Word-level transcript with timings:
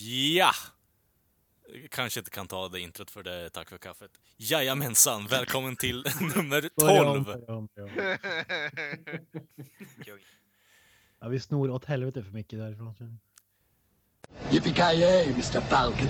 Ja! 0.00 0.50
Kanske 1.90 2.20
inte 2.20 2.30
kan 2.30 2.48
ta 2.48 2.68
det 2.68 2.80
introt 2.80 3.10
för 3.10 3.22
det, 3.22 3.50
tack 3.50 3.68
för 3.68 3.78
kaffet. 3.78 4.10
Jajamensan, 4.36 5.26
välkommen 5.26 5.76
till 5.76 6.04
nummer 6.36 6.70
12! 6.80 7.24
Ja, 11.20 11.28
vi 11.28 11.40
snor 11.40 11.70
åt 11.70 11.84
helvete 11.84 12.22
för 12.24 12.30
mycket 12.30 12.58
därifrån. 12.58 13.18
Yippee-ki-yay, 14.50 15.24
Mr. 15.32 15.60
Falcon. 15.60 16.08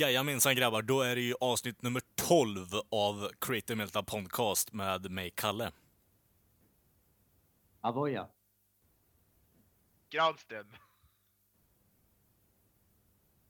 Jajamensan 0.00 0.56
grabbar, 0.56 0.82
då 0.82 1.02
är 1.02 1.14
det 1.16 1.22
ju 1.22 1.34
avsnitt 1.40 1.82
nummer 1.82 2.02
12 2.14 2.66
av 2.90 3.30
Creative 3.40 3.76
Meltdown 3.76 4.04
Podcast 4.04 4.72
med 4.72 5.10
mig, 5.10 5.30
Kalle. 5.30 5.72
Avoya. 7.80 8.26
Granström. 10.10 10.66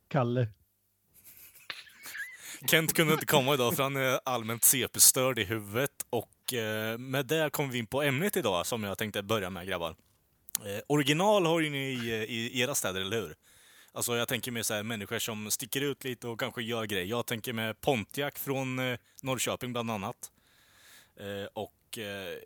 Kalle. 0.08 0.48
Kent 2.70 2.92
kunde 2.92 3.12
inte 3.12 3.26
komma 3.26 3.54
idag 3.54 3.76
för 3.76 3.82
han 3.82 3.96
är 3.96 4.20
allmänt 4.24 4.64
CP-störd 4.64 5.38
i 5.38 5.44
huvudet 5.44 6.06
och 6.10 6.54
eh, 6.54 6.98
med 6.98 7.26
det 7.26 7.50
kommer 7.50 7.72
vi 7.72 7.78
in 7.78 7.86
på 7.86 8.02
ämnet 8.02 8.36
idag 8.36 8.66
som 8.66 8.82
jag 8.82 8.98
tänkte 8.98 9.22
börja 9.22 9.50
med 9.50 9.66
grabbar. 9.66 9.96
Eh, 10.64 10.80
original 10.86 11.46
har 11.46 11.60
ju 11.60 11.70
ni 11.70 11.78
i, 11.78 12.10
i 12.12 12.60
era 12.60 12.74
städer, 12.74 13.00
eller 13.00 13.20
hur? 13.20 13.34
Alltså 13.92 14.16
jag 14.16 14.28
tänker 14.28 14.52
med 14.52 14.66
så 14.66 14.74
här, 14.74 14.82
människor 14.82 15.18
som 15.18 15.50
sticker 15.50 15.80
ut 15.80 16.04
lite 16.04 16.28
och 16.28 16.40
kanske 16.40 16.62
gör 16.62 16.84
grejer. 16.84 17.06
Jag 17.06 17.26
tänker 17.26 17.52
med 17.52 17.80
Pontiac 17.80 18.34
från 18.34 18.78
eh, 18.78 18.98
Norrköping 19.22 19.72
bland 19.72 19.90
annat. 19.90 20.30
Eh, 21.16 21.48
och 21.52 21.98
eh, 21.98 22.38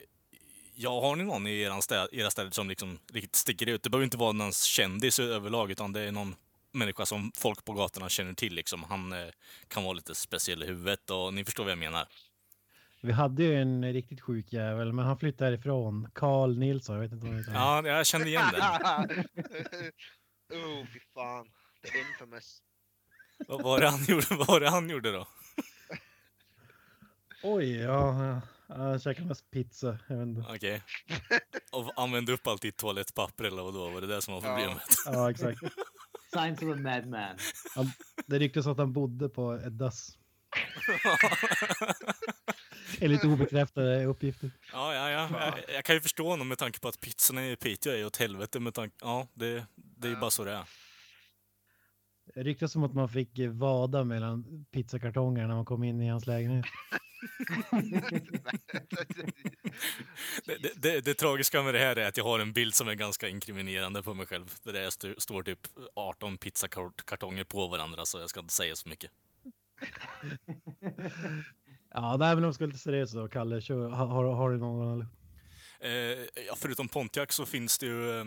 ja, 0.75 1.01
har 1.01 1.17
ni 1.17 1.25
någon 1.25 1.47
i 1.47 1.61
era, 1.61 1.81
städ, 1.81 2.09
era 2.13 2.31
städer 2.31 2.51
som 2.51 2.69
liksom 2.69 2.99
riktigt 3.13 3.37
sticker 3.37 3.67
ut? 3.67 3.83
Det 3.83 3.91
behöver 3.91 4.05
inte 4.05 4.17
vara 4.17 4.33
någon 4.33 4.53
kändis 4.53 5.19
överlag, 5.19 5.71
utan 5.71 5.93
det 5.93 6.01
är 6.01 6.13
någon 6.13 6.35
människa 6.73 7.07
som 7.07 7.33
folk 7.37 7.65
på 7.65 7.73
gatorna 7.73 8.09
känner 8.09 8.35
till. 8.35 8.55
Liksom. 8.55 8.83
Han 8.83 9.13
eh, 9.13 9.29
kan 9.69 9.85
vara 9.85 9.93
lite 9.93 10.15
speciell 10.15 10.63
i 10.63 10.67
huvudet 10.67 11.11
och 11.11 11.35
ni 11.35 11.45
förstår 11.45 11.65
vad 11.65 11.71
jag 11.71 11.79
menar. 11.79 12.09
Vi 13.01 13.13
hade 13.13 13.43
ju 13.43 13.55
en 13.63 13.93
riktigt 13.93 14.21
sjuk 14.21 14.53
jävel, 14.53 14.93
men 14.93 15.05
han 15.05 15.19
flyttade 15.19 15.55
ifrån. 15.55 16.09
Carl 16.15 16.59
Nilsson, 16.59 16.95
jag 16.95 17.03
vet 17.03 17.13
inte 17.13 17.27
vad 17.27 17.35
han 17.35 17.45
heter. 17.45 17.55
Ja, 17.55 17.97
jag 17.97 18.07
kände 18.07 18.29
igen 18.29 18.45
den. 18.53 19.25
oh, 20.53 20.87
fy 20.93 21.01
fan. 21.15 21.47
The 21.83 21.99
infamous. 21.99 22.59
Vad 23.49 23.63
var 23.63 23.81
det 23.81 23.89
han 23.89 24.05
gjorde, 24.09 24.27
vad 24.31 24.47
var 24.47 24.61
det 24.61 24.71
han 24.71 24.91
gjorde 24.91 25.13
då? 25.13 25.27
Oj, 27.43 27.77
ja. 27.77 28.41
Han 28.69 29.01
käkade 29.01 29.29
mest 29.29 29.51
pizza. 29.51 29.99
Jag 30.09 30.17
vet 30.17 30.27
inte. 30.27 30.51
Okej. 30.55 30.83
Och 31.73 31.93
använde 31.97 32.33
upp 32.33 32.47
allt 32.47 32.63
ditt 32.63 32.77
toalettpapper 32.77 33.45
eller 33.45 33.63
vad 33.63 33.75
då? 33.75 33.91
Var 33.91 34.01
det 34.01 34.07
det 34.07 34.23
som 34.23 34.35
var 34.35 34.41
Ja. 34.43 34.57
problemet? 34.57 34.83
Ja, 35.07 35.31
exakt. 35.31 35.61
Signs 36.33 36.63
of 36.63 36.77
a 36.77 36.81
madman. 36.81 37.37
Han, 37.75 37.93
det 38.27 38.39
ryktas 38.39 38.67
att 38.67 38.79
han 38.79 38.93
bodde 38.93 39.29
på 39.29 39.53
ett 39.53 39.79
dass. 39.79 40.19
Enligt 43.01 43.25
obekräftade 43.25 44.05
uppgifter. 44.05 44.51
Ja, 44.73 44.95
ja, 44.95 45.11
ja. 45.11 45.29
Jag, 45.67 45.75
jag 45.77 45.85
kan 45.85 45.95
ju 45.97 46.01
förstå 46.01 46.29
honom 46.29 46.49
med 46.49 46.59
tanke 46.59 46.81
på 46.81 46.89
att 46.89 47.01
pizzorna 47.01 47.47
i 47.47 47.57
Piteå 47.57 47.93
är 47.93 48.07
åt 48.07 48.17
helvete 48.17 48.61
med 48.61 48.75
tanke... 48.75 48.97
Ja, 49.01 49.29
det, 49.35 49.67
det 50.03 50.09
är 50.09 50.11
ju 50.11 50.17
bara 50.21 50.31
så 50.31 50.45
det 50.45 50.53
är. 50.53 50.65
Det 52.35 52.43
ryktas 52.43 52.73
som 52.73 52.83
att 52.85 52.95
man 52.95 53.09
fick 53.09 53.39
vada 53.51 54.05
mellan 54.05 54.65
pizzakartonger 54.71 55.47
när 55.47 55.55
man 55.55 55.65
kom 55.65 55.85
in 55.85 56.01
i 56.03 56.09
hans 56.09 56.27
lägenhet. 56.27 56.65
Det, 60.47 60.57
det, 60.63 60.73
det, 60.77 61.01
det 61.01 61.15
tragiska 61.15 61.63
med 61.63 61.75
det 61.75 61.79
här 61.81 61.97
är 61.97 62.09
att 62.09 62.17
jag 62.17 62.25
har 62.25 62.39
en 62.41 62.53
bild 62.53 62.75
som 62.75 62.89
är 62.89 62.95
ganska 62.95 63.29
inkriminerande 63.29 64.03
på 64.03 64.15
mig 64.15 64.27
själv. 64.27 64.55
Där 64.63 64.73
det 64.73 64.85
st- 64.87 65.15
står 65.19 65.43
typ 65.43 65.59
18 65.95 66.39
pizzakartonger 66.39 67.45
på 67.45 67.69
varandra, 67.69 68.05
så 68.05 68.19
jag 68.19 68.31
ska 68.31 68.41
inte 68.41 68.55
säga 68.55 68.77
så 68.77 68.89
mycket. 68.89 69.11
Ja, 71.95 72.17
nej, 72.17 72.35
men 72.35 72.45
om 72.45 72.51
vi 72.51 72.55
ska 72.55 72.65
vara 72.65 72.69
lite 72.69 72.83
seriösa 72.83 73.19
då, 73.19 73.29
Kalle. 73.29 73.61
Kör, 73.61 73.89
har, 73.89 74.07
har, 74.07 74.25
har 74.35 74.51
du 74.51 74.59
någon? 74.59 74.93
Eller? 74.93 75.07
Eh, 75.81 76.19
ja, 76.47 76.55
förutom 76.57 76.89
Pontiac 76.89 77.33
så 77.33 77.47
finns 77.47 77.79
det 77.79 77.87
ju... 77.87 78.21
Eh, 78.21 78.27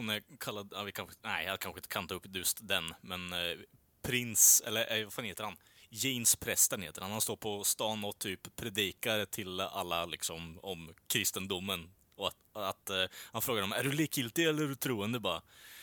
hon 0.00 0.10
är 0.10 0.22
kallad... 0.38 0.72
Ja, 0.74 0.82
vi 0.82 0.92
kanske, 0.92 1.16
nej, 1.22 1.46
jag 1.46 1.60
kanske 1.60 1.78
inte 1.78 1.88
kan 1.88 2.06
ta 2.06 2.14
upp 2.14 2.26
just 2.36 2.58
den, 2.68 2.94
men 3.00 3.32
eh, 3.32 3.58
Prins, 4.02 4.62
eller 4.66 4.98
eh, 4.98 5.04
vad 5.04 5.12
fan 5.12 5.24
heter 5.24 5.44
han? 5.44 5.56
James 5.90 6.36
Prästen 6.36 6.82
heter 6.82 7.02
han. 7.02 7.10
Han 7.10 7.20
står 7.20 7.36
på 7.36 7.64
stan 7.64 8.04
och 8.04 8.18
typ 8.18 8.56
predikar 8.56 9.24
till 9.24 9.60
alla 9.60 10.06
liksom 10.06 10.58
om 10.62 10.94
kristendomen. 11.06 11.90
Och 12.16 12.26
att, 12.26 12.36
att 12.52 12.90
eh, 12.90 13.04
han 13.32 13.42
frågar 13.42 13.60
dem, 13.60 13.72
är 13.72 13.84
du 13.84 13.92
likgiltig 13.92 14.46
eller 14.46 14.62
är 14.62 14.68
du 14.68 14.74
troende 14.74 15.20
bara? 15.20 15.42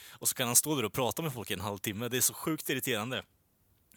Och 0.09 0.29
så 0.29 0.35
kan 0.35 0.47
han 0.47 0.56
stå 0.56 0.75
där 0.75 0.85
och 0.85 0.94
prata 0.94 1.22
med 1.22 1.33
folk 1.33 1.51
i 1.51 1.53
en 1.53 1.61
halvtimme. 1.61 2.07
Det 2.07 2.17
är 2.17 2.22
så 2.22 2.33
sjukt 2.33 2.69
irriterande. 2.69 3.23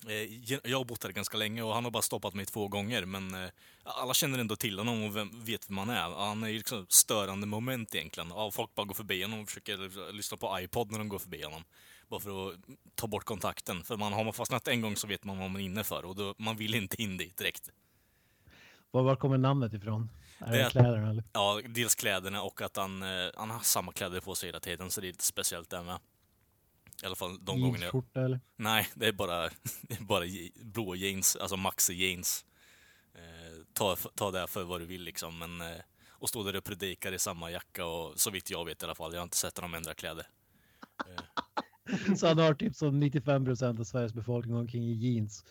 Eh, 0.08 0.60
Jag 0.70 0.78
har 0.78 0.84
bott 0.84 1.04
här 1.04 1.10
ganska 1.10 1.36
länge 1.36 1.62
och 1.62 1.74
han 1.74 1.84
har 1.84 1.90
bara 1.90 2.02
stoppat 2.02 2.34
mig 2.34 2.46
två 2.46 2.68
gånger, 2.68 3.04
men 3.04 3.34
eh, 3.34 3.50
alla 3.84 4.14
känner 4.14 4.38
ändå 4.38 4.56
till 4.56 4.78
honom 4.78 5.02
och 5.02 5.16
vem, 5.16 5.44
vet 5.44 5.70
vem 5.70 5.78
han 5.78 5.90
är. 5.90 6.10
Han 6.26 6.42
är 6.42 6.48
ju 6.48 6.56
liksom 6.56 6.86
störande 6.88 7.46
moment 7.46 7.94
egentligen. 7.94 8.28
Ja, 8.30 8.50
folk 8.50 8.74
bara 8.74 8.86
går 8.86 8.94
förbi 8.94 9.22
honom 9.22 9.40
och 9.40 9.48
försöker 9.48 10.12
lyssna 10.12 10.36
på 10.36 10.60
iPod 10.60 10.90
när 10.90 10.98
de 10.98 11.08
går 11.08 11.18
förbi 11.18 11.42
honom. 11.42 11.64
Bara 12.08 12.20
för 12.20 12.48
att 12.50 12.56
ta 12.94 13.06
bort 13.06 13.24
kontakten. 13.24 13.84
För 13.84 13.96
man 13.96 14.12
har 14.12 14.24
man 14.24 14.32
fastnat 14.32 14.68
en 14.68 14.80
gång 14.80 14.96
så 14.96 15.06
vet 15.06 15.24
man 15.24 15.38
vad 15.38 15.50
man 15.50 15.60
är 15.60 15.64
inne 15.64 15.84
för 15.84 16.04
och 16.04 16.16
då, 16.16 16.34
man 16.38 16.56
vill 16.56 16.74
inte 16.74 17.02
in 17.02 17.16
dit 17.16 17.36
direkt. 17.36 17.70
Var, 18.90 19.02
var 19.02 19.16
kommer 19.16 19.38
namnet 19.38 19.72
ifrån? 19.72 20.10
Är 20.38 20.52
Det 20.52 20.58
det 20.58 20.70
kläderna 20.70 21.10
eller? 21.10 21.24
Ja, 21.32 21.60
dels 21.68 21.94
kläderna 21.94 22.42
och 22.42 22.62
att 22.62 22.76
han, 22.76 23.02
eh, 23.02 23.30
han 23.36 23.50
har 23.50 23.60
samma 23.60 23.92
kläder 23.92 24.20
på 24.20 24.34
sig 24.34 24.48
hela 24.48 24.60
tiden, 24.60 24.90
så 24.90 25.00
det 25.00 25.06
är 25.06 25.12
lite 25.12 25.24
speciellt 25.24 25.70
där 25.70 25.82
med. 25.82 25.98
I 27.02 27.06
alla 27.06 27.14
fall 27.14 27.44
de 27.44 27.60
gångerna 27.60 27.84
jag... 27.84 27.94
Jeansskjorta 27.94 28.20
eller? 28.20 28.40
Nej, 28.56 28.88
det 28.94 29.06
är 29.06 29.12
bara, 29.12 29.42
det 29.82 29.94
är 29.94 30.04
bara 30.04 30.24
blå 30.64 30.94
jeans, 30.94 31.36
alltså 31.36 31.56
maxi 31.56 31.94
jeans. 31.94 32.44
Eh, 33.14 33.64
ta, 33.72 33.96
ta 33.96 34.30
det 34.30 34.46
för 34.46 34.64
vad 34.64 34.80
du 34.80 34.86
vill 34.86 35.02
liksom, 35.02 35.38
men 35.38 35.60
eh, 35.60 35.80
och 36.08 36.28
stå 36.28 36.42
där 36.42 36.56
och 36.56 36.64
predikar 36.64 37.12
i 37.12 37.18
samma 37.18 37.50
jacka 37.50 37.86
och 37.86 38.20
så 38.20 38.30
vitt 38.30 38.50
jag 38.50 38.64
vet 38.64 38.82
i 38.82 38.84
alla 38.84 38.94
fall. 38.94 39.12
Jag 39.12 39.20
har 39.20 39.24
inte 39.24 39.36
sett 39.36 39.58
honom 39.58 39.74
ändra 39.74 39.94
kläder. 39.94 40.26
Så 42.16 42.26
han 42.26 42.38
har 42.38 42.54
typ 42.54 42.76
som 42.76 43.00
95 43.00 43.44
procent 43.44 43.80
av 43.80 43.84
Sveriges 43.84 44.14
befolkning 44.14 44.56
omkring 44.56 44.82
i 44.84 44.92
jeans. 44.92 45.44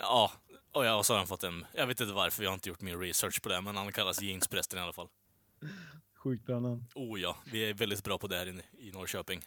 Ja, 0.00 0.32
och, 0.72 0.84
ja, 0.86 0.96
och 0.96 1.06
så 1.06 1.12
har 1.12 1.18
han 1.18 1.26
fått 1.26 1.44
en, 1.44 1.66
jag 1.74 1.86
vet 1.86 2.00
inte 2.00 2.12
varför, 2.12 2.42
jag 2.42 2.50
har 2.50 2.54
inte 2.54 2.68
gjort 2.68 2.80
min 2.80 3.00
research 3.00 3.42
på 3.42 3.48
det, 3.48 3.60
men 3.60 3.76
han 3.76 3.92
kallas 3.92 4.22
jeansprästen 4.22 4.78
i 4.78 4.82
alla 4.82 4.92
fall. 4.92 5.08
Sjukt 6.16 6.46
bra 6.46 6.60
namn. 6.60 6.86
Oh 6.94 7.20
ja, 7.20 7.36
vi 7.52 7.70
är 7.70 7.74
väldigt 7.74 8.04
bra 8.04 8.18
på 8.18 8.26
det 8.26 8.36
här 8.36 8.46
inne 8.48 8.62
i 8.78 8.90
Norrköping. 8.90 9.40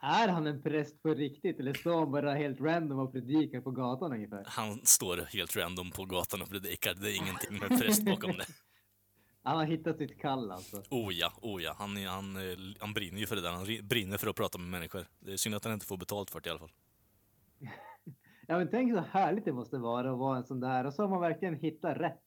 Är 0.00 0.28
han 0.28 0.46
en 0.46 0.62
präst 0.62 1.02
på 1.02 1.14
riktigt 1.14 1.60
eller 1.60 1.74
står 1.74 1.98
han 1.98 2.10
bara 2.12 2.34
helt 2.34 2.60
random 2.60 2.98
och 2.98 3.12
predikar 3.12 3.60
på 3.60 3.70
gatan 3.70 4.12
ungefär? 4.12 4.44
Han 4.46 4.86
står 4.86 5.16
helt 5.16 5.56
random 5.56 5.90
på 5.90 6.04
gatan 6.04 6.42
och 6.42 6.48
predikar, 6.48 6.94
det 6.94 7.10
är 7.12 7.16
ingenting 7.16 7.58
med 7.58 7.78
präst 7.80 8.04
bakom 8.04 8.32
det. 8.32 8.46
Han 9.42 9.56
har 9.56 9.64
hittat 9.64 9.98
sitt 9.98 10.20
kall 10.20 10.50
alltså. 10.52 10.82
Oh 10.90 11.14
ja, 11.14 11.32
oh 11.42 11.62
ja. 11.62 11.74
Han, 11.78 11.96
han, 12.06 12.36
han 12.80 12.94
brinner 12.94 13.18
ju 13.20 13.26
för 13.26 13.36
det 13.36 13.42
där. 13.42 13.52
Han 13.52 13.64
ri- 13.66 13.82
brinner 13.82 14.16
för 14.18 14.28
att 14.30 14.36
prata 14.36 14.58
med 14.58 14.68
människor. 14.68 15.06
Det 15.18 15.32
är 15.32 15.36
synd 15.36 15.54
att 15.54 15.64
han 15.64 15.74
inte 15.74 15.86
får 15.86 15.96
betalt 15.96 16.30
för 16.30 16.40
det 16.40 16.46
i 16.48 16.50
alla 16.50 16.58
fall. 16.58 16.70
Ja 18.50 18.58
men 18.58 18.68
tänk 18.70 18.92
så 18.92 19.00
härligt 19.00 19.44
det 19.44 19.52
måste 19.52 19.78
vara 19.78 20.12
att 20.12 20.18
vara 20.18 20.36
en 20.36 20.44
sån 20.44 20.60
där 20.60 20.86
och 20.86 20.94
så 20.94 21.02
har 21.02 21.08
man 21.08 21.20
verkligen 21.20 21.54
hittat 21.54 21.96
rätt. 21.96 22.20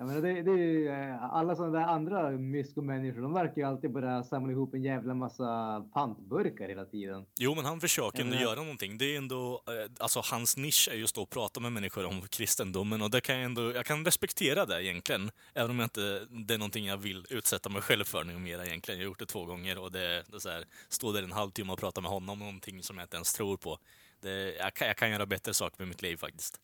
Jag 0.00 0.06
menar, 0.06 0.22
det, 0.22 0.42
det 0.42 0.50
är 0.50 0.56
ju, 0.56 0.88
eh, 0.88 1.34
alla 1.34 1.56
sådana 1.56 1.78
där 1.78 1.86
andra 1.86 2.30
myskomänniskor, 2.30 3.22
de 3.22 3.32
verkar 3.32 3.56
ju 3.56 3.62
alltid 3.62 3.92
bara 3.92 4.24
samla 4.24 4.52
ihop 4.52 4.74
en 4.74 4.82
jävla 4.82 5.14
massa 5.14 5.80
pantburkar 5.94 6.68
hela 6.68 6.84
tiden. 6.84 7.26
Jo, 7.38 7.54
men 7.54 7.64
han 7.64 7.80
försöker 7.80 8.20
ändå 8.20 8.36
göra 8.36 8.62
någonting. 8.62 8.98
Det 8.98 9.14
är 9.14 9.18
ändå, 9.18 9.62
eh, 9.66 9.90
alltså 9.98 10.20
hans 10.24 10.56
nisch 10.56 10.88
är 10.92 10.96
just 10.96 11.18
att 11.18 11.30
prata 11.30 11.60
med 11.60 11.72
människor 11.72 12.06
om 12.06 12.22
kristendomen 12.22 13.02
och 13.02 13.10
det 13.10 13.20
kan 13.20 13.34
jag 13.34 13.44
ändå, 13.44 13.72
jag 13.72 13.86
kan 13.86 14.04
respektera 14.04 14.66
det 14.66 14.84
egentligen. 14.84 15.30
Även 15.54 15.70
om 15.70 15.78
jag 15.78 15.86
inte, 15.86 16.26
det 16.46 16.54
är 16.54 16.58
någonting 16.58 16.86
jag 16.86 16.96
vill 16.96 17.26
utsätta 17.30 17.68
mig 17.68 17.82
själv 17.82 18.04
för 18.04 18.24
nu 18.24 18.38
mer 18.38 18.62
egentligen. 18.62 19.00
Jag 19.00 19.06
har 19.06 19.10
gjort 19.10 19.18
det 19.18 19.26
två 19.26 19.44
gånger 19.44 19.78
och 19.78 19.92
det, 19.92 20.24
det 20.28 20.36
är 20.36 20.38
så 20.38 20.50
här, 20.50 20.64
stå 20.88 21.12
där 21.12 21.22
en 21.22 21.32
halvtimme 21.32 21.72
och 21.72 21.78
prata 21.78 22.00
med 22.00 22.10
honom 22.10 22.30
om 22.30 22.38
någonting 22.38 22.82
som 22.82 22.98
jag 22.98 23.04
inte 23.04 23.16
ens 23.16 23.32
tror 23.32 23.56
på. 23.56 23.78
Det, 24.20 24.54
jag, 24.54 24.74
kan, 24.74 24.86
jag 24.86 24.96
kan 24.96 25.10
göra 25.10 25.26
bättre 25.26 25.54
saker 25.54 25.76
med 25.78 25.88
mitt 25.88 26.02
liv 26.02 26.16
faktiskt. 26.16 26.60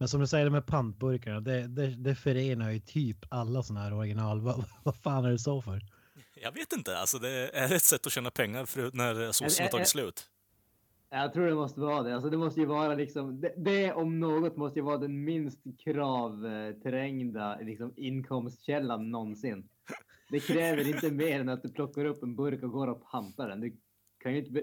Men 0.00 0.08
som 0.08 0.20
du 0.20 0.26
säger 0.26 0.44
det 0.44 0.50
med 0.50 0.66
pantburkarna, 0.66 1.40
det, 1.40 1.66
det, 1.66 1.86
det 1.86 2.14
förenar 2.14 2.70
ju 2.70 2.78
typ 2.78 3.16
alla 3.28 3.62
sådana 3.62 3.84
här 3.84 3.94
original. 3.94 4.40
Vad, 4.44 4.64
vad 4.82 4.96
fan 4.96 5.24
är 5.24 5.30
det 5.30 5.38
så 5.38 5.62
för? 5.62 5.80
Jag 6.34 6.52
vet 6.52 6.72
inte, 6.72 6.98
alltså 6.98 7.18
det 7.18 7.30
är 7.48 7.72
ett 7.72 7.82
sätt 7.82 8.06
att 8.06 8.12
tjäna 8.12 8.30
pengar 8.30 8.64
för 8.64 8.90
när 8.92 9.32
såsen 9.32 9.64
har 9.64 9.70
tagit 9.70 9.88
slut. 9.88 10.30
Jag 11.10 11.32
tror 11.32 11.46
det 11.46 11.54
måste 11.54 11.80
vara 11.80 12.02
det. 12.02 12.14
Alltså 12.14 12.30
det 12.30 12.36
måste 12.36 12.60
ju 12.60 12.66
vara 12.66 12.94
liksom, 12.94 13.40
det, 13.40 13.54
det 13.56 13.92
om 13.92 14.20
något 14.20 14.56
måste 14.56 14.78
ju 14.78 14.84
vara 14.84 14.98
den 14.98 15.24
minst 15.24 15.58
kravträngda 15.84 17.58
liksom, 17.60 17.92
inkomstkällan 17.96 19.10
någonsin. 19.10 19.68
Det 20.30 20.40
kräver 20.40 20.88
inte 20.88 21.10
mer 21.10 21.40
än 21.40 21.48
att 21.48 21.62
du 21.62 21.68
plockar 21.68 22.04
upp 22.04 22.22
en 22.22 22.36
burk 22.36 22.62
och 22.62 22.70
går 22.70 22.86
och 22.86 23.10
pantar 23.10 23.48
den. 23.48 23.60
Du 23.60 23.76
kan 24.18 24.32
ju 24.32 24.38
inte, 24.38 24.50
be, 24.50 24.62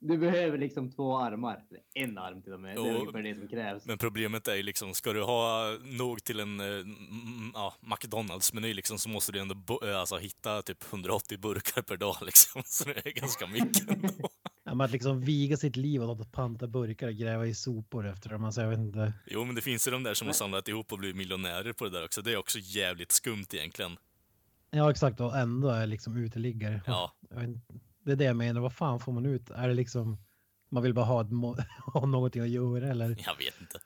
du 0.00 0.18
behöver 0.18 0.58
liksom 0.58 0.90
två 0.90 1.18
armar. 1.18 1.64
Eller 1.70 1.82
En 1.94 2.18
arm 2.18 2.42
till 2.42 2.52
och 2.52 2.60
med. 2.60 2.76
Det 2.76 2.80
är 2.80 2.92
Jo, 2.92 2.98
ungefär 2.98 3.22
det 3.22 3.34
som 3.34 3.48
krävs. 3.48 3.86
Men 3.86 3.98
problemet 3.98 4.48
är 4.48 4.54
ju 4.54 4.62
liksom, 4.62 4.94
ska 4.94 5.12
du 5.12 5.22
ha 5.22 5.76
nog 5.82 6.24
till 6.24 6.40
en 6.40 6.60
eh, 6.60 6.86
ja, 7.54 7.74
McDonalds-meny 7.80 8.74
liksom, 8.74 8.98
så 8.98 9.08
måste 9.08 9.32
du 9.32 9.38
ändå 9.40 9.80
eh, 9.84 10.00
alltså, 10.00 10.16
hitta 10.16 10.62
typ 10.62 10.92
180 10.92 11.38
burkar 11.38 11.82
per 11.82 11.96
dag 11.96 12.16
liksom. 12.22 12.62
Så 12.64 12.84
det 12.84 13.06
är 13.06 13.12
ganska 13.12 13.46
mycket 13.46 13.90
ändå. 13.90 14.08
Ja, 14.64 14.74
men 14.74 14.84
att 14.84 14.90
liksom 14.90 15.20
viga 15.20 15.56
sitt 15.56 15.76
liv 15.76 16.02
åt 16.02 16.20
att 16.20 16.32
panta 16.32 16.66
burkar 16.66 17.08
och 17.08 17.14
gräva 17.14 17.46
i 17.46 17.54
sopor 17.54 18.06
efter 18.08 18.30
dem. 18.30 18.44
Alltså, 18.44 18.60
jag 18.60 18.68
vet 18.68 18.78
inte. 18.78 19.12
Jo, 19.26 19.44
men 19.44 19.54
det 19.54 19.60
finns 19.60 19.86
ju 19.88 19.90
de 19.90 20.02
där 20.02 20.14
som 20.14 20.26
har 20.26 20.34
samlat 20.34 20.68
ihop 20.68 20.92
och 20.92 20.98
blivit 20.98 21.16
miljonärer 21.16 21.72
på 21.72 21.84
det 21.84 21.90
där 21.90 22.04
också. 22.04 22.22
Det 22.22 22.32
är 22.32 22.36
också 22.36 22.58
jävligt 22.58 23.12
skumt 23.12 23.46
egentligen. 23.52 23.96
Ja, 24.70 24.90
exakt. 24.90 25.20
Och 25.20 25.36
ändå 25.36 25.68
är 25.68 25.86
liksom 25.86 26.16
uteliggare. 26.16 26.82
Ja. 26.86 27.12
Jag 27.30 27.36
vet 27.36 27.48
inte. 27.48 27.74
Det 28.08 28.12
är 28.14 28.16
det 28.16 28.24
jag 28.24 28.36
menar. 28.36 28.60
Vad 28.60 28.72
fan 28.72 29.00
får 29.00 29.12
man 29.12 29.26
ut? 29.26 29.50
Är 29.50 29.68
det 29.68 29.74
liksom 29.74 30.16
man 30.68 30.82
vill 30.82 30.94
bara 30.94 31.04
ha, 31.04 31.22
ha 31.94 32.06
någonting 32.06 32.42
att 32.42 32.48
göra 32.48 32.88
eller? 32.88 33.08
Jag 33.08 33.36
vet 33.38 33.60
inte. 33.60 33.78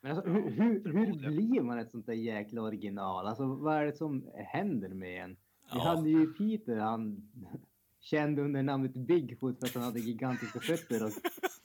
Men 0.00 0.12
alltså, 0.16 0.30
hur, 0.30 0.50
hur, 0.50 0.92
hur 0.92 1.28
blir 1.30 1.60
man 1.62 1.78
ett 1.78 1.90
sånt 1.90 2.06
där 2.06 2.12
jäkla 2.12 2.62
original? 2.62 3.26
Alltså 3.26 3.44
vad 3.46 3.76
är 3.76 3.84
det 3.84 3.92
som 3.92 4.26
händer 4.34 4.88
med 4.88 5.24
en? 5.24 5.30
Vi 5.30 5.36
Ja. 5.78 5.80
hade 5.84 6.10
ju 6.10 6.26
Peter, 6.32 6.76
han 6.76 7.30
känd 8.00 8.38
under 8.38 8.62
namnet 8.62 8.94
Bigfoot 8.94 9.58
för 9.58 9.66
att 9.66 9.74
han 9.74 9.82
hade 9.82 10.00
gigantiska 10.00 10.60
fötter 10.60 11.04
och 11.04 11.10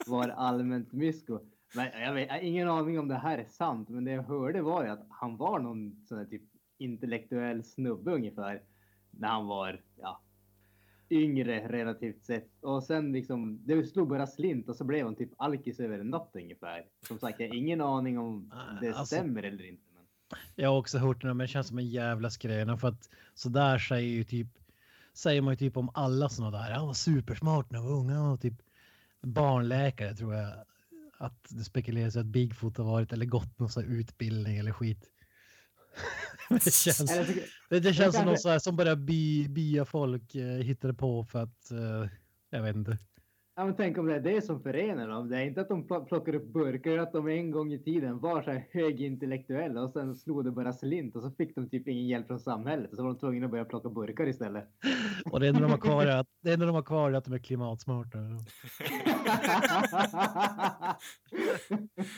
var 0.06 0.28
allmänt 0.28 0.92
mysko. 0.92 1.40
Men 1.76 2.00
jag, 2.02 2.14
vet, 2.14 2.26
jag 2.28 2.34
har 2.34 2.40
ingen 2.40 2.68
aning 2.68 2.98
om 2.98 3.08
det 3.08 3.14
här 3.14 3.38
är 3.38 3.44
sant, 3.44 3.88
men 3.88 4.04
det 4.04 4.10
jag 4.10 4.22
hörde 4.22 4.62
var 4.62 4.84
ju 4.84 4.90
att 4.90 5.06
han 5.10 5.36
var 5.36 5.58
någon 5.58 6.04
sån 6.08 6.18
här 6.18 6.24
typ 6.24 6.42
intellektuell 6.78 7.64
snubbe 7.64 8.10
ungefär 8.14 8.62
när 9.10 9.28
han 9.28 9.46
var 9.46 9.82
ja, 9.96 10.20
yngre 11.10 11.68
relativt 11.68 12.24
sett. 12.24 12.50
Och 12.60 12.84
sen 12.84 13.12
liksom, 13.12 13.60
det 13.64 13.84
slog 13.84 14.08
bara 14.08 14.26
slint 14.26 14.68
och 14.68 14.76
så 14.76 14.84
blev 14.84 15.04
han 15.04 15.14
typ 15.16 15.30
alkis 15.36 15.80
över 15.80 15.98
en 15.98 16.10
natt 16.10 16.30
ungefär. 16.34 16.84
Som 17.06 17.18
sagt, 17.18 17.40
jag 17.40 17.48
har 17.48 17.54
ingen 17.54 17.80
aning 17.80 18.18
om 18.18 18.52
det 18.80 18.88
Alltså- 18.88 19.16
stämmer 19.16 19.42
eller 19.42 19.64
inte. 19.68 19.82
Men... 19.94 20.04
Jag 20.54 20.70
har 20.70 20.78
också 20.78 20.98
hört 20.98 21.20
det, 21.22 21.26
men 21.26 21.38
det 21.38 21.48
känns 21.48 21.68
som 21.68 21.78
en 21.78 21.88
jävla 21.88 22.30
skröna 22.30 22.76
för 22.76 22.88
att 22.88 23.10
så 23.34 23.48
där 23.48 23.78
säger 23.78 24.08
ju 24.08 24.24
typ 24.24 24.48
säger 25.12 25.42
man 25.42 25.52
ju 25.52 25.56
typ 25.56 25.76
om 25.76 25.90
alla 25.94 26.28
såna 26.28 26.50
där. 26.50 26.72
Han 26.72 26.86
var 26.86 26.94
supersmart 26.94 27.70
när 27.70 27.78
han 27.78 27.88
var 27.88 27.96
ung. 27.96 28.08
Han 28.10 28.28
var 28.30 28.36
typ 28.36 28.54
barnläkare 29.22 30.14
tror 30.14 30.34
jag 30.34 30.52
att 31.18 31.48
det 31.48 31.64
spekuleras 31.64 32.16
att 32.16 32.26
Bigfoot 32.26 32.76
har 32.76 32.84
varit 32.84 33.12
eller 33.12 33.26
gått 33.26 33.58
någon 33.58 33.68
sån 33.68 33.82
här 33.84 33.90
utbildning 33.90 34.56
eller 34.56 34.72
skit. 34.72 35.10
Det 36.64 36.74
känns, 36.74 37.00
Eller 37.10 37.24
så, 37.24 37.32
det, 37.68 37.80
det 37.80 37.94
känns 37.94 38.16
som 38.16 38.24
någon 38.24 38.60
som 38.60 38.76
bara 38.76 38.96
by, 38.96 39.48
byafolk 39.48 40.34
eh, 40.34 40.42
hittade 40.42 40.94
på 40.94 41.24
för 41.24 41.42
att 41.42 41.70
eh, 41.70 42.10
jag 42.50 42.62
vet 42.62 42.76
inte. 42.76 42.98
Ja, 43.58 43.64
men 43.64 43.76
tänk 43.76 43.98
om 43.98 44.06
det 44.06 44.14
är 44.14 44.20
det 44.20 44.42
som 44.42 44.62
förenar 44.62 45.08
dem. 45.08 45.28
Det 45.28 45.36
är 45.36 45.42
inte 45.42 45.60
att 45.60 45.68
de 45.68 45.88
pl- 45.88 46.04
plockar 46.04 46.34
upp 46.34 46.52
burkar, 46.52 46.98
att 46.98 47.12
de 47.12 47.28
en 47.28 47.50
gång 47.50 47.72
i 47.72 47.78
tiden 47.78 48.18
var 48.18 48.42
så 48.42 48.50
här 48.50 48.68
högintellektuella 48.72 49.82
och 49.82 49.92
sen 49.92 50.16
slog 50.16 50.44
det 50.44 50.50
bara 50.50 50.72
slint 50.72 51.16
och 51.16 51.22
så 51.22 51.30
fick 51.30 51.54
de 51.54 51.70
typ 51.70 51.88
ingen 51.88 52.06
hjälp 52.06 52.26
från 52.26 52.40
samhället 52.40 52.90
så 52.96 53.02
var 53.02 53.08
de 53.08 53.18
tvungna 53.18 53.44
att 53.44 53.50
börja 53.50 53.64
plocka 53.64 53.88
burkar 53.88 54.28
istället. 54.28 54.64
Och 55.32 55.40
det 55.40 55.48
enda 55.48 55.60
de 55.60 55.70
har 55.70 55.78
kvar 55.78 56.06
är 56.06 56.16
att, 56.16 56.26
det 56.42 56.52
enda 56.52 56.66
de 56.66 56.74
har 56.74 56.82
kvar 56.82 57.10
är 57.10 57.14
att 57.14 57.24
de 57.24 57.34
är 57.34 57.38
klimatsmarta. 57.38 58.18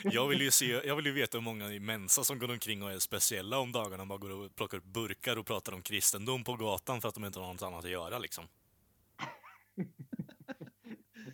Jag 0.03 0.27
vill 0.27 0.41
ju 0.41 0.51
se, 0.51 0.65
jag 0.65 0.95
vill 0.95 1.05
ju 1.05 1.11
veta 1.11 1.37
hur 1.37 1.45
många 1.45 1.71
i 1.71 1.79
Mensa 1.79 2.23
som 2.23 2.39
går 2.39 2.51
omkring 2.51 2.83
och 2.83 2.91
är 2.91 2.99
speciella 2.99 3.59
om 3.59 3.71
dagarna 3.71 4.05
bara 4.05 4.17
går 4.17 4.31
och 4.31 4.55
plockar 4.55 4.77
upp 4.77 4.85
burkar 4.85 5.39
och 5.39 5.45
pratar 5.45 5.73
om 5.73 5.81
kristendom 5.81 6.43
på 6.43 6.55
gatan 6.55 7.01
för 7.01 7.09
att 7.09 7.15
de 7.15 7.25
inte 7.25 7.39
har 7.39 7.53
något 7.53 7.61
annat 7.61 7.85
att 7.85 7.91
göra 7.91 8.19
liksom. 8.19 8.43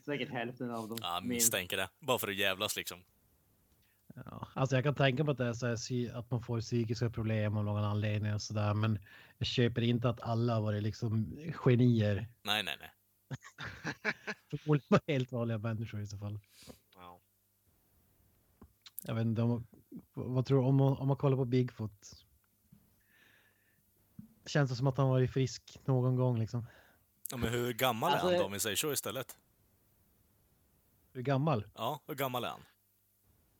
Säkert 0.07 0.29
hälften 0.29 0.71
av 0.71 0.87
dem. 0.89 0.97
Ja, 1.01 1.19
misstänker 1.23 1.77
det. 1.77 1.89
Bara 1.99 2.19
för 2.19 2.27
att 2.27 2.35
jävlas 2.35 2.75
liksom. 2.75 3.03
Ja, 4.15 4.47
alltså 4.53 4.75
jag 4.75 4.83
kan 4.83 4.95
tänka 4.95 5.23
mig 5.23 5.31
att, 5.31 5.37
det 5.37 5.45
är 5.45 5.53
så 5.53 5.67
här, 5.67 6.17
att 6.19 6.31
man 6.31 6.41
får 6.43 6.61
psykiska 6.61 7.09
problem 7.09 7.57
av 7.57 7.63
någon 7.65 7.83
anledning 7.83 8.33
och 8.33 8.41
sådär. 8.41 8.73
Men 8.73 8.99
jag 9.37 9.47
köper 9.47 9.81
inte 9.81 10.09
att 10.09 10.21
alla 10.21 10.53
har 10.53 10.61
varit 10.61 10.83
liksom 10.83 11.37
genier. 11.53 12.27
Nej, 12.41 12.63
nej, 12.63 12.77
nej. 12.79 12.91
Förmodligen 14.49 14.85
var 14.89 15.01
helt 15.07 15.31
vanliga 15.31 15.57
människor 15.57 16.01
i 16.01 16.07
så 16.07 16.17
fall. 16.17 16.39
Ja. 16.95 17.19
Jag 19.03 19.15
vet 19.15 19.25
inte, 19.25 19.41
om, 19.41 19.67
vad 20.13 20.45
tror 20.45 20.61
du 20.61 20.67
om, 20.67 20.75
man- 20.75 20.97
om 20.97 21.07
man 21.07 21.17
kollar 21.17 21.37
på 21.37 21.45
Bigfoot? 21.45 22.23
Känns 24.45 24.69
det 24.69 24.75
som 24.75 24.87
att 24.87 24.97
han 24.97 25.09
varit 25.09 25.31
frisk 25.33 25.79
någon 25.85 26.15
gång 26.15 26.39
liksom? 26.39 26.65
Ja, 27.31 27.37
men 27.37 27.49
hur 27.49 27.73
gammal 27.73 28.09
är 28.09 28.13
Alltså, 28.13 28.27
han 28.27 28.37
då 28.39 28.45
om 28.45 28.51
vi 28.51 28.59
säger 28.59 28.75
så 28.75 28.93
istället? 28.93 29.37
Hur 31.17 31.23
gammal? 31.23 31.67
Ja, 31.75 32.03
hur 32.07 32.15
gammal 32.15 32.43
är 32.43 32.47
han? 32.47 32.61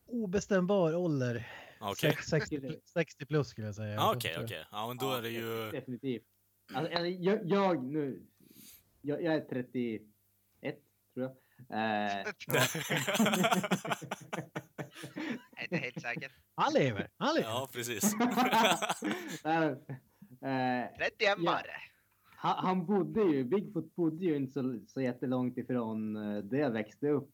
Obestämbar 0.06 0.96
ålder. 0.96 1.48
Ja. 1.80 1.96
Sex- 1.96 2.26
60, 2.30 2.80
60 2.86 3.26
plus 3.26 3.48
skulle 3.48 3.68
jag 3.68 3.76
säga. 3.76 3.94
Ja, 3.94 4.14
Okej, 4.16 4.36
okej. 4.44 4.66
Ja, 4.72 4.88
men 4.88 4.98
då 4.98 5.12
är 5.14 5.22
det 5.22 5.30
ju... 5.30 5.72
Definitivt. 5.72 6.24
Alltså, 6.74 7.06
jag, 7.06 7.40
jag 7.46 7.84
nu, 7.84 8.26
jag, 9.02 9.24
jag 9.24 9.36
är 9.36 9.42
31 9.42 10.04
tror 11.14 11.26
jag. 11.26 11.32
Eh, 11.70 12.18
är 15.56 15.64
inte 15.64 15.78
helt 15.78 16.02
säker. 16.02 16.32
Han 16.56 16.74
lever! 16.74 17.10
Han 17.18 17.36
lever! 17.36 17.50
Ja, 17.50 17.70
precis. 17.74 18.14
eh, 19.46 19.64
eh, 19.64 20.88
31 20.98 21.38
bara. 21.46 21.62
han, 22.24 22.66
han 22.66 22.86
bodde 22.86 23.22
ju, 23.22 23.44
Bigfoot 23.44 23.96
bodde 23.96 24.26
ju 24.26 24.36
inte 24.36 24.54
så, 24.54 24.80
så 24.88 25.02
jättelångt 25.02 25.58
ifrån 25.58 26.16
eh, 26.16 26.44
där 26.44 26.58
jag 26.58 26.72
växte 26.72 27.10
upp. 27.10 27.34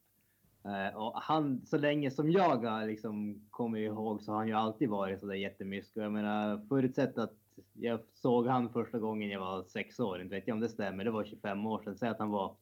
Eh, 0.64 0.96
och 0.96 1.20
han, 1.20 1.66
så 1.66 1.78
länge 1.78 2.10
som 2.10 2.30
jag 2.30 2.64
har 2.64 2.86
liksom 2.86 3.42
kommer 3.50 3.78
ihåg 3.78 4.22
så 4.22 4.32
har 4.32 4.38
han 4.38 4.48
ju 4.48 4.54
alltid 4.54 4.88
varit 4.88 5.20
så 5.20 5.26
där 5.26 5.34
jättemysko. 5.34 6.00
Jag 6.00 6.12
menar 6.12 6.66
förutsatt 6.68 7.18
att 7.18 7.34
jag 7.72 8.00
såg 8.14 8.46
han 8.46 8.72
första 8.72 8.98
gången 8.98 9.30
jag 9.30 9.40
var 9.40 9.64
sex 9.64 10.00
år, 10.00 10.20
inte 10.20 10.34
vet 10.34 10.48
jag 10.48 10.54
om 10.54 10.60
det 10.60 10.68
stämmer, 10.68 11.04
det 11.04 11.10
var 11.10 11.24
25 11.24 11.66
år 11.66 11.82
sedan. 11.82 11.96
Säg 11.96 12.08
att 12.08 12.18
han 12.18 12.30
var 12.30 12.56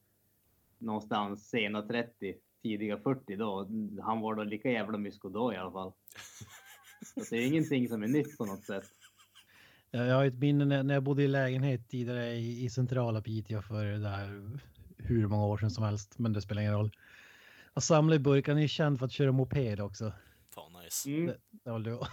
någonstans 0.79 1.49
sena 1.49 1.83
30, 1.83 2.35
tidiga 2.63 2.99
40 2.99 3.37
då. 3.37 3.69
Han 4.03 4.21
var 4.21 4.35
då 4.35 4.45
lika 4.45 4.71
jävla 4.71 4.99
mysko 4.99 5.29
då 5.29 5.53
i 5.53 5.56
alla 5.56 5.73
fall. 5.73 5.93
Så 7.03 7.35
det 7.35 7.43
är 7.43 7.47
ingenting 7.47 7.89
som 7.89 8.03
är 8.03 8.09
nytt 8.09 8.39
på 8.39 8.44
något 8.44 8.65
sätt. 8.65 8.85
Jag 9.91 10.15
har 10.15 10.25
ett 10.25 10.39
minne 10.39 10.65
när, 10.65 10.82
när 10.82 10.94
jag 10.94 11.03
bodde 11.03 11.23
i 11.23 11.29
lägenhet 11.29 11.89
tidigare 11.89 12.32
i, 12.32 12.65
i 12.65 12.71
centrala 12.71 13.23
Piteå 13.23 13.63
för 13.63 13.85
det 13.85 13.99
där 13.99 14.51
hur 14.97 15.27
många 15.27 15.47
år 15.47 15.59
sedan 15.59 15.71
som 15.71 15.85
helst, 15.85 16.19
men 16.19 16.32
det 16.32 16.43
spelar 16.43 16.63
ingen 16.63 16.75
roll. 16.75 16.91
Jag 17.74 17.82
samlade 17.82 18.17
i 18.17 18.19
burkar, 18.19 18.52
han 18.52 18.58
är 18.58 18.62
ju 18.62 18.69
känd 18.69 18.98
för 18.98 19.06
att 19.06 19.12
köra 19.12 19.32
moped 19.32 19.81
också. 19.81 20.12
Fan 20.55 20.72
nice. 20.84 21.10
Mm. 21.10 21.26
Det, 21.26 21.38
det 21.64 21.70
var 21.70 21.79
då. 21.79 22.06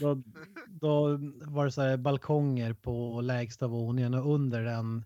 då. 0.00 0.22
Då 0.68 1.18
var 1.46 1.64
det 1.64 1.72
så 1.72 1.82
här 1.82 1.96
balkonger 1.96 2.72
på 2.72 3.20
lägsta 3.20 3.66
våningen 3.66 4.14
och 4.14 4.34
under 4.34 4.64
den, 4.64 5.04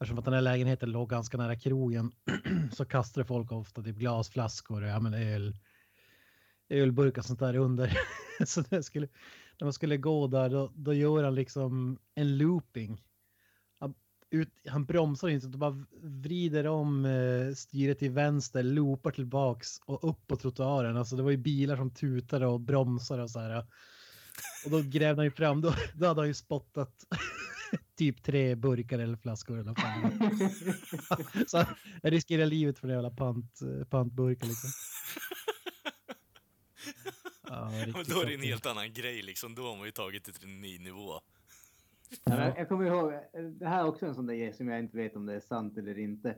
eftersom 0.00 0.18
att 0.18 0.24
den 0.24 0.34
här 0.34 0.40
lägenheten 0.40 0.90
låg 0.90 1.10
ganska 1.10 1.36
nära 1.36 1.56
krogen, 1.56 2.12
så 2.72 2.84
kastade 2.84 3.26
folk 3.26 3.52
ofta 3.52 3.82
typ 3.82 3.96
glasflaskor 3.96 4.82
och 4.82 4.88
ja, 4.88 5.00
men 5.00 5.14
öl, 5.14 5.56
ölburkar 6.68 7.22
och 7.22 7.26
sånt 7.26 7.40
där 7.40 7.56
under. 7.56 7.98
så 8.46 8.64
när, 8.68 8.82
skulle, 8.82 9.08
när 9.60 9.64
man 9.64 9.72
skulle 9.72 9.96
gå 9.96 10.26
där, 10.26 10.48
då, 10.48 10.72
då 10.74 10.94
gör 10.94 11.24
han 11.24 11.34
liksom 11.34 11.98
en 12.14 12.38
looping. 12.38 13.02
Ut, 14.30 14.48
han 14.68 14.84
bromsar 14.84 15.28
inte, 15.28 15.46
utan 15.46 15.60
bara 15.60 15.84
vrider 16.02 16.66
om 16.66 17.04
eh, 17.04 17.54
styret 17.54 17.98
till 17.98 18.10
vänster, 18.10 18.62
loopar 18.62 19.10
tillbaks 19.10 19.80
och 19.84 20.10
upp 20.10 20.26
på 20.26 20.36
trottoaren. 20.36 20.96
Alltså 20.96 21.16
det 21.16 21.22
var 21.22 21.30
ju 21.30 21.36
bilar 21.36 21.76
som 21.76 21.90
tutade 21.90 22.46
och 22.46 22.60
bromsade 22.60 23.22
och 23.22 23.30
så 23.30 23.40
här. 23.40 23.66
Och 24.64 24.70
då 24.70 24.82
grävde 24.82 25.20
han 25.20 25.24
ju 25.24 25.30
fram, 25.30 25.60
då, 25.60 25.74
då 25.94 26.06
hade 26.06 26.20
han 26.20 26.28
ju 26.28 26.34
spottat 26.34 27.06
typ 27.98 28.22
tre 28.22 28.54
burkar 28.54 28.98
eller 28.98 29.16
flaskor 29.16 29.58
eller 29.58 29.74
fan. 29.74 30.40
Så 31.46 31.64
jag 32.02 32.12
riskerar 32.12 32.46
livet 32.46 32.78
för 32.78 32.88
det 32.88 32.94
jävla 32.94 33.10
pant, 33.10 33.60
pantburkar 33.90 34.46
liksom. 34.46 34.70
Ja, 37.48 37.70
Men 37.70 37.84
riktigt 37.84 38.14
då 38.14 38.20
är 38.20 38.26
det 38.26 38.34
en 38.34 38.42
helt 38.42 38.66
annan 38.66 38.92
grej 38.92 39.22
liksom. 39.22 39.54
Då 39.54 39.62
har 39.62 39.76
man 39.76 39.86
ju 39.86 39.92
tagit 39.92 40.24
det 40.24 40.32
till 40.32 40.48
en 40.48 40.60
ny 40.60 40.78
nivå. 40.78 41.20
Ja, 42.10 42.36
men 42.36 42.38
jag- 42.38 42.58
jag 42.58 42.68
kommer 42.68 42.84
ihåg, 42.86 43.12
det 43.58 43.66
här 43.66 43.80
är 43.84 43.88
också 43.88 44.06
en 44.06 44.14
sån 44.14 44.26
där 44.26 44.34
grej 44.34 44.52
som 44.52 44.68
jag 44.68 44.78
inte 44.78 44.96
vet 44.96 45.16
om 45.16 45.26
det 45.26 45.34
är 45.34 45.40
sant 45.40 45.78
eller 45.78 45.98
inte. 45.98 46.34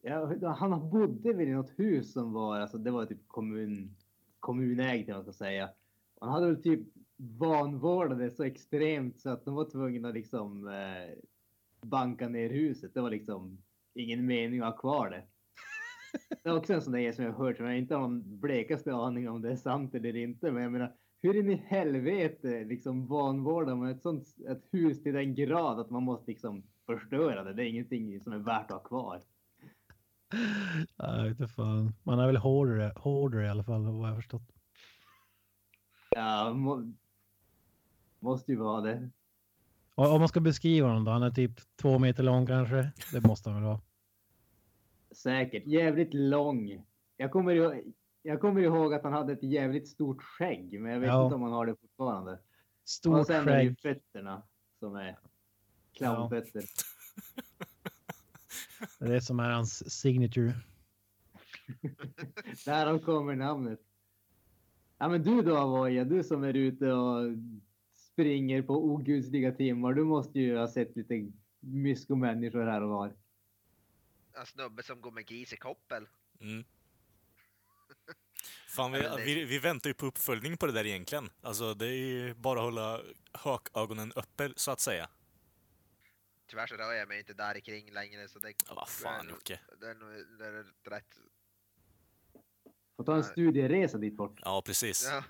Ja, 0.00 0.48
han 0.58 0.90
bodde 0.90 1.32
väl 1.32 1.48
i 1.48 1.52
något 1.52 1.78
hus 1.78 2.12
som 2.12 2.32
var, 2.32 2.60
alltså 2.60 2.78
det 2.78 2.90
var 2.90 3.06
typ 3.06 3.28
kommun, 3.28 3.96
kommunägt 4.40 5.08
eller 5.08 5.18
vad 5.18 5.26
man 5.26 5.32
ska 5.34 5.44
säga. 5.44 5.70
Han 6.20 6.30
hade 6.30 6.46
väl 6.46 6.62
typ 6.62 6.80
vanvårdade 7.16 8.30
så 8.30 8.44
extremt 8.44 9.20
så 9.20 9.30
att 9.30 9.44
de 9.44 9.54
var 9.54 9.70
tvungna 9.70 10.08
att 10.08 10.14
liksom 10.14 10.68
eh, 10.68 11.14
banka 11.82 12.28
ner 12.28 12.50
huset. 12.50 12.94
Det 12.94 13.00
var 13.00 13.10
liksom 13.10 13.58
ingen 13.94 14.26
mening 14.26 14.60
att 14.60 14.66
ha 14.74 14.76
kvar 14.80 15.10
det. 15.10 15.22
Det 16.42 16.48
är 16.48 16.56
också 16.56 16.72
en 16.74 16.82
sån 16.82 16.92
där 16.92 17.00
grej 17.00 17.12
som 17.12 17.24
jag 17.24 17.32
har 17.32 17.44
hört 17.46 17.56
som 17.56 17.66
jag 17.66 17.78
inte 17.78 17.94
har 17.94 18.00
någon 18.02 18.40
blekaste 18.40 18.94
aning 18.94 19.28
om 19.28 19.42
det 19.42 19.52
är 19.52 19.56
sant 19.56 19.94
eller 19.94 20.16
inte. 20.16 20.52
Men 20.52 20.62
jag 20.62 20.72
menar, 20.72 20.92
hur 21.22 21.36
in 21.36 21.50
i 21.50 21.54
helvete 21.54 22.64
liksom 22.64 23.06
vanvårdar 23.06 23.74
man 23.74 23.88
ett 23.88 24.02
sånt 24.02 24.26
ett 24.48 24.62
hus 24.70 25.02
till 25.02 25.14
den 25.14 25.34
grad 25.34 25.80
att 25.80 25.90
man 25.90 26.02
måste 26.02 26.30
liksom 26.30 26.62
förstöra 26.86 27.44
det? 27.44 27.52
Det 27.52 27.62
är 27.62 27.66
ingenting 27.66 28.20
som 28.20 28.32
är 28.32 28.38
värt 28.38 28.70
att 28.70 28.70
ha 28.70 28.78
kvar. 28.78 29.22
Vet 31.22 31.30
inte 31.30 31.48
fan. 31.48 31.94
Man 32.02 32.18
är 32.18 32.26
väl 32.26 32.36
hårdare, 32.36 32.92
hårdare 32.96 33.46
i 33.46 33.48
alla 33.48 33.64
fall 33.64 33.84
vad 33.84 34.08
jag 34.08 34.16
förstått. 34.16 34.52
Ja, 36.10 36.54
må, 36.54 36.92
måste 38.20 38.52
ju 38.52 38.58
vara 38.58 38.80
det. 38.80 39.10
Om 39.94 40.20
man 40.20 40.28
ska 40.28 40.40
beskriva 40.40 40.88
honom 40.88 41.04
då, 41.04 41.10
han 41.10 41.22
är 41.22 41.30
typ 41.30 41.60
två 41.76 41.98
meter 41.98 42.22
lång 42.22 42.46
kanske. 42.46 42.92
Det 43.12 43.26
måste 43.26 43.50
han 43.50 43.62
väl 43.62 43.68
vara. 43.68 43.80
Säkert. 45.10 45.66
Jävligt 45.66 46.14
lång. 46.14 46.84
Jag 47.16 47.30
kommer, 47.30 47.54
ihåg, 47.54 47.92
jag 48.22 48.40
kommer 48.40 48.60
ihåg 48.60 48.94
att 48.94 49.02
han 49.02 49.12
hade 49.12 49.32
ett 49.32 49.42
jävligt 49.42 49.88
stort 49.88 50.22
skägg, 50.22 50.80
men 50.80 50.92
jag 50.92 51.00
vet 51.00 51.08
Ja. 51.08 51.24
inte 51.24 51.34
om 51.34 51.42
han 51.42 51.52
har 51.52 51.66
det 51.66 51.76
fortfarande. 51.76 52.32
och 52.32 52.38
Stort 52.84 53.26
sen 53.26 53.48
är 53.48 53.56
det 53.56 53.62
ju 53.62 53.68
skägg. 53.76 53.80
fötterna 53.96 54.42
som 54.78 54.94
är 54.96 55.18
clownfötter. 55.92 56.62
Det 58.98 59.04
är 59.04 59.08
det 59.12 59.20
som 59.20 59.40
är 59.40 59.50
hans 59.50 60.00
signature. 60.00 60.54
Därav 62.64 62.98
kommer 62.98 63.36
namnet. 63.36 63.80
Ja 64.98 65.08
men 65.08 65.22
du 65.22 65.42
då 65.42 65.56
Avoya, 65.56 66.04
du 66.04 66.24
som 66.24 66.44
är 66.44 66.54
ute 66.54 66.92
och 66.92 67.36
springer 67.94 68.62
på 68.62 68.84
ogudliga 68.84 69.52
timmar. 69.52 69.94
Du 69.94 70.04
måste 70.04 70.40
ju 70.40 70.56
ha 70.56 70.68
sett 70.68 70.96
lite 70.96 71.32
myskomänniskor 71.60 72.64
här 72.66 72.82
och 72.82 72.88
var. 72.88 73.16
En 74.40 74.46
snubbe 74.46 74.82
som 74.82 75.00
går 75.00 75.10
med 75.10 75.30
gis 75.30 75.52
i 75.52 75.56
koppel. 75.56 76.06
Mm. 76.40 76.64
Fan, 78.76 78.92
vi, 78.92 78.98
det- 78.98 79.22
vi, 79.24 79.44
vi 79.44 79.58
väntar 79.58 79.90
ju 79.90 79.94
på 79.94 80.06
uppföljning 80.06 80.56
på 80.56 80.66
det 80.66 80.72
där 80.72 80.86
egentligen. 80.86 81.30
Alltså, 81.42 81.74
det 81.74 81.86
är 81.86 81.90
ju 81.96 82.34
bara 82.34 82.58
att 82.58 82.64
hålla 82.64 83.00
hökögonen 83.32 84.12
uppe, 84.12 84.50
så 84.56 84.70
att 84.70 84.80
säga. 84.80 85.08
Tyvärr 86.50 86.66
så 86.66 86.74
rör 86.74 86.92
jag 86.92 87.08
mig 87.08 87.18
inte 87.18 87.34
där 87.34 87.60
kring 87.60 87.92
längre 87.92 88.28
så 88.28 88.38
det, 88.38 88.52
Ja, 88.68 88.74
vad 88.74 88.88
fan, 88.88 89.28
Jocke. 89.28 89.60
det 89.80 89.86
är 89.86 89.94
nog 89.94 90.12
rätt. 90.90 91.04
Får 92.96 93.04
ta 93.04 93.16
en 93.16 93.24
studieresa 93.24 93.98
dit 93.98 94.16
bort. 94.16 94.38
Ja, 94.44 94.62
precis. 94.66 95.08
Ja. 95.10 95.24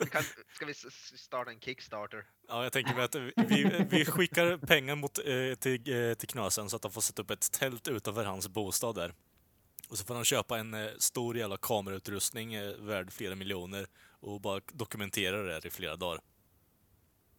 Vi 0.00 0.06
kan, 0.10 0.22
ska 0.54 0.66
vi 0.66 0.74
starta 1.18 1.50
en 1.50 1.60
Kickstarter? 1.60 2.26
Ja, 2.48 2.62
jag 2.62 2.72
tänker 2.72 2.94
mig 2.94 3.04
att 3.04 3.14
vi, 3.14 3.86
vi 3.90 4.04
skickar 4.04 4.56
pengar 4.56 4.94
mot, 4.96 5.18
eh, 5.18 5.54
till, 5.58 6.08
eh, 6.10 6.14
till 6.14 6.28
Knösen 6.28 6.70
så 6.70 6.76
att 6.76 6.84
han 6.84 6.92
får 6.92 7.00
sätta 7.00 7.22
upp 7.22 7.30
ett 7.30 7.52
tält 7.52 7.88
utanför 7.88 8.24
hans 8.24 8.48
bostad 8.48 8.94
där. 8.94 9.14
Och 9.88 9.98
så 9.98 10.04
får 10.04 10.14
han 10.14 10.24
köpa 10.24 10.58
en 10.58 10.74
eh, 10.74 10.90
stor 10.98 11.36
jävla 11.36 11.56
kamerautrustning 11.56 12.54
eh, 12.54 12.74
värd 12.76 13.12
flera 13.12 13.34
miljoner 13.34 13.86
och 14.20 14.40
bara 14.40 14.60
dokumentera 14.72 15.42
det 15.42 15.52
här 15.52 15.66
i 15.66 15.70
flera 15.70 15.96
dagar. 15.96 16.20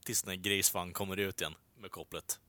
Tills 0.05 0.23
den 0.23 0.29
här 0.29 0.37
Grejsfan 0.37 0.93
kommer 0.93 1.17
ut 1.17 1.41
igen 1.41 1.55
med 1.77 1.91
kopplet. 1.91 2.39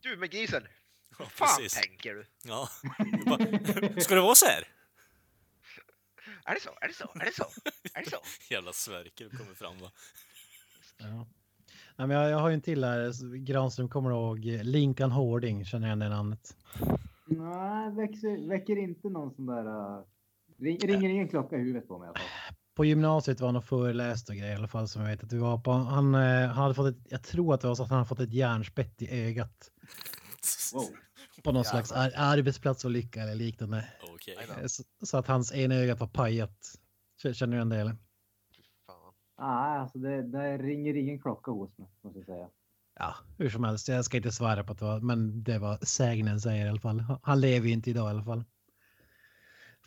Du 0.00 0.16
med 0.16 0.34
gisen! 0.34 0.62
Ja, 1.18 1.26
fan 1.26 1.48
precis. 1.58 1.74
tänker 1.74 2.14
du? 2.14 2.26
Ja. 2.42 2.68
Bara, 3.26 4.00
Ska 4.00 4.14
det 4.14 4.20
vara 4.20 4.34
så 4.34 4.46
här? 4.46 4.68
Är 6.44 6.54
det 6.54 6.60
så? 6.60 6.70
Är 6.80 6.88
det 6.88 6.94
så? 6.94 7.12
Är 7.14 7.24
det 7.24 7.34
så? 7.34 7.46
Är 7.94 8.04
det 8.04 8.10
så? 8.10 8.16
Jävla 8.54 8.72
Sverker 8.72 9.28
kommer 9.28 9.54
fram 9.54 9.78
va? 9.78 9.90
Ja. 10.98 11.26
Nej, 11.96 12.06
men 12.08 12.10
jag, 12.10 12.30
jag 12.30 12.38
har 12.38 12.48
ju 12.48 12.54
en 12.54 12.62
till 12.62 12.84
här. 12.84 13.36
Granström 13.36 13.88
kommer 13.88 14.10
ihåg 14.10 14.38
Linkan 14.44 15.10
Hårding. 15.10 15.64
Känner 15.64 15.86
igen 15.86 15.98
det 15.98 16.08
namnet? 16.08 16.56
Nej, 17.30 17.90
växer, 17.90 18.48
väcker 18.48 18.76
inte 18.76 19.08
någon 19.08 19.34
sån 19.34 19.46
där... 19.46 19.66
Uh, 19.66 20.04
ring, 20.58 20.78
ringer 20.78 21.10
ingen 21.10 21.28
klocka 21.28 21.56
i 21.56 21.58
huvudet 21.58 21.88
på 21.88 21.98
mig 21.98 22.06
i 22.06 22.08
alla 22.08 22.18
fall. 22.18 22.28
På 22.74 22.84
gymnasiet 22.84 23.40
var 23.40 23.48
han 23.48 23.56
och 23.56 23.64
föreläste 23.64 24.32
och 24.32 24.36
grejer 24.36 24.52
i 24.52 24.56
alla 24.56 24.68
fall 24.68 24.88
som 24.88 25.02
jag 25.02 25.08
vet 25.08 25.24
att 25.24 25.32
vi 25.32 25.38
var 25.38 25.58
på. 25.58 25.70
Han, 25.70 26.14
eh, 26.14 26.20
han 26.20 26.48
hade 26.48 26.74
fått 26.74 26.94
ett, 26.94 27.06
jag 27.08 27.22
tror 27.22 27.54
att 27.54 27.60
det 27.60 27.68
var 27.68 27.74
så 27.74 27.82
att 27.82 27.88
han 27.88 27.98
hade 27.98 28.08
fått 28.08 28.20
ett 28.20 28.32
järnspett 28.32 29.02
i 29.02 29.22
ögat. 29.26 29.70
Wow. 30.74 30.84
På 31.44 31.52
någon 31.52 31.64
slags 31.64 31.92
ar 31.92 32.12
arbetsplatsolycka 32.16 33.22
eller 33.22 33.34
liknande. 33.34 33.84
Då. 34.00 34.32
Eh, 34.60 34.66
Så, 34.66 34.82
så 35.06 35.18
att 35.18 35.26
hans 35.26 35.54
ena 35.54 35.74
öga 35.74 35.94
var 35.94 36.06
pajat. 36.06 36.58
Känner 37.32 37.52
du 37.52 37.56
igen 37.56 37.68
det 37.68 37.76
eller? 37.76 37.96
Ah, 39.36 39.78
alltså 39.80 39.98
det, 39.98 40.22
det 40.22 40.58
ringer 40.58 40.96
ingen 40.96 41.20
klocka 41.20 41.50
hos 41.50 41.78
mig, 41.78 41.88
måste 42.02 42.18
jag 42.18 42.26
säga. 42.26 42.48
Ja, 42.98 43.14
hur 43.38 43.50
som 43.50 43.64
helst. 43.64 43.88
Jag 43.88 44.04
ska 44.04 44.16
inte 44.16 44.32
svära 44.32 44.64
på 44.64 44.72
att 44.72 44.78
det 44.78 44.84
var, 44.84 45.00
men 45.00 45.42
det 45.42 45.58
var 45.58 45.78
sägnen 45.82 46.40
säger 46.40 46.66
i 46.66 46.68
alla 46.68 46.80
fall. 46.80 47.04
Han- 47.22 47.40
lever 47.40 47.66
ju 47.66 47.72
inte 47.72 47.90
idag 47.90 48.06
i 48.06 48.10
alla 48.10 48.24
fall. 48.24 48.44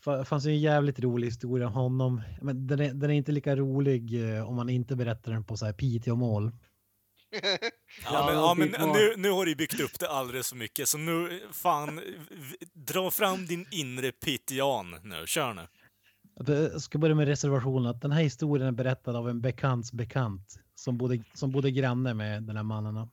Det 0.06 0.26
fanns 0.26 0.46
ju 0.46 0.52
en 0.52 0.60
jävligt 0.60 1.00
rolig 1.00 1.28
historia 1.28 1.68
om 1.68 1.74
honom. 1.74 2.22
Men 2.42 2.68
den 2.68 2.80
är, 2.80 2.94
den 2.94 3.10
är 3.10 3.14
inte 3.14 3.32
lika 3.32 3.56
rolig 3.56 4.36
eh, 4.36 4.50
om 4.50 4.56
man 4.56 4.70
inte 4.70 4.96
berättar 4.96 5.32
den 5.32 5.44
på 5.44 5.58
så 5.58 5.66
här 5.66 5.74
Piteå-mål. 5.74 6.52
Ja, 8.04 8.26
men, 8.26 8.36
ja, 8.36 8.54
men 8.54 8.90
nu, 8.94 9.14
nu 9.18 9.32
har 9.32 9.46
du 9.46 9.56
byggt 9.56 9.80
upp 9.80 10.00
det 10.00 10.10
alldeles 10.10 10.50
för 10.50 10.56
mycket, 10.56 10.88
så 10.88 10.98
nu, 10.98 11.42
fan, 11.52 12.02
dra 12.74 13.12
fram 13.12 13.46
din 13.46 13.66
inre 13.72 14.12
pitian 14.12 14.96
nu. 15.04 15.24
Kör 15.28 15.54
nu. 15.54 15.62
Jag 16.72 16.82
ska 16.82 16.98
börja 16.98 17.16
med 17.16 17.28
reservationen 17.28 17.86
att 17.86 18.02
den 18.02 18.12
här 18.12 18.22
historien 18.24 18.68
är 18.68 18.72
berättad 18.72 19.16
av 19.16 19.30
en 19.30 19.42
bekants 19.42 19.94
bekant 19.94 20.60
som 20.84 20.98
bodde, 20.98 21.24
som 21.34 21.52
bodde 21.52 21.72
granne 21.72 22.14
med 22.14 22.44
den 22.44 22.56
här 22.56 22.64
mannen. 22.64 22.96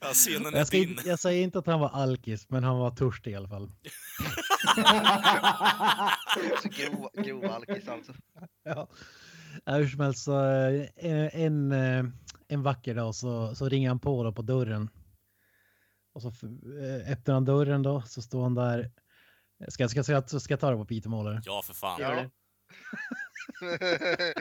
Ja, 0.00 0.06
scenen 0.12 0.54
är 0.54 0.58
Jag, 0.58 0.66
ska 0.66 0.76
din. 0.76 0.98
jag 1.04 1.18
säger 1.18 1.42
inte 1.42 1.58
att 1.58 1.66
han 1.66 1.80
var 1.80 1.88
alkis, 1.88 2.50
men 2.50 2.64
han 2.64 2.78
var 2.78 2.90
törstig 2.90 3.30
i 3.30 3.34
alla 3.34 3.48
fall. 3.48 3.70
Så 6.62 6.68
grov, 6.68 7.10
grov 7.24 7.44
alkis 7.44 7.88
alltså. 7.88 8.12
Ja. 8.64 8.88
Hur 9.66 9.88
som 9.88 10.00
helst, 10.00 10.24
så 10.24 10.44
eh, 10.96 11.34
en, 11.42 11.72
eh, 11.72 12.04
en 12.48 12.62
vacker 12.62 12.94
dag 12.94 13.14
så, 13.14 13.54
så 13.54 13.68
ringer 13.68 13.88
han 13.88 13.98
på 13.98 14.22
då 14.24 14.32
på 14.32 14.42
dörren. 14.42 14.90
Och 16.12 16.22
så 16.22 16.28
eh, 16.28 17.12
öppnar 17.12 17.34
han 17.34 17.44
dörren 17.44 17.82
då, 17.82 18.02
så 18.02 18.22
står 18.22 18.42
han 18.42 18.54
där. 18.54 18.90
Ska, 19.68 19.82
jag- 19.82 19.90
ska, 19.90 20.02
ska, 20.04 20.22
ska 20.40 20.52
jag 20.52 20.60
ta 20.60 20.70
det 20.70 20.76
på 20.76 20.84
eller? 21.20 21.40
Ja, 21.44 21.62
för 21.64 21.74
fan. 21.74 22.00
Ja. 22.00 22.30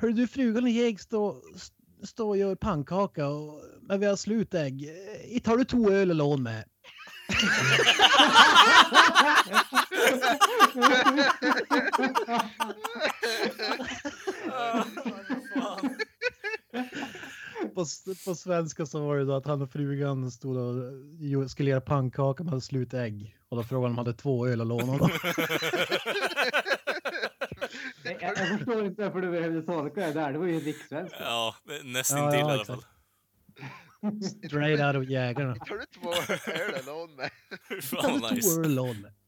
Hör 0.00 0.08
du, 0.08 0.26
frugan 0.26 0.64
och 0.64 0.70
jag 0.70 1.00
står 1.00 1.36
stå 2.06 2.28
och 2.28 2.36
gör 2.36 2.54
pannkaka 2.54 3.28
och 3.28 3.62
men 3.82 4.00
vi 4.00 4.06
har 4.06 4.16
slutägg. 4.16 4.88
Eh, 5.34 5.40
Tar 5.40 5.56
du 5.56 5.64
två 5.64 5.90
öl 5.90 6.10
och 6.10 6.16
lån 6.16 6.42
med? 6.42 6.64
På, 17.74 17.84
på 18.24 18.34
svenska 18.34 18.86
så 18.86 19.06
var 19.06 19.16
det 19.16 19.24
då 19.24 19.34
att 19.34 19.46
han 19.46 19.62
och 19.62 19.70
frugan 19.70 20.30
stod 20.30 20.56
och 20.56 21.50
skulle 21.50 21.70
göra 21.70 21.80
pannkaka 21.80 22.44
med 22.44 22.62
slutägg. 22.62 23.36
Och 23.48 23.56
då 23.56 23.62
frågade 23.62 23.86
de 23.86 23.90
om 23.90 23.96
de 23.96 23.98
hade 24.06 24.18
två 24.18 24.46
öl 24.46 24.60
och 24.60 24.66
låna 24.66 24.92
förstår 28.64 28.86
inte 28.86 29.02
varför 29.02 29.20
du 29.20 29.30
behövde 29.30 29.62
tolka 29.62 30.00
det 30.06 30.12
där. 30.12 30.32
Det 30.32 30.38
var 30.38 30.46
ju 30.46 30.60
rikssvenska. 30.60 31.16
Ja, 31.20 31.54
Ja, 31.68 31.74
nästintill 31.84 32.24
ja, 32.24 32.38
i 32.38 32.42
alla 32.42 32.60
exakt. 32.60 32.82
fall. 32.82 32.84
Straight 34.48 34.80
out 34.80 34.96
of 35.04 35.10
jägarna. 35.10 35.54
Två 35.94 36.12
öl 36.52 36.74
eller 36.74 36.86
lån 36.86 37.14
med? 37.16 37.30
Tar 37.68 37.80
Fan 37.80 38.20
två 38.20 38.28
nice. 38.34 38.60
lån 38.68 38.96
med? 39.00 39.12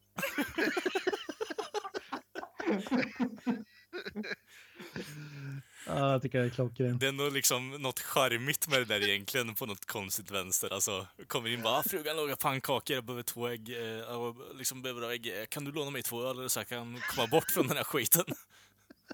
Ja, 5.86 6.12
jag 6.12 6.22
tycker 6.22 6.38
det 6.38 6.44
är 6.44 6.50
klockrent. 6.50 7.00
Det 7.00 7.06
är 7.08 7.12
nog 7.12 7.32
liksom 7.32 7.70
något 7.70 8.00
charmigt 8.00 8.68
med 8.68 8.78
det 8.80 8.84
där 8.84 9.08
egentligen 9.08 9.54
på 9.54 9.66
något 9.66 9.86
konstigt 9.86 10.30
vänster. 10.30 10.72
Alltså, 10.72 11.06
kommer 11.26 11.48
in 11.48 11.62
bara, 11.62 11.78
"Ah, 11.78 11.82
frugan 11.90 12.16
lagar 12.16 12.36
pannkakor, 12.36 12.94
jag 12.96 13.04
behöver 13.04 13.22
två 13.22 13.48
ägg, 13.48 13.70
eh, 13.70 13.78
jag 13.84 14.36
liksom 14.54 14.82
behöver 14.82 15.10
ägg. 15.10 15.46
Kan 15.50 15.64
du 15.64 15.72
låna 15.72 15.90
mig 15.90 16.02
två 16.02 16.22
öl 16.22 16.50
så 16.50 16.60
jag 16.60 16.68
kan 16.68 17.00
komma 17.14 17.26
bort 17.26 17.50
från 17.50 17.66
den 17.66 17.76
här 17.76 17.84
skiten? 17.84 18.24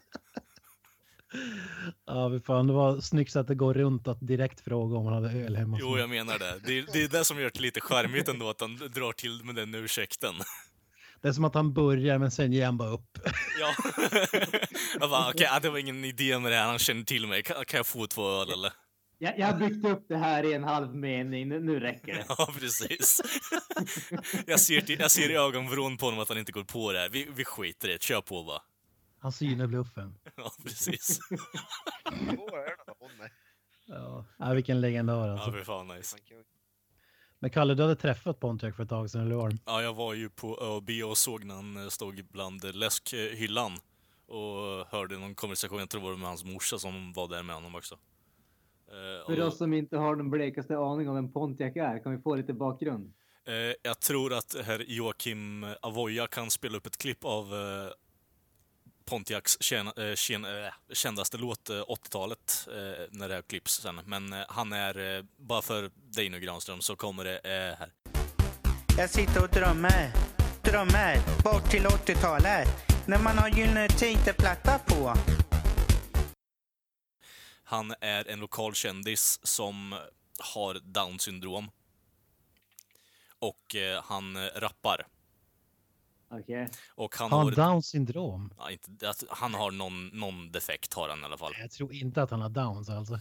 Ja, 2.07 2.29
vi 2.29 2.41
fan, 2.41 2.67
det 2.67 2.73
var 2.73 3.01
snyggt 3.01 3.37
att 3.37 3.49
det 3.49 3.55
går 3.55 3.75
runt 3.75 4.09
att 4.09 4.19
direkt 4.21 4.61
fråga 4.61 4.97
om 4.97 5.05
han 5.07 5.15
hade 5.15 5.39
öl 5.39 5.57
hemma. 5.57 5.77
Jo, 5.81 5.99
jag 5.99 6.11
menar 6.11 6.39
det. 6.39 6.61
Det 6.65 6.79
är, 6.79 6.87
det 6.93 7.03
är 7.03 7.09
det 7.09 7.25
som 7.25 7.41
gör 7.41 7.51
det 7.55 7.61
lite 7.61 7.81
charmigt 7.81 8.29
ändå, 8.29 8.49
att 8.49 8.61
han 8.61 8.77
drar 8.77 9.13
till 9.13 9.45
med 9.45 9.55
den 9.55 9.75
ursäkten. 9.75 10.35
Det 11.23 11.29
är 11.29 11.33
som 11.33 11.45
att 11.45 11.55
han 11.55 11.75
börjar 11.75 12.19
men 12.19 12.31
sen 12.31 12.53
ger 12.53 12.65
han 12.65 12.77
bara 12.77 12.91
upp. 12.91 13.19
Ja. 13.61 13.75
Jag 15.01 15.11
bara, 15.11 15.31
okej, 15.31 15.47
ja, 15.51 15.61
det 15.61 15.71
var 15.71 15.79
ingen 15.79 16.05
idé 16.05 16.39
med 16.39 16.53
det 16.53 16.57
här, 16.57 16.67
han 16.67 16.79
känner 16.79 17.03
till 17.03 17.27
mig. 17.27 17.43
Kan, 17.43 17.65
kan 17.65 17.79
jag 17.79 17.87
få 17.87 18.07
två 18.07 18.29
öl 18.29 18.51
eller? 18.53 18.73
Jag, 19.19 19.39
jag 19.39 19.47
har 19.47 19.59
byggt 19.59 19.87
upp 19.87 20.05
det 20.09 20.17
här 20.17 20.45
i 20.45 20.53
en 20.53 20.65
halv 20.65 20.95
mening. 20.95 21.49
Nu, 21.49 21.61
nu 21.61 21.81
räcker 21.81 22.15
det. 22.15 22.25
Ja, 22.39 22.49
precis. 22.61 23.21
Jag 24.47 24.61
ser, 24.61 24.81
till, 24.81 25.01
jag 25.01 25.11
ser 25.11 25.31
i 25.31 25.37
ögonvrån 25.37 25.97
på 25.97 26.07
honom 26.07 26.21
att 26.21 26.29
han 26.29 26.39
inte 26.39 26.53
går 26.53 26.65
på 26.65 26.93
det 26.93 26.99
här. 26.99 27.09
Vi, 27.09 27.29
vi 27.37 27.45
skiter 27.45 27.89
i 27.89 27.93
det, 27.93 28.03
kör 28.03 28.21
på 28.21 28.45
bara. 28.45 28.61
Han 29.19 29.33
synar 29.33 29.67
bluffen. 29.67 30.15
Ja, 30.37 30.53
precis. 30.63 31.19
Två 32.35 32.57
öl? 32.57 32.71
Ja, 33.87 34.25
ja 34.39 34.53
vilken 34.55 34.81
legendar 34.81 35.27
Ja, 35.27 35.33
alltså. 35.33 35.53
fy 35.53 35.65
fan 35.65 35.89
nice. 35.89 36.17
Men 37.39 37.51
Kalle, 37.51 37.75
du 37.75 37.83
hade 37.83 37.97
träffat 37.97 38.41
Pontiac 38.41 38.77
för 38.77 38.83
ett 38.83 38.89
tag 38.89 39.11
sedan, 39.11 39.21
eller 39.21 39.37
hur? 39.43 39.59
Ja, 39.67 39.83
jag 39.83 39.95
var 39.95 40.15
ju 40.15 40.29
på 40.31 40.59
ÖB 40.63 40.91
och 41.11 41.19
såg 41.19 41.45
när 41.45 41.55
han 41.55 41.77
eh, 41.77 41.89
stod 41.89 42.25
bland 42.31 42.75
läskhyllan 42.75 43.73
och 44.27 44.87
hörde 44.91 45.19
någon 45.19 45.35
konversation, 45.35 45.79
jag 45.79 45.91
tror 45.91 46.01
det 46.03 46.09
var 46.09 46.17
med 46.17 46.29
hans 46.29 46.45
morsa 46.45 46.79
som 46.79 47.13
var 47.13 47.29
där 47.29 47.43
med 47.43 47.55
honom 47.55 47.75
också. 47.75 47.95
Eh, 48.89 49.27
För 49.27 49.43
oss 49.43 49.59
som 49.59 49.73
inte 49.73 49.97
har 49.97 50.17
den 50.17 50.31
blekaste 50.31 50.79
aning 50.79 51.09
om 51.09 51.15
vem 51.15 51.33
Pontiac 51.33 51.77
är, 51.77 52.03
kan 52.03 52.17
vi 52.17 52.23
få 52.23 52.35
lite 52.35 52.53
bakgrund? 52.53 53.13
Eh, 53.45 53.75
jag 53.83 54.01
tror 54.01 54.33
att 54.35 54.57
herr 54.65 54.85
Joakim 54.89 55.67
Avoya 55.83 56.27
kan 56.27 56.51
spela 56.51 56.77
upp 56.77 56.87
ett 56.87 56.99
klipp 56.99 57.25
av 57.25 57.55
Pontiacs 59.11 59.57
tjäna, 59.61 59.93
eh, 59.97 60.15
tjän- 60.15 60.45
eh, 60.65 60.73
kändaste 60.93 61.37
låt, 61.37 61.71
eh, 61.71 61.83
80-talet, 61.89 62.69
eh, 62.71 63.05
när 63.11 63.29
det 63.29 63.35
här 63.35 63.43
klipps 63.43 63.81
sen. 63.81 64.01
Men 64.05 64.35
han 64.49 64.73
är, 64.73 65.25
bara 65.37 65.63
för 65.63 65.91
dig 65.97 66.29
nu 66.29 66.41
Granström, 66.41 66.81
så 66.81 66.97
kommer 66.97 67.25
det 67.25 67.41
här. 67.79 67.93
Jag 68.99 69.11
sitter 69.11 69.43
och 69.43 69.49
drömmer, 69.49 70.13
drömmer 70.63 71.43
bort 71.45 71.71
till 71.71 71.87
80-talet 71.87 72.69
när 73.07 73.19
man 73.19 73.39
har 73.39 73.49
Gyllene 73.49 73.89
Tider-platta 73.89 74.79
på. 74.79 75.15
Han 77.65 77.95
är 78.01 78.29
en 78.29 78.41
lokal 78.41 78.75
kändis 78.75 79.41
som 79.43 79.99
har 80.55 80.75
down 80.75 81.19
syndrom. 81.19 81.71
Och 83.39 83.77
han 84.03 84.49
rappar. 84.49 85.07
Okej. 86.29 86.69
Och 86.95 87.17
han 87.17 87.31
Har 87.31 87.39
har... 87.39 87.45
han 87.45 87.71
down 87.71 87.83
syndrom? 87.83 88.55
Ja, 88.59 88.71
inte, 88.71 89.11
att 89.11 89.25
han 89.29 89.55
har 89.55 89.71
någon, 89.71 90.09
någon 90.09 90.53
defekt, 90.53 90.95
har 90.95 91.09
han 91.09 91.21
i 91.21 91.25
alla 91.25 91.39
fall. 91.39 91.53
Jag 91.59 91.71
tror 91.71 91.93
inte 91.93 92.23
att 92.23 92.31
han 92.31 92.41
har 92.41 92.49
downs 92.49 92.89
alltså. 92.89 93.21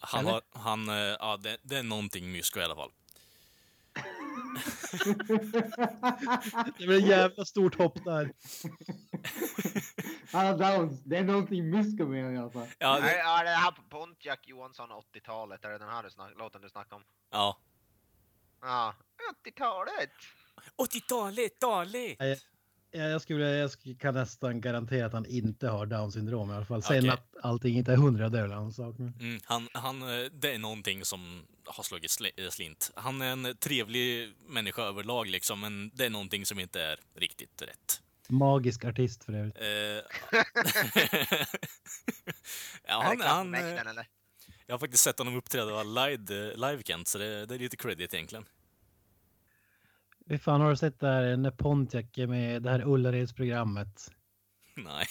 Han 0.00 0.20
Eller? 0.20 0.32
har, 0.32 0.42
han, 0.50 0.88
eh, 0.88 0.94
ja, 0.94 1.36
det, 1.36 1.58
det 1.62 1.76
är 1.76 1.82
någonting 1.82 2.32
mysko 2.32 2.60
i 2.60 2.64
alla 2.64 2.74
fall. 2.74 2.90
Det 6.78 6.86
blir 6.86 6.98
ett 6.98 7.08
jävla 7.08 7.44
stort 7.44 7.74
hopp 7.78 8.04
där. 8.04 8.32
Han 10.32 10.46
har 10.46 10.58
downs. 10.58 11.02
Det 11.04 11.16
är 11.16 11.24
någonting 11.24 11.70
mysko 11.70 12.06
med 12.06 12.22
honom 12.22 12.34
i 12.34 12.38
alla 12.38 12.50
fall. 12.50 12.66
Ja, 12.78 13.00
det, 13.00 13.18
är 13.18 13.44
det 13.44 13.50
här 13.50 13.70
på 13.70 13.82
Pontiac 13.82 14.38
Johansson 14.42 14.90
80-talet? 14.90 15.64
Är 15.64 15.70
det 15.70 15.78
den 15.78 15.88
här 15.88 16.02
du 16.02 16.10
snack, 16.10 16.32
låten 16.36 16.62
du 16.62 16.68
snackar 16.68 16.96
om? 16.96 17.04
ja. 17.30 17.58
Ja, 18.60 18.94
80-talet! 19.44 20.10
80-talet, 20.76 21.58
talet! 21.58 22.16
Jag, 22.90 23.10
jag, 23.10 23.22
skulle, 23.22 23.48
jag 23.48 23.70
kan 24.00 24.14
nästan 24.14 24.60
garantera 24.60 25.06
att 25.06 25.12
han 25.12 25.26
inte 25.26 25.68
har 25.68 25.86
down 25.86 26.12
syndrom 26.12 26.50
i 26.50 26.54
alla 26.54 26.64
fall. 26.64 26.82
Sen 26.82 26.98
Okej. 26.98 27.10
att 27.10 27.36
allting 27.42 27.76
inte 27.78 27.92
är 27.92 27.96
hundra 27.96 28.28
det 28.28 28.38
är 28.38 28.42
väl 28.42 28.50
en 28.50 28.58
annan 28.58 28.72
sak. 28.72 28.98
Mm, 28.98 29.40
han, 29.44 29.68
han, 29.72 30.02
eh, 30.02 30.24
det 30.32 30.54
är 30.54 30.58
någonting 30.58 31.04
som 31.04 31.46
har 31.64 31.84
slagit 31.84 32.16
eh, 32.36 32.48
slint. 32.48 32.90
Han 32.94 33.22
är 33.22 33.32
en 33.32 33.56
trevlig 33.56 34.34
människa 34.48 34.82
överlag 34.82 35.28
liksom, 35.28 35.60
men 35.60 35.90
det 35.94 36.04
är 36.04 36.10
någonting 36.10 36.46
som 36.46 36.58
inte 36.58 36.82
är 36.82 37.00
riktigt 37.14 37.62
rätt. 37.62 38.02
Magisk 38.28 38.84
artist 38.84 39.24
för 39.24 39.32
övrigt. 39.32 39.56
Eh, 39.60 39.66
ja, 42.86 43.02
han, 43.02 43.20
han, 43.20 43.54
jag 44.66 44.74
har 44.74 44.78
faktiskt 44.78 45.02
sett 45.02 45.18
honom 45.18 45.36
uppträda 45.36 45.82
live, 45.82 46.56
live 46.56 46.82
Kent, 46.84 47.08
så 47.08 47.18
det, 47.18 47.46
det 47.46 47.54
är 47.54 47.58
lite 47.58 47.76
credit 47.76 48.14
egentligen. 48.14 48.44
Hur 50.28 50.38
fan 50.38 50.60
har 50.60 50.70
du 50.70 50.76
sett 50.76 51.00
det 51.00 51.06
här 51.06 51.36
när 51.36 51.50
Pontiac 51.50 52.04
är 52.16 52.26
med 52.26 52.62
det 52.62 52.70
här 52.70 52.82
Ullareds-programmet? 52.88 54.10
Nej. 54.76 55.06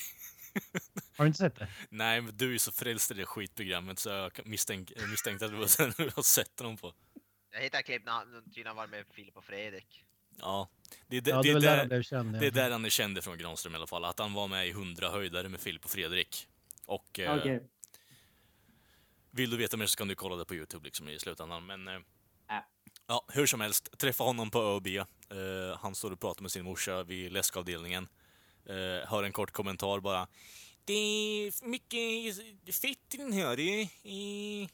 Har 1.18 1.26
du 1.26 1.28
inte 1.28 1.38
sett 1.40 1.56
det? 1.56 1.68
Nej, 1.90 2.22
men 2.22 2.38
du 2.38 2.54
är 2.54 2.58
så 2.58 2.72
frälst 2.72 3.12
i 3.12 3.14
det 3.14 3.26
skitprogrammet 3.26 4.00
så 4.00 4.10
jag 4.10 4.34
kan- 4.34 4.50
misstänk, 4.50 4.92
misstänkte 5.10 5.46
att 5.46 5.52
du 5.52 5.58
var- 5.58 5.98
du 6.04 6.12
har 6.16 6.24
sett 6.24 6.60
honom 6.60 6.78
på. 6.78 6.94
Jag 7.52 7.62
hittar 7.62 7.82
klipp 7.82 8.06
när 8.06 8.12
han 8.12 8.44
tydligen 8.46 8.76
var 8.76 8.88
med 8.88 9.06
Filip 9.12 9.38
och 9.38 9.44
Fredrik. 9.44 10.04
Ja, 10.40 10.70
det 11.08 11.18
är, 11.18 11.22
det, 11.22 11.30
Ja, 11.30 11.42
det 11.42 11.54
det 11.54 11.58
är 11.58 11.62
där 11.62 11.78
han 11.78 11.88
blev 11.88 12.04
känd. 12.04 12.40
det 12.40 12.48
är 12.48 12.52
där 12.52 12.72
han 12.72 12.86
är 12.86 12.90
känd 12.90 13.24
från 13.24 13.38
Granström 13.38 13.74
i 13.74 13.76
alla 13.76 13.88
fall. 13.88 14.06
Att 14.06 14.20
han 14.20 14.34
var 14.34 14.48
med 14.48 14.68
i 14.68 14.70
100 14.72 15.10
höjdare 15.10 15.50
med 15.50 15.60
Filip 15.60 15.86
och 15.86 15.92
Fredrik. 15.92 16.48
Och 16.86 17.20
eh, 17.20 17.38
Okej. 17.38 17.64
vill 19.32 19.50
du 19.50 19.58
veta 19.58 19.78
mer 19.78 19.86
så 19.86 19.98
kan 19.98 20.08
du 20.08 20.16
kolla 20.16 20.36
det 20.36 20.46
på 20.46 20.56
Youtube 20.56 20.86
liksom 20.86 21.10
i 21.10 21.20
slutändan. 21.20 21.66
Men 21.66 21.88
eh, 21.88 22.00
Ja. 23.08 23.26
hur 23.28 23.46
som 23.46 23.62
helst, 23.62 23.98
träffa 23.98 24.24
honom 24.24 24.52
på 24.52 24.60
ÖB. 24.62 24.88
Eh, 24.98 25.06
han 25.80 25.96
står 25.96 26.12
och 26.12 26.20
pratar 26.20 26.42
med 26.42 26.52
sin 26.52 26.64
morsa 26.66 27.04
vid 27.04 27.32
läskavdelningen. 27.32 28.08
Eh, 28.66 29.10
hör 29.10 29.24
en 29.24 29.32
kort 29.32 29.52
kommentar 29.52 30.00
bara. 30.00 30.28
Det 30.86 30.94
är 30.94 31.66
mycket 31.68 32.36
fett 32.76 33.14
i 33.14 33.18
den 33.18 33.34
här. 33.34 33.60
I... 33.60 34.70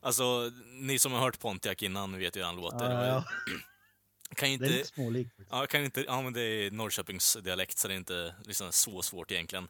Alltså, 0.00 0.52
ni 0.72 0.98
som 0.98 1.12
har 1.12 1.20
hört 1.20 1.38
Pontiac 1.40 1.82
innan 1.82 2.18
vet 2.18 2.36
ju 2.36 2.40
hur 2.40 2.46
han 2.46 2.56
låter. 2.56 2.90
Ja, 2.90 3.06
ja. 3.06 3.24
Kan 4.36 4.48
Det 4.48 4.52
är 4.52 4.54
inte... 4.54 4.68
lite 4.68 4.88
smålikt. 4.88 5.30
Ja, 5.50 5.66
kan 5.66 5.84
inte, 5.84 6.04
ja, 6.04 6.22
men 6.22 6.32
det 6.32 6.40
är 6.42 6.70
Norrköpings 6.70 7.36
dialekt 7.42 7.78
så 7.78 7.88
det 7.88 7.94
är 7.94 7.96
inte 7.96 8.34
liksom 8.44 8.72
så 8.72 9.02
svårt 9.02 9.30
egentligen. 9.30 9.68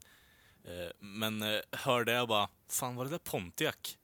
Eh, 0.64 0.90
Men 0.98 1.42
eh, 1.42 1.60
hörde 1.72 2.12
jag 2.12 2.28
bara, 2.28 2.48
fan 2.68 2.96
var 2.96 3.04
det 3.04 3.10
där 3.10 3.18
Pontiac? 3.18 3.98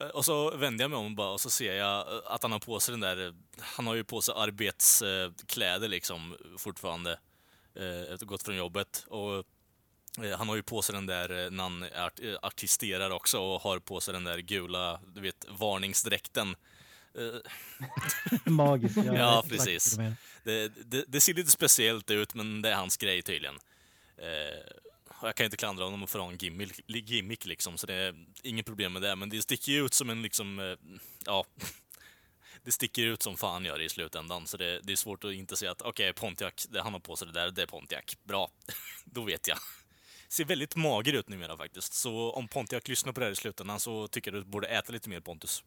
Eh, 0.00 0.06
Och 0.06 0.24
så 0.24 0.56
vände 0.56 0.84
jag 0.84 0.90
mig 0.90 0.98
om 0.98 1.14
bara 1.14 1.30
och 1.30 1.40
så 1.40 1.50
ser 1.50 1.74
jag 1.74 2.14
eh, 2.16 2.20
att 2.26 2.42
han 2.42 2.52
har 2.52 2.58
på 2.58 2.80
sig 2.80 2.92
den 2.92 3.00
där, 3.00 3.26
eh, 3.26 3.32
han 3.58 3.86
har 3.86 3.94
ju 3.94 4.04
på 4.04 4.22
sig 4.22 4.34
arbetskläder 4.36 5.88
liksom 5.88 6.36
fortfarande. 6.58 7.18
eh, 7.74 8.12
Efter 8.14 8.26
gått 8.26 8.42
från 8.42 8.56
jobbet. 8.56 9.04
Och 9.08 9.44
eh, 10.24 10.38
han 10.38 10.48
har 10.48 10.56
ju 10.56 10.62
på 10.62 10.82
sig 10.82 10.94
den 10.94 11.06
där 11.06 11.44
eh, 11.44 11.50
när 11.50 11.62
han 11.62 11.82
art, 11.96 12.20
eh, 12.20 12.34
artisterar 12.42 13.10
också 13.10 13.38
och 13.40 13.60
har 13.62 13.78
på 13.78 14.00
sig 14.00 14.14
den 14.14 14.24
där 14.24 14.38
gula, 14.38 15.00
du 15.14 15.20
vet, 15.20 15.46
varningsdräkten. 15.48 16.56
Eh, 17.14 17.50
Magiskt. 18.52 18.96
Ja, 18.96 19.44
precis. 19.48 19.96
det, 20.44 20.68
det, 20.68 21.04
det 21.08 21.20
ser 21.20 21.34
lite 21.34 21.50
speciellt 21.50 22.10
ut, 22.10 22.34
men 22.34 22.62
det 22.62 22.68
är 22.70 22.74
hans 22.74 22.96
grej 22.96 23.22
tydligen. 23.22 23.58
Och 25.20 25.28
jag 25.28 25.34
kan 25.34 25.44
inte 25.44 25.56
klandra 25.56 25.84
honom 25.84 26.06
för 26.06 26.18
att 26.18 26.24
ha 26.24 26.32
en 26.32 26.38
gimmick, 26.38 26.80
gimmick 26.86 27.46
liksom, 27.46 27.78
så 27.78 27.86
det 27.86 27.94
är 27.94 28.14
inget 28.42 28.66
problem 28.66 28.92
med 28.92 29.02
det. 29.02 29.16
Men 29.16 29.28
det 29.30 29.42
sticker 29.42 29.72
ju 29.72 29.84
ut 29.84 29.94
som 29.94 30.10
en 30.10 30.22
liksom, 30.22 30.58
eh, 30.58 30.76
ja, 31.26 31.44
det 32.64 32.72
sticker 32.72 33.06
ut 33.06 33.22
som 33.22 33.36
fan 33.36 33.64
gör 33.64 33.78
det 33.78 33.84
i 33.84 33.88
slutändan. 33.88 34.46
Så 34.46 34.56
det, 34.56 34.80
det 34.82 34.92
är 34.92 34.96
svårt 34.96 35.24
att 35.24 35.32
inte 35.32 35.56
säga 35.56 35.70
att 35.70 35.82
okej, 35.82 36.12
Pontiac, 36.12 36.66
det 36.70 36.82
han 36.82 36.92
har 36.92 37.00
på 37.00 37.16
sig 37.16 37.26
det 37.26 37.32
där, 37.32 37.50
det 37.50 37.62
är 37.62 37.66
Pontiac. 37.66 38.04
Bra, 38.24 38.50
då 39.04 39.22
vet 39.22 39.48
jag. 39.48 39.58
Ser 40.28 40.44
väldigt 40.44 40.76
mager 40.76 41.12
ut 41.12 41.28
numera 41.28 41.56
faktiskt. 41.56 41.92
Så 41.92 42.32
om 42.32 42.48
Pontiac 42.48 42.88
lyssnar 42.88 43.12
på 43.12 43.20
det 43.20 43.26
här 43.26 43.32
i 43.32 43.36
slutändan 43.36 43.80
så 43.80 44.08
tycker 44.08 44.32
jag 44.32 44.40
du 44.40 44.44
borde 44.44 44.66
äta 44.66 44.92
lite 44.92 45.08
mer 45.08 45.20
Pontus. 45.20 45.64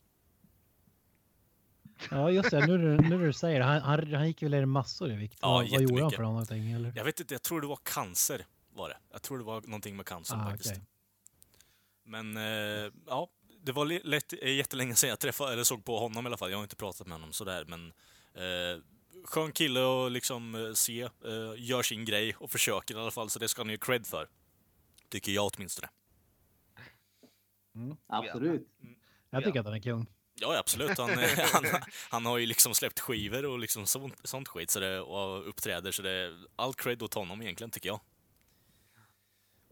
Ja, 2.11 2.31
just 2.31 2.51
det. 2.51 2.67
Nu, 2.67 2.77
nu 2.77 2.97
när 2.97 3.17
du 3.17 3.33
säger 3.33 3.59
det. 3.59 3.65
Han, 3.65 3.81
han, 3.81 4.13
han 4.13 4.27
gick 4.27 4.43
väl 4.43 4.51
ner 4.51 4.65
massor 4.65 5.11
i 5.11 5.15
vikt. 5.15 5.37
Ja, 5.41 5.53
vad, 5.53 5.69
vad 5.69 5.81
gjorde 5.81 6.01
han 6.01 6.11
för 6.11 6.23
någonting? 6.23 6.71
Eller? 6.71 6.93
Jag 6.95 7.03
vet 7.03 7.19
inte, 7.19 7.33
jag 7.33 7.41
tror 7.41 7.61
det 7.61 7.67
var 7.67 7.79
cancer 7.83 8.45
var 8.73 8.89
det. 8.89 8.97
Jag 9.11 9.21
tror 9.21 9.37
det 9.37 9.43
var 9.43 9.61
någonting 9.61 9.95
med 9.95 10.05
cancer 10.05 10.35
Ah, 10.35 10.49
faktiskt. 10.49 10.71
okej. 10.71 10.85
Men 12.05 12.37
eh, 12.37 12.91
ja, 13.07 13.29
det 13.61 13.71
var 13.71 13.85
lätt, 14.07 14.33
eh, 14.41 14.51
jättelänge 14.55 14.95
sedan 14.95 15.09
jag 15.09 15.19
träffade, 15.19 15.53
eller 15.53 15.63
såg 15.63 15.85
på 15.85 15.99
honom 15.99 16.25
i 16.25 16.27
alla 16.27 16.37
fall. 16.37 16.51
Jag 16.51 16.57
har 16.57 16.63
inte 16.63 16.75
pratat 16.75 17.07
med 17.07 17.15
honom 17.15 17.33
sådär, 17.33 17.65
men 17.65 17.93
eh, 18.33 18.81
skön 19.25 19.51
kille 19.51 20.05
att 20.05 20.11
liksom 20.11 20.55
eh, 20.55 20.73
se, 20.73 21.01
eh, 21.01 21.09
gör 21.57 21.83
sin 21.83 22.05
grej 22.05 22.35
och 22.39 22.51
försöker 22.51 22.95
i 22.95 22.97
alla 22.99 23.11
fall, 23.11 23.29
så 23.29 23.39
det 23.39 23.47
ska 23.47 23.61
han 23.61 23.69
ju 23.69 23.77
cred 23.77 24.07
för. 24.07 24.29
Tycker 25.09 25.31
jag 25.31 25.51
åtminstone. 25.55 25.89
Absolut. 28.07 28.67
Jag 29.29 29.43
tycker 29.43 29.59
att 29.59 29.65
han 29.65 29.75
är 29.75 29.79
kung. 29.79 30.05
Ja, 30.35 30.57
absolut. 30.59 30.97
Han, 30.97 31.09
eh, 31.09 31.29
han, 31.53 31.63
han 32.09 32.25
har 32.25 32.37
ju 32.37 32.45
liksom 32.45 32.73
släppt 32.73 32.99
skivor 32.99 33.45
och 33.45 33.59
liksom 33.59 33.85
sånt, 33.85 34.13
sånt 34.23 34.47
skit 34.47 34.69
så 34.71 34.79
det, 34.79 35.01
och 35.01 35.49
uppträder, 35.49 35.91
så 35.91 36.01
det 36.01 36.11
är 36.11 36.45
all 36.55 36.73
cred 36.73 37.01
åt 37.03 37.13
honom 37.13 37.41
egentligen, 37.41 37.71
tycker 37.71 37.89
jag. 37.89 37.99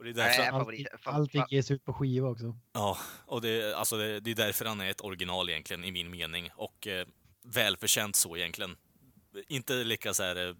Och 0.02 0.06
det 0.06 0.12
är 0.12 0.14
därför, 0.14 0.40
Nej, 0.42 0.50
Allt, 0.50 0.68
favorit- 0.68 0.88
fa- 1.04 1.12
allting 1.14 1.44
ges 1.50 1.72
ut 1.72 1.86
på 1.86 1.94
skiva 1.94 2.28
också. 2.30 2.58
Ja, 2.74 2.98
och 3.26 3.42
det, 3.42 3.74
alltså 3.74 3.98
det, 3.98 4.20
det 4.20 4.32
är 4.32 4.36
därför 4.36 4.66
han 4.66 4.82
är 4.82 4.90
ett 4.90 5.02
original 5.02 5.50
egentligen, 5.50 5.84
i 5.84 5.92
min 5.92 6.10
mening. 6.12 6.50
Och 6.56 6.88
eh, 6.88 7.08
välförtjänt 7.44 8.16
så 8.16 8.38
egentligen. 8.38 8.78
Inte 9.48 9.74
lika 9.74 10.14
så 10.14 10.24
här... 10.24 10.48
Eh, 10.50 10.56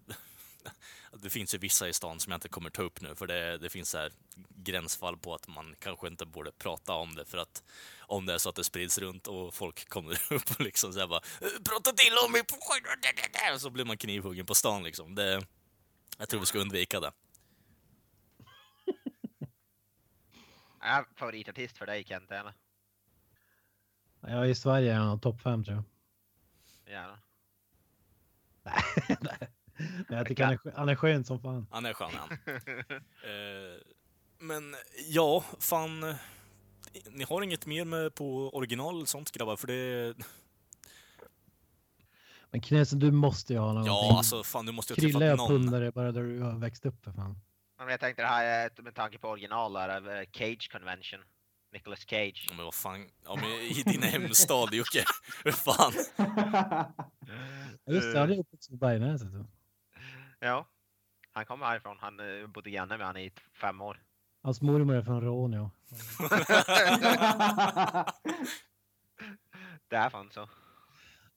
det 1.22 1.30
finns 1.30 1.54
ju 1.54 1.58
vissa 1.58 1.88
i 1.88 1.92
stan 1.92 2.20
som 2.20 2.30
jag 2.32 2.36
inte 2.36 2.48
kommer 2.48 2.70
ta 2.70 2.82
upp 2.82 3.00
nu, 3.00 3.14
för 3.14 3.26
det, 3.26 3.58
det 3.58 3.70
finns 3.70 3.90
så 3.90 3.98
här 3.98 4.12
gränsfall 4.48 5.18
på 5.18 5.34
att 5.34 5.48
man 5.48 5.74
kanske 5.78 6.06
inte 6.06 6.26
borde 6.26 6.52
prata 6.52 6.92
om 6.92 7.14
det, 7.14 7.24
för 7.24 7.38
att 7.38 7.62
om 8.00 8.26
det 8.26 8.34
är 8.34 8.38
så 8.38 8.48
att 8.48 8.54
det 8.56 8.64
sprids 8.64 8.98
runt 8.98 9.26
och 9.26 9.54
folk 9.54 9.88
kommer 9.88 10.12
upp 10.32 10.50
och 10.50 10.60
liksom 10.60 10.92
så 10.92 11.00
här 11.00 11.06
bara 11.06 11.20
"Eh, 11.40 11.48
Prata 11.64 11.92
till 11.92 12.12
om 12.26 12.32
mig! 12.32 12.42
på 12.44 12.56
skärmen!" 12.60 13.60
Så 13.60 13.70
blir 13.70 13.84
man 13.84 13.96
knivhuggen 13.96 14.46
på 14.46 14.54
stan 14.54 14.82
liksom. 14.82 15.14
Det, 15.14 15.42
jag 16.18 16.28
tror 16.28 16.40
vi 16.40 16.46
ska 16.46 16.58
undvika 16.58 17.00
det. 17.00 17.12
Är 20.82 21.04
favoritartist 21.16 21.78
för 21.78 21.86
dig 21.86 22.04
Kent 22.04 22.30
eller? 22.30 22.52
Ja, 24.20 24.46
i 24.46 24.54
Sverige 24.54 24.92
är 24.92 24.98
han 24.98 25.20
topp 25.20 25.40
fem 25.40 25.64
tror 25.64 25.76
jag. 25.76 25.84
Gärna. 26.94 27.18
Men 30.08 30.18
jag 30.18 30.26
tycker 30.26 30.44
han 30.44 30.52
är, 30.52 30.72
han 30.76 30.88
är 30.88 30.94
skön 30.94 31.24
som 31.24 31.40
fan. 31.40 31.66
Han 31.70 31.86
är 31.86 31.92
skön 31.92 32.10
han. 32.14 32.38
Eh, 33.22 33.80
men 34.38 34.74
ja, 35.08 35.44
fan. 35.58 36.14
ni 37.10 37.24
har 37.24 37.42
inget 37.42 37.66
mer 37.66 37.84
med 37.84 38.14
på 38.14 38.50
original 38.56 39.06
sånt 39.06 39.30
grabbar? 39.32 39.56
För 39.56 39.66
det... 39.66 40.14
Men 42.50 42.60
Knäsen, 42.60 42.98
du 42.98 43.10
måste 43.10 43.52
ju 43.52 43.58
ha 43.58 43.66
någonting. 43.66 43.92
Ja, 43.92 44.14
alltså 44.18 44.42
fan 44.42 44.66
du 44.66 44.72
måste 44.72 44.92
ju 44.92 44.96
ha 44.96 45.00
Krille 45.00 45.18
träffat 45.18 45.38
någon. 45.38 45.48
pundare 45.48 45.92
bara 45.92 46.12
där 46.12 46.22
du 46.22 46.40
har 46.40 46.58
växt 46.58 46.86
upp 46.86 47.04
för 47.04 47.12
fan. 47.12 47.40
Men 47.84 47.90
jag 47.90 48.00
tänkte 48.00 48.22
det 48.22 48.28
här 48.28 48.44
är 48.44 48.82
med 48.82 48.94
tanke 48.94 49.18
på 49.18 49.28
original 49.28 49.72
där, 49.72 50.18
eh, 50.20 50.24
Cage 50.32 50.68
Convention. 50.72 51.20
Nicolas 51.72 52.00
Cage. 52.08 52.46
Ja, 52.48 52.54
men 52.56 52.64
vad 52.64 52.74
fan. 52.74 53.08
Ja, 53.24 53.34
men 53.36 53.44
i 53.50 53.82
din 53.86 54.02
hemstad 54.02 54.74
Jocke. 54.74 55.04
Hur 55.44 55.52
fan? 55.66 55.92
Ja, 57.86 57.94
Just 57.94 58.12
det, 58.12 58.18
han 58.20 58.30
är 58.32 58.38
uppvuxen 58.38 58.78
på 58.78 58.86
Bergnäset. 58.86 59.28
Ja. 60.40 60.66
Han 61.32 61.46
kommer 61.46 61.66
härifrån. 61.66 61.96
Han 62.00 62.20
eh, 62.20 62.46
bodde 62.46 62.70
granne 62.70 62.96
med 62.98 63.06
han 63.06 63.16
i 63.16 63.32
fem 63.60 63.80
år. 63.80 64.02
Hans 64.42 64.62
mormor 64.62 64.96
är 64.96 65.02
från 65.02 65.20
Råneå. 65.20 65.70
det 69.88 69.96
är 69.96 70.10
fan 70.10 70.30
så. 70.30 70.48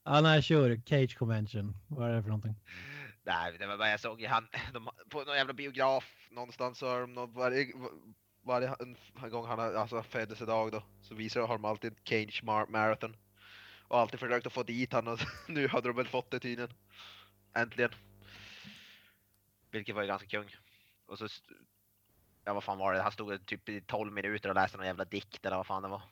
Ja, 0.04 0.20
nej, 0.20 0.42
kör 0.42 0.80
Cage 0.86 1.18
Convention. 1.18 1.76
Vad 1.88 2.10
är 2.10 2.14
det 2.14 2.22
för 2.22 2.28
någonting? 2.28 2.54
Nej, 3.26 3.58
det 3.58 3.66
var 3.66 3.76
bara 3.76 3.90
jag 3.90 4.00
såg 4.00 4.22
han 4.22 4.48
de, 4.72 4.88
på 5.10 5.24
någon 5.24 5.36
jävla 5.36 5.52
biograf 5.52 6.28
någonstans 6.30 6.78
så 6.78 6.88
har 6.88 7.00
de 7.00 7.12
någon, 7.12 7.32
varje, 7.32 7.72
varje 8.42 8.68
en, 8.80 8.96
en 9.22 9.30
gång 9.30 9.46
han 9.46 9.58
har 9.58 9.74
alltså 9.74 10.02
födelsedag 10.02 10.72
då 10.72 10.82
så 11.02 11.14
visar 11.14 11.40
har 11.40 11.54
de 11.54 11.64
alltid 11.64 11.92
ett 11.92 12.08
Cage 12.08 12.42
Marathon. 12.44 13.16
Och 13.88 13.98
alltid 13.98 14.20
försökt 14.20 14.46
att 14.46 14.52
få 14.52 14.62
dit 14.62 14.92
han 14.92 15.08
och 15.08 15.20
nu 15.48 15.68
hade 15.68 15.88
de 15.88 15.96
väl 15.96 16.08
fått 16.08 16.30
det 16.30 16.40
tydligen. 16.40 16.72
Äntligen. 17.54 17.90
Vilket 19.70 19.94
var 19.94 20.02
ju 20.02 20.08
ganska 20.08 20.28
kung. 20.28 20.56
Och 21.06 21.18
så, 21.18 21.28
ja 22.44 22.54
vad 22.54 22.64
fan 22.64 22.78
var 22.78 22.94
det, 22.94 23.02
han 23.02 23.12
stod 23.12 23.46
typ 23.46 23.68
i 23.68 23.80
12 23.80 24.12
minuter 24.12 24.48
och 24.48 24.54
läste 24.54 24.76
någon 24.76 24.86
jävla 24.86 25.04
dikt 25.04 25.46
eller 25.46 25.56
vad 25.56 25.66
fan 25.66 25.82
det 25.82 25.88
var. 25.88 26.02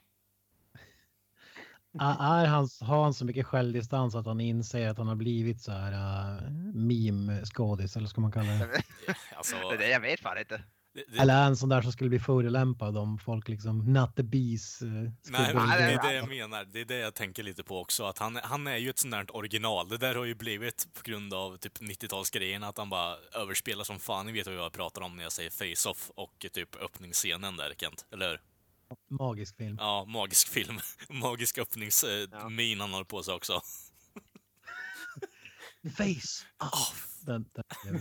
Är 1.99 2.41
är 2.43 2.45
han, 2.47 2.67
har 2.81 3.03
han 3.03 3.13
så 3.13 3.25
mycket 3.25 3.45
självdistans 3.45 4.15
att 4.15 4.25
han 4.25 4.41
inser 4.41 4.89
att 4.89 4.97
han 4.97 5.07
har 5.07 5.15
blivit 5.15 5.61
så 5.61 5.71
här 5.71 5.91
uh, 5.91 6.51
meme-skådis 6.73 7.95
eller 7.97 8.07
ska 8.07 8.21
man 8.21 8.31
kalla 8.31 8.47
det? 8.51 8.81
Alltså, 9.35 9.55
Det, 9.71 9.77
det, 9.77 9.89
jag 9.89 9.99
vet 9.99 10.19
fan 10.19 10.37
inte. 10.37 10.63
det, 10.93 11.03
det, 11.07 11.19
Eller 11.21 11.43
han 11.43 11.57
sån 11.57 11.69
där 11.69 11.81
som 11.81 11.91
skulle 11.91 12.09
bli 12.09 12.19
förolämpad 12.19 12.97
om 12.97 13.17
folk 13.17 13.47
liksom 13.47 13.93
not 13.93 14.15
the 14.15 14.23
bees. 14.23 14.81
Uh, 14.81 14.87
Nej, 14.91 15.11
Nej, 15.29 15.53
men 15.55 15.67
det 15.67 15.73
är 15.73 16.01
det- 16.03 16.07
det 16.07 16.13
jag 16.13 16.27
menar. 16.29 16.63
Det 16.65 16.81
är 16.81 16.85
det 16.85 16.97
jag 16.97 17.13
tänker 17.13 17.43
lite 17.43 17.63
på 17.63 17.79
också. 17.79 18.03
Att 18.03 18.19
han, 18.19 18.39
han 18.43 18.67
är 18.67 18.77
ju 18.77 18.89
ett 18.89 18.99
sånt 18.99 19.11
där 19.11 19.35
original. 19.35 19.89
Det 19.89 19.97
där 19.97 20.15
har 20.15 20.25
ju 20.25 20.35
blivit 20.35 20.87
på 20.93 21.01
grund 21.03 21.33
av 21.33 21.57
typ 21.57 21.77
90-talsgrejerna 21.81 22.67
att 22.69 22.77
han 22.77 22.89
bara 22.89 23.15
överspelar 23.41 23.83
som 23.83 23.99
fan. 23.99 24.25
Ni 24.25 24.31
vet 24.31 24.47
vad 24.47 24.55
jag 24.55 24.71
pratar 24.73 25.01
om 25.01 25.15
när 25.15 25.23
jag 25.23 25.31
säger 25.31 25.49
face-off 25.49 26.11
och 26.15 26.45
typ 26.53 26.75
öppningsscenen 26.83 27.57
där, 27.57 27.73
Kent. 27.77 28.05
Eller 28.13 28.29
hur? 28.29 28.39
Magisk 29.09 29.57
film. 29.57 29.75
Ja, 29.79 30.05
magisk 30.07 30.47
film. 30.47 30.77
Magisk 31.21 31.57
öppningsmin 31.57 32.27
Ja. 32.31 32.83
han 32.83 32.93
har 32.93 33.03
på 33.03 33.23
sig 33.23 33.33
också. 33.33 33.53
Face 35.97 36.45
off! 36.59 37.07
Den, 37.25 37.45
den, 37.53 37.63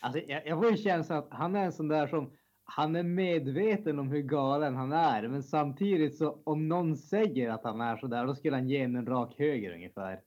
Alltså, 0.00 0.20
jag, 0.20 0.46
jag 0.46 0.58
får 0.62 0.70
ju 0.70 0.76
känslan 0.76 1.18
att 1.18 1.28
han 1.30 1.56
är 1.56 1.64
en 1.64 1.72
sån 1.72 1.88
där 1.88 2.06
som 2.06 2.32
han 2.64 2.96
är 2.96 3.02
medveten 3.02 3.98
om 3.98 4.08
hur 4.10 4.22
galen 4.22 4.76
han 4.76 4.92
är, 4.92 5.28
men 5.28 5.42
samtidigt 5.42 6.16
så 6.18 6.42
om 6.44 6.68
någon 6.68 6.96
säger 6.96 7.50
att 7.50 7.64
han 7.64 7.80
är 7.80 7.96
så 7.96 8.06
där, 8.06 8.26
då 8.26 8.34
skulle 8.34 8.56
han 8.56 8.68
ge 8.68 8.80
en 8.82 9.06
rak 9.06 9.34
höger 9.38 9.74
ungefär. 9.74 10.20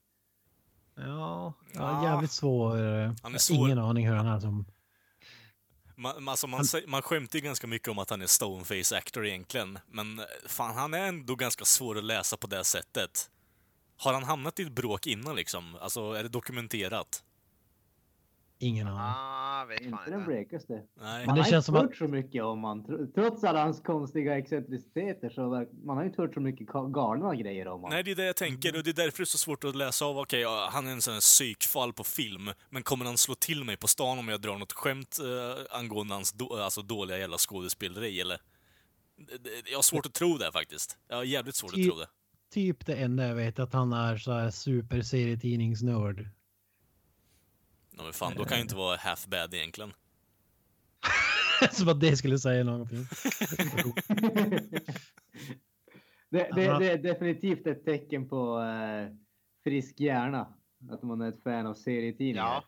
ja, 0.96 1.54
Ja. 1.74 2.04
jävligt 2.04 2.32
svår. 2.32 2.78
eh, 2.78 2.82
Han 2.84 3.06
är 3.06 3.14
jag 3.24 3.30
har 3.32 3.38
svår. 3.38 3.66
Ingen 3.68 3.80
aning 3.80 4.08
hur 4.08 4.16
han 4.16 4.28
är 4.28 4.40
som... 4.40 4.66
Man, 6.00 6.30
alltså 6.30 6.48
man, 6.48 6.66
man 6.88 7.02
skämtar 7.02 7.40
ju 7.40 7.46
ganska 7.46 7.68
mycket 7.68 7.88
om 7.88 8.00
att 8.00 8.10
han 8.10 8.22
är 8.22 8.28
stoneface 8.28 8.98
actor 8.98 9.26
egentligen, 9.26 9.80
men 9.88 10.20
eh, 10.20 10.26
fan, 10.48 10.76
han 10.76 10.94
är 10.94 11.08
ändå 11.08 11.36
ganska 11.36 11.66
svår 11.66 11.98
att 11.98 12.04
läsa 12.04 12.38
på 12.38 12.48
det 12.48 12.64
sättet. 12.64 13.30
Har 13.98 14.14
han 14.14 14.24
hamnat 14.24 14.60
i 14.60 14.64
ett 14.64 14.72
bråk 14.72 15.08
innan 15.08 15.36
liksom? 15.36 15.76
Alltså, 15.82 16.12
är 16.12 16.24
det 16.24 16.30
dokumenterat? 16.30 17.24
Ingen 18.62 18.88
aning. 18.88 19.00
Ah, 19.02 19.66
vet 19.66 19.82
Inte 19.82 19.98
den 20.10 20.26
blekaste. 20.26 20.74
Nej. 21.02 21.26
Man 21.26 21.36
det 21.36 21.42
har 21.42 21.50
känns 21.50 21.54
inte 21.56 21.62
som 21.66 21.76
att- 21.76 21.82
hört 21.82 21.96
så 21.96 22.08
mycket 22.08 22.44
om 22.44 22.64
han. 22.64 22.86
tr- 22.86 23.12
Trots 23.14 23.44
alla 23.44 23.64
hans 23.64 23.82
konstiga 23.82 24.38
excentriciteter 24.38 25.30
så 25.30 25.66
man 25.86 25.98
har 25.98 26.04
inte 26.04 26.22
hört 26.22 26.34
så 26.34 26.40
mycket 26.40 26.68
galna 26.68 27.36
grejer 27.36 27.68
om 27.68 27.72
honom. 27.74 27.90
Nej, 27.90 28.04
det 28.04 28.12
är 28.12 28.16
det 28.16 28.26
jag 28.26 28.36
tänker 28.36 28.78
och 28.78 28.84
det 28.84 28.90
är 28.90 28.94
därför 28.94 29.18
det 29.18 29.24
är 29.24 29.26
så 29.26 29.38
svårt 29.38 29.64
att 29.64 29.76
läsa 29.76 30.06
av. 30.06 30.18
Okej, 30.18 30.40
ja, 30.40 30.70
han 30.72 30.88
är 30.88 30.92
en 30.92 31.02
sån 31.02 31.14
här 31.14 31.22
psykfall 31.22 31.94
på 31.94 32.04
film, 32.04 32.50
men 32.70 32.84
kommer 32.84 33.06
han 33.06 33.18
slå 33.18 33.36
till 33.36 33.64
mig 33.64 33.78
på 33.78 33.88
stan 33.88 34.20
om 34.20 34.28
jag 34.28 34.42
drar 34.42 34.58
något 34.58 34.72
skämt 34.74 35.18
eh, 35.20 35.78
angående 35.80 36.14
hans 36.14 36.32
då, 36.34 36.56
alltså 36.56 36.82
dåliga 36.82 37.18
jävla 37.18 37.38
skådespeleri, 37.38 38.22
eller? 38.22 38.38
Jag 39.72 39.78
har 39.78 39.82
svårt 39.84 40.06
att 40.06 40.14
tro 40.14 40.38
det 40.38 40.52
faktiskt. 40.52 40.98
Jag 41.08 41.16
har 41.16 41.24
jävligt 41.24 41.56
svårt 41.56 41.70
att 41.72 41.76
Typ- 41.76 41.90
tro 41.92 42.00
det. 42.00 42.08
Typ 42.54 42.86
det 42.86 42.96
enda 42.96 43.28
jag 43.28 43.36
vet 43.36 43.60
att 43.60 43.74
han 43.74 43.94
är 43.94 44.18
så 44.18 44.32
här 44.32 44.50
super 44.50 45.02
serietidningsnörd. 45.02 46.28
Ja, 48.00 48.04
men 48.04 48.14
fan, 48.14 48.34
då 48.38 48.46
kan 48.46 48.58
ju 48.58 48.62
inte 48.62 48.76
vara 48.76 48.98
half 48.98 49.28
bad 49.28 49.54
egentligen. 49.54 49.94
Som 51.72 51.88
att 51.90 52.00
det 52.00 52.18
skulle 52.18 52.40
säga 52.40 52.64
någonting. 52.64 52.98
det, 56.30 56.50
det, 56.56 56.80
det 56.80 56.92
är 56.92 56.98
definitivt 56.98 57.68
ett 57.68 57.86
tecken 57.86 58.30
på 58.30 58.60
eh, 58.62 59.16
frisk 59.64 60.00
hjärna. 60.00 60.54
Att 60.92 61.04
man 61.04 61.22
är 61.22 61.30
ett 61.30 61.44
fan 61.44 61.68
av 61.68 61.74
serietidningar. 61.74 62.44
Ja, 62.46 62.64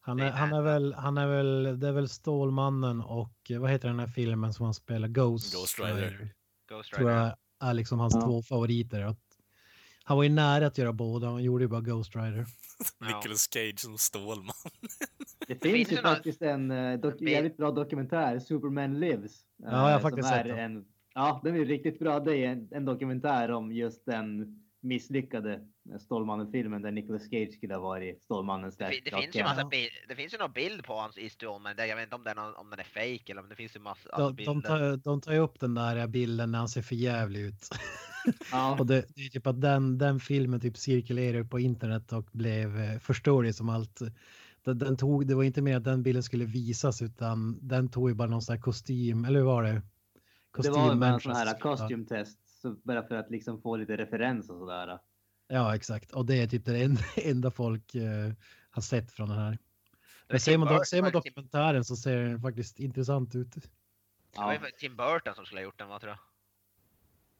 Han 0.00 0.20
är, 0.20 0.30
han 0.30 0.52
är 0.52 0.62
väl, 0.62 0.94
han 0.94 1.18
är 1.18 1.26
väl, 1.26 1.80
det 1.80 1.88
är 1.88 1.92
väl 1.92 2.08
Stålmannen 2.08 3.00
och 3.00 3.50
vad 3.58 3.70
heter 3.70 3.88
den 3.88 4.00
här 4.00 4.06
filmen 4.06 4.52
som 4.54 4.64
han 4.64 4.74
spelar? 4.74 5.08
Ghost, 5.08 5.54
Ghost 5.54 5.78
Rider. 5.80 6.34
Ghost 6.68 6.92
Tror 6.92 7.08
Rider. 7.08 7.20
jag 7.20 7.36
är 7.70 7.74
liksom 7.74 7.98
hans 8.00 8.14
Ja. 8.14 8.20
två 8.20 8.42
favoriter. 8.42 9.00
Att 9.02 9.20
han 10.08 10.16
var 10.16 10.24
ju 10.24 10.30
nära 10.30 10.66
att 10.66 10.78
göra 10.78 10.92
båda, 10.92 11.26
han 11.28 11.42
gjorde 11.44 11.64
ju 11.64 11.68
bara 11.68 11.80
Ghost 11.80 12.16
Rider. 12.16 12.46
Ja. 13.00 13.06
Nicolas 13.16 13.48
Cage 13.52 13.78
som 13.80 13.98
Stålman. 13.98 14.54
Det 15.48 15.62
finns 15.62 15.92
ju 15.92 15.96
faktiskt 15.96 16.42
en 16.42 16.70
eh, 16.70 17.00
jävligt 17.20 17.56
bra 17.56 17.70
dokumentär, 17.70 18.38
Superman 18.38 19.00
Lives. 19.00 19.40
Ja, 19.56 19.70
jag 19.70 19.78
har 19.78 19.90
eh, 19.90 20.00
faktiskt 20.00 20.28
sett 20.28 20.44
den. 20.46 20.58
En, 20.58 20.84
ja, 21.14 21.40
den 21.44 21.56
är 21.56 21.64
riktigt 21.64 21.98
bra. 21.98 22.20
Det 22.20 22.36
är 22.36 22.48
en, 22.48 22.68
en 22.72 22.84
dokumentär 22.84 23.50
om 23.50 23.72
just 23.72 24.06
den 24.06 24.46
misslyckade 24.80 25.60
Stålmannen-filmen 26.00 26.82
där 26.82 26.90
Nicolas 26.90 27.22
Cage 27.30 27.52
skulle 27.52 27.74
ha 27.74 27.80
varit 27.80 28.22
Stålmannens 28.22 28.76
Det, 28.76 29.00
det, 29.04 29.10
finns 29.20 29.36
ju 29.36 29.42
massa 29.42 29.64
bi- 29.64 29.88
det 30.08 30.14
finns 30.16 30.34
ju 30.34 30.38
någon 30.38 30.52
bild 30.52 30.84
på 30.84 30.94
hans 30.94 31.18
i 31.18 31.30
Stålman, 31.30 31.76
där 31.76 31.84
jag 31.84 31.96
vet 31.96 32.02
inte 32.02 32.16
om 32.16 32.24
den, 32.24 32.38
är- 32.38 32.60
om 32.60 32.70
den 32.70 32.78
är 32.78 32.84
fake 32.84 33.32
eller 33.32 33.42
om 33.42 33.48
det 33.48 33.56
finns 33.56 33.76
ju 33.76 33.80
massa 33.80 34.08
alltså, 34.10 34.30
De, 34.30 34.44
de, 34.44 34.52
bilder. 34.60 34.68
tar, 34.68 34.96
de 34.96 35.20
tar 35.20 35.32
ju 35.32 35.38
upp 35.38 35.60
den 35.60 35.74
där 35.74 36.06
bilden 36.06 36.50
när 36.52 36.58
han 36.58 36.68
ser 36.68 36.82
för 36.82 36.94
jävlig 36.94 37.40
ut. 37.40 37.68
Ja. 38.52 38.76
Och 38.80 38.86
det, 38.86 39.04
det 39.14 39.20
är 39.26 39.28
typ 39.28 39.46
att 39.46 39.60
den, 39.60 39.98
den 39.98 40.20
filmen 40.20 40.60
typ 40.60 40.76
cirkulerar 40.76 41.42
på 41.44 41.58
internet 41.60 42.12
och 42.12 42.28
blev 42.32 42.78
eh, 42.80 42.98
förståelig 42.98 43.54
som 43.54 43.68
allt. 43.68 44.00
Den, 44.64 44.78
den 44.78 44.96
tog, 44.96 45.26
det 45.26 45.34
var 45.34 45.42
inte 45.44 45.62
mer 45.62 45.76
att 45.76 45.84
den 45.84 46.02
bilden 46.02 46.22
skulle 46.22 46.44
visas 46.44 47.02
utan 47.02 47.58
den 47.68 47.88
tog 47.88 48.08
ju 48.08 48.14
bara 48.14 48.28
någon 48.28 48.42
sån 48.42 48.52
här 48.54 48.60
kostym, 48.62 49.24
eller 49.24 49.38
hur 49.38 49.46
var 49.46 49.62
det? 49.62 49.82
Det 50.62 50.70
var 50.70 50.94
bara 50.96 51.08
en 51.14 51.20
sån 51.20 51.32
här 51.32 51.44
Kostymmanchester. 51.44 51.60
costume 51.60 52.06
test. 52.06 52.38
Så 52.62 52.76
bara 52.84 53.02
för 53.02 53.14
att 53.14 53.30
liksom 53.30 53.60
få 53.62 53.76
lite 53.76 53.96
referens 53.96 54.50
och 54.50 54.58
sådär. 54.58 54.98
Ja, 55.48 55.74
exakt. 55.76 56.12
Och 56.12 56.26
det 56.26 56.42
är 56.42 56.46
typ 56.46 56.64
det 56.64 56.82
enda, 56.82 57.00
enda 57.16 57.50
folk 57.50 57.94
eh, 57.94 58.32
har 58.70 58.82
sett 58.82 59.12
från 59.12 59.28
den 59.28 59.38
här. 59.38 59.58
Men 60.28 60.40
ser 60.40 60.58
man, 60.58 60.68
Burton- 60.68 60.84
ser 60.84 61.02
man 61.02 61.12
dokumentären 61.12 61.84
så 61.84 61.96
ser 61.96 62.16
den 62.18 62.40
faktiskt 62.40 62.78
intressant 62.80 63.34
ut. 63.34 63.52
Det 63.54 63.60
var 64.36 64.52
Ja. 64.52 64.60
ju 64.66 64.70
Tim 64.78 64.96
Burton 64.96 65.34
som 65.34 65.44
skulle 65.46 65.60
ha 65.60 65.64
gjort 65.64 65.78
den, 65.78 65.88
vad 65.88 66.00
tror 66.00 66.10
jag? 66.10 66.18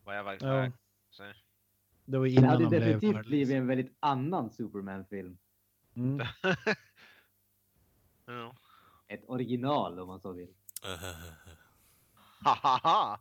Vad 0.06 0.16
jag 0.16 0.24
var 0.24 0.32
Ja. 0.40 0.72
så. 1.10 1.22
Det 2.04 2.18
var 2.18 2.24
Det 2.26 2.30
innan 2.32 2.44
hade 2.44 2.62
han 2.64 2.68
blev 2.70 2.80
definitivt 2.80 3.16
världens- 3.16 3.26
blivit 3.28 3.54
en 3.56 3.66
väldigt 3.66 3.96
annan 4.00 4.50
Superman-film. 4.50 5.38
Mm. 5.96 6.26
Ja. 8.26 8.56
Ett 9.08 9.24
original 9.28 9.98
om 10.00 10.08
man 10.08 10.20
så 10.20 10.32
vill. 10.32 10.48
Hahaha! 12.44 13.20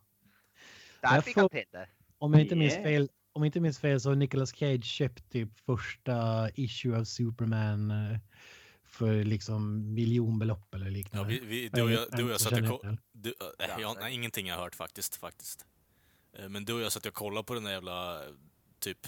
Där 1.02 1.21
fick 1.21 1.38
han 1.38 1.50
till 1.50 1.63
det. 1.71 1.89
Om 2.17 2.34
jag 2.34 2.41
inte 2.41 2.56
minns 2.56 2.74
fel, 2.76 3.10
om 3.34 3.41
jag 3.43 3.48
inte 3.48 3.60
minns 3.60 3.80
fel 3.80 4.02
så 4.02 4.10
har 4.10 4.15
Nicolas 4.15 4.50
Cage 4.56 4.84
köpt 4.86 5.30
typ 5.32 5.60
första 5.60 6.50
issue 6.56 6.98
av 7.00 7.04
Superman 7.04 7.91
eh, 7.91 8.17
för 8.84 9.24
liksom 9.24 9.93
miljonbelopp 9.93 10.74
eller 10.76 10.86
Ja, 10.86 10.91
liknande. 10.91 11.30
vi, 11.30 11.39
vi, 11.39 11.69
du 11.74 11.82
och 11.82 11.91
jag, 11.91 12.08
du 12.12 12.24
och 12.24 12.30
jag 12.30 12.41
satt 12.41 12.52
och 12.52 12.58
känner 12.58 12.69
ko- 12.69 12.78
till. 12.80 12.98
du, 13.12 13.30
äh, 13.30 13.36
Ja, 13.60 13.80
jag, 13.80 13.98
nej, 14.00 14.13
ingenting 14.13 14.48
jag 14.48 14.56
har 14.56 14.63
hört 14.63 14.76
faktiskt, 14.76 15.15
faktiskt. 15.15 15.65
Eh, 16.36 16.50
Men 16.50 16.65
du 16.65 16.74
och 16.74 16.82
jag 16.82 16.91
satt 16.91 17.06
och 17.06 17.13
kollade 17.13 17.45
på 17.45 17.54
den 17.54 17.63
där 17.63 17.71
jävla, 17.71 18.24
typ, 18.80 19.08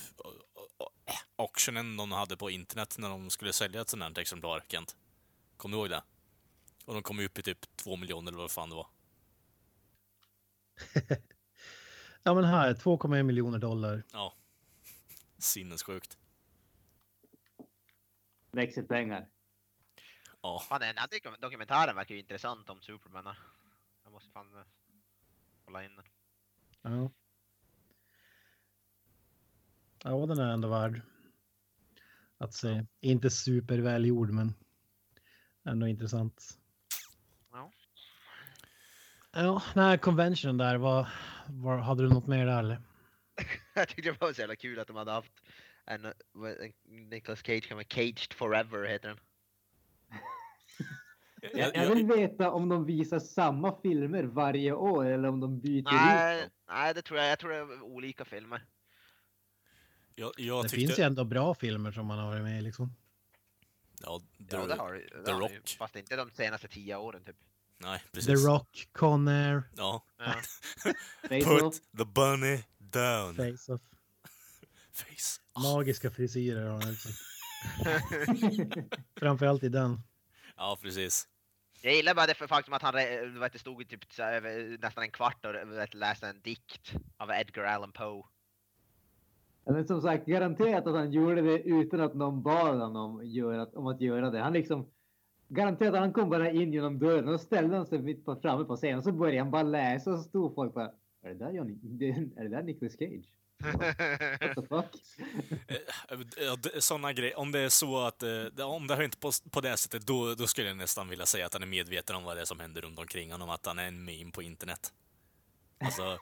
auctionen 1.36 1.98
de 1.98 2.12
hade 2.12 2.38
på 2.38 2.50
internet 2.50 2.96
när 2.98 3.10
de 3.10 3.30
skulle 3.30 3.54
sälja 3.54 3.82
ett 3.82 3.90
sånt 3.90 4.04
här 4.04 4.20
exemplar, 4.20 4.63
Kent. 4.68 4.96
Kommer 5.58 5.78
du 5.78 5.82
ihåg 5.82 5.90
det? 5.90 6.04
Och 6.86 6.94
de 6.94 7.04
kom 7.04 7.20
upp 7.20 7.38
i 7.38 7.44
typ 7.44 7.78
två 7.78 7.96
miljoner 7.96 8.32
eller 8.32 8.42
vad 8.42 8.52
fan 8.52 8.70
det 8.70 8.76
var. 8.76 8.88
Ja 12.24 12.34
men 12.34 12.44
här, 12.44 12.74
2,1 12.74 13.24
miljoner 13.24 13.60
dollar. 13.60 14.04
Ja. 14.12 14.34
Sinnessjukt. 15.38 16.18
Växelpengar. 18.52 19.30
Ja. 20.42 20.60
Fan, 20.70 20.80
den 20.82 20.98
här 20.98 21.08
dokum- 21.08 21.40
dokumentären 21.42 21.96
verkar 21.96 22.16
ju 22.16 22.22
intressant 22.22 22.70
om 22.70 22.82
Superman. 22.82 23.36
Jag 24.04 24.12
måste 24.12 24.32
fan 24.32 24.58
eh, 24.58 24.63
kolla 25.66 25.84
in 25.86 25.96
den. 25.96 26.06
Ja. 26.88 27.12
Ja, 30.04 30.26
den 30.26 30.39
är 30.39 30.54
ändå 30.54 30.67
värd 30.67 31.02
att 32.38 32.54
se. 32.54 32.86
Inte 33.02 33.30
supervälgjord, 33.30 34.30
men 34.30 34.54
ändå 35.65 35.88
intressant. 35.88 36.60
Ja. 37.52 37.71
Ja, 39.32 39.63
den 39.73 39.84
här 39.84 39.97
conventionen 39.97 40.58
där, 40.58 40.78
vad, 40.78 41.08
vad, 41.47 41.80
hade 41.80 42.04
du 42.04 42.10
något 42.10 42.28
mer 42.28 42.45
där 42.45 42.60
eller? 42.60 42.82
jag 43.73 43.88
tyckte 43.88 44.12
det 44.12 44.21
var 44.21 44.34
så 44.34 44.41
jävla 44.41 44.56
kul 44.56 44.80
att 44.80 44.88
de 44.88 44.95
hade 44.95 45.12
haft 45.12 45.34
en, 45.86 46.06
en 46.06 46.13
Nicolas 47.10 47.43
Cage, 47.45 47.88
Caged 47.88 48.34
Forever 48.34 48.88
heter 48.88 49.08
den. 49.10 49.19
Jag, 51.41 51.76
Jag, 51.76 51.95
vill 51.95 52.06
veta 52.06 52.52
om 52.52 52.69
de 52.69 52.86
visar 52.86 53.19
samma 53.19 53.82
filmer 53.82 54.23
varje 54.23 54.71
år 54.73 55.06
eller 55.06 55.28
om 55.30 55.39
de 55.39 55.60
byter 55.60 55.80
ut 55.80 55.86
Nej, 55.86 56.41
dem. 56.41 56.50
nej, 56.69 56.93
det 56.93 57.02
tror 57.02 57.19
jag. 57.19 57.30
Jag 57.32 57.39
tror 57.39 57.50
det 57.52 57.58
är 57.58 57.82
olika 57.82 58.26
filmer. 58.26 58.65
jag, 60.15 60.32
jag 60.38 60.63
Det 60.63 60.69
tyckte... 60.69 60.86
finns 60.88 61.00
ju 61.00 61.04
ändå 61.04 61.23
bra 61.23 61.54
filmer 61.54 61.91
som 61.91 62.06
man 62.06 62.19
har 62.19 62.28
varit 62.28 62.43
med 62.43 62.60
i 62.60 62.62
liksom. 62.62 62.95
Ja, 64.02 64.19
The, 64.19 64.56
Ja, 64.56 64.65
det 64.67 64.76
har 64.76 64.93
det- 64.93 65.23
The 65.26 65.32
har 65.32 65.39
Rock. 65.41 65.76
Fast 65.80 65.95
inte 65.95 66.15
de 66.15 66.32
senaste 66.32 66.67
tio 66.67 66.95
åren 66.95 67.23
typ. 67.23 67.36
Nej, 67.80 68.00
The 68.00 68.10
precis. 68.13 68.45
Rock, 68.47 68.88
Conair, 68.91 69.63
Ja. 69.78 70.04
Ja. 70.17 70.34
Put 71.30 71.82
the 71.97 72.06
bunny 72.06 72.63
down. 72.78 73.36
Face-Off. 73.36 73.82
Face. 74.93 75.41
Magiska 75.63 76.12
frisyrer 76.12 76.65
har 76.65 76.82
han 76.82 76.91
också. 76.91 77.10
Framförallt 79.19 79.63
i 79.63 79.69
den. 79.69 80.02
Ja, 80.58 80.78
precis. 80.82 81.28
Jag 81.82 81.93
gillar 81.93 82.15
bara 82.15 82.26
det 82.26 82.34
för 82.34 82.48
faktum 82.48 82.74
att 82.74 82.82
han 82.82 82.93
vet, 83.39 83.60
stod 83.60 83.82
i 83.82 83.86
typ 83.86 84.02
nästan 84.80 85.04
en 85.04 85.12
kvart 85.12 85.46
och 85.46 85.72
vet, 85.72 85.93
läste 85.93 86.28
en 86.28 86.41
dikt 86.41 86.93
av 87.17 87.30
Edgar 87.32 87.63
Allan 87.63 87.91
Poe. 87.91 88.24
Men 89.65 89.88
som 89.88 90.02
sagt, 90.02 90.26
garanterat 90.26 90.88
att 90.88 90.96
han 90.96 91.12
gjorde 91.12 91.41
det 91.41 91.62
utan 91.63 92.02
att 92.02 92.13
någon 92.13 92.43
bad 92.43 92.80
honom 92.80 93.22
göra, 93.24 93.65
om 93.65 93.88
att 93.88 94.02
göra 94.02 94.30
det. 94.30 94.39
Han 94.39 94.54
liksom 94.54 94.89
garanterat 95.48 95.93
att 95.93 96.00
han 96.00 96.13
kom 96.13 96.30
bara 96.30 96.52
in 96.52 96.74
genom 96.74 97.00
dörren 97.00 97.28
och 97.28 97.41
ställde 97.41 97.78
han 97.78 97.86
sig 97.86 98.00
mitt 98.00 98.26
på, 98.26 98.36
framme 98.36 98.65
på 98.65 98.76
scenen 98.76 98.98
och 98.98 99.04
så 99.04 99.12
började 99.12 99.39
han 99.39 99.52
bara 99.52 99.63
läsa 99.63 100.12
och 100.12 100.17
så 100.17 100.24
stod 100.24 100.56
folk 100.56 100.74
bara 100.74 100.91
är 101.22 101.30
det 101.30 101.34
där 101.34 101.52
Johnny? 101.52 101.74
Är 102.36 102.43
det 102.43 102.50
där 102.50 102.63
Nicolas 102.63 102.98
Cage? 102.98 103.37
Fuck? 104.70 104.96
Sådana 106.80 107.13
grejer. 107.13 107.39
Om 107.39 107.52
det 107.52 107.60
är 107.60 107.70
så 107.70 108.00
att... 108.00 108.24
eh, 108.24 108.65
Om 108.65 108.88
det 108.88 108.96
har 108.96 109.04
inte 109.04 109.17
på, 109.17 109.32
på 109.52 109.62
det 109.62 109.78
sättet, 109.78 110.08
då, 110.08 110.36
då 110.36 110.48
skulle 110.48 110.67
jag 110.67 110.78
nästan 110.78 111.10
vilja 111.10 111.26
säga 111.26 111.46
att 111.46 111.54
han 111.54 111.63
är 111.63 111.67
medveten 111.67 112.15
om 112.15 112.24
vad 112.24 112.38
det 112.38 112.41
är 112.41 112.46
som 112.46 112.60
händer 112.60 112.82
runt 112.82 113.00
omkring 113.00 113.32
honom, 113.32 113.50
att 113.50 113.65
han 113.65 113.80
är 113.80 113.88
en 113.88 114.06
meme 114.06 114.32
på 114.32 114.41
internet. 114.41 114.93
Alltså, 115.80 116.17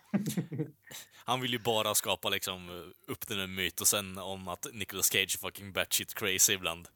han 1.26 1.42
vill 1.42 1.52
ju 1.52 1.60
bara 1.60 1.96
skapa 1.96 2.30
liksom 2.30 2.92
upp 3.08 3.28
den 3.28 3.40
här 3.40 3.48
mytosen 3.48 4.18
om 4.18 4.48
att 4.48 4.68
Nicolas 4.74 5.06
Cage 5.12 5.36
är 5.36 5.40
fucking 5.40 5.72
batshit 5.74 6.14
crazy 6.14 6.54
ibland. 6.54 6.88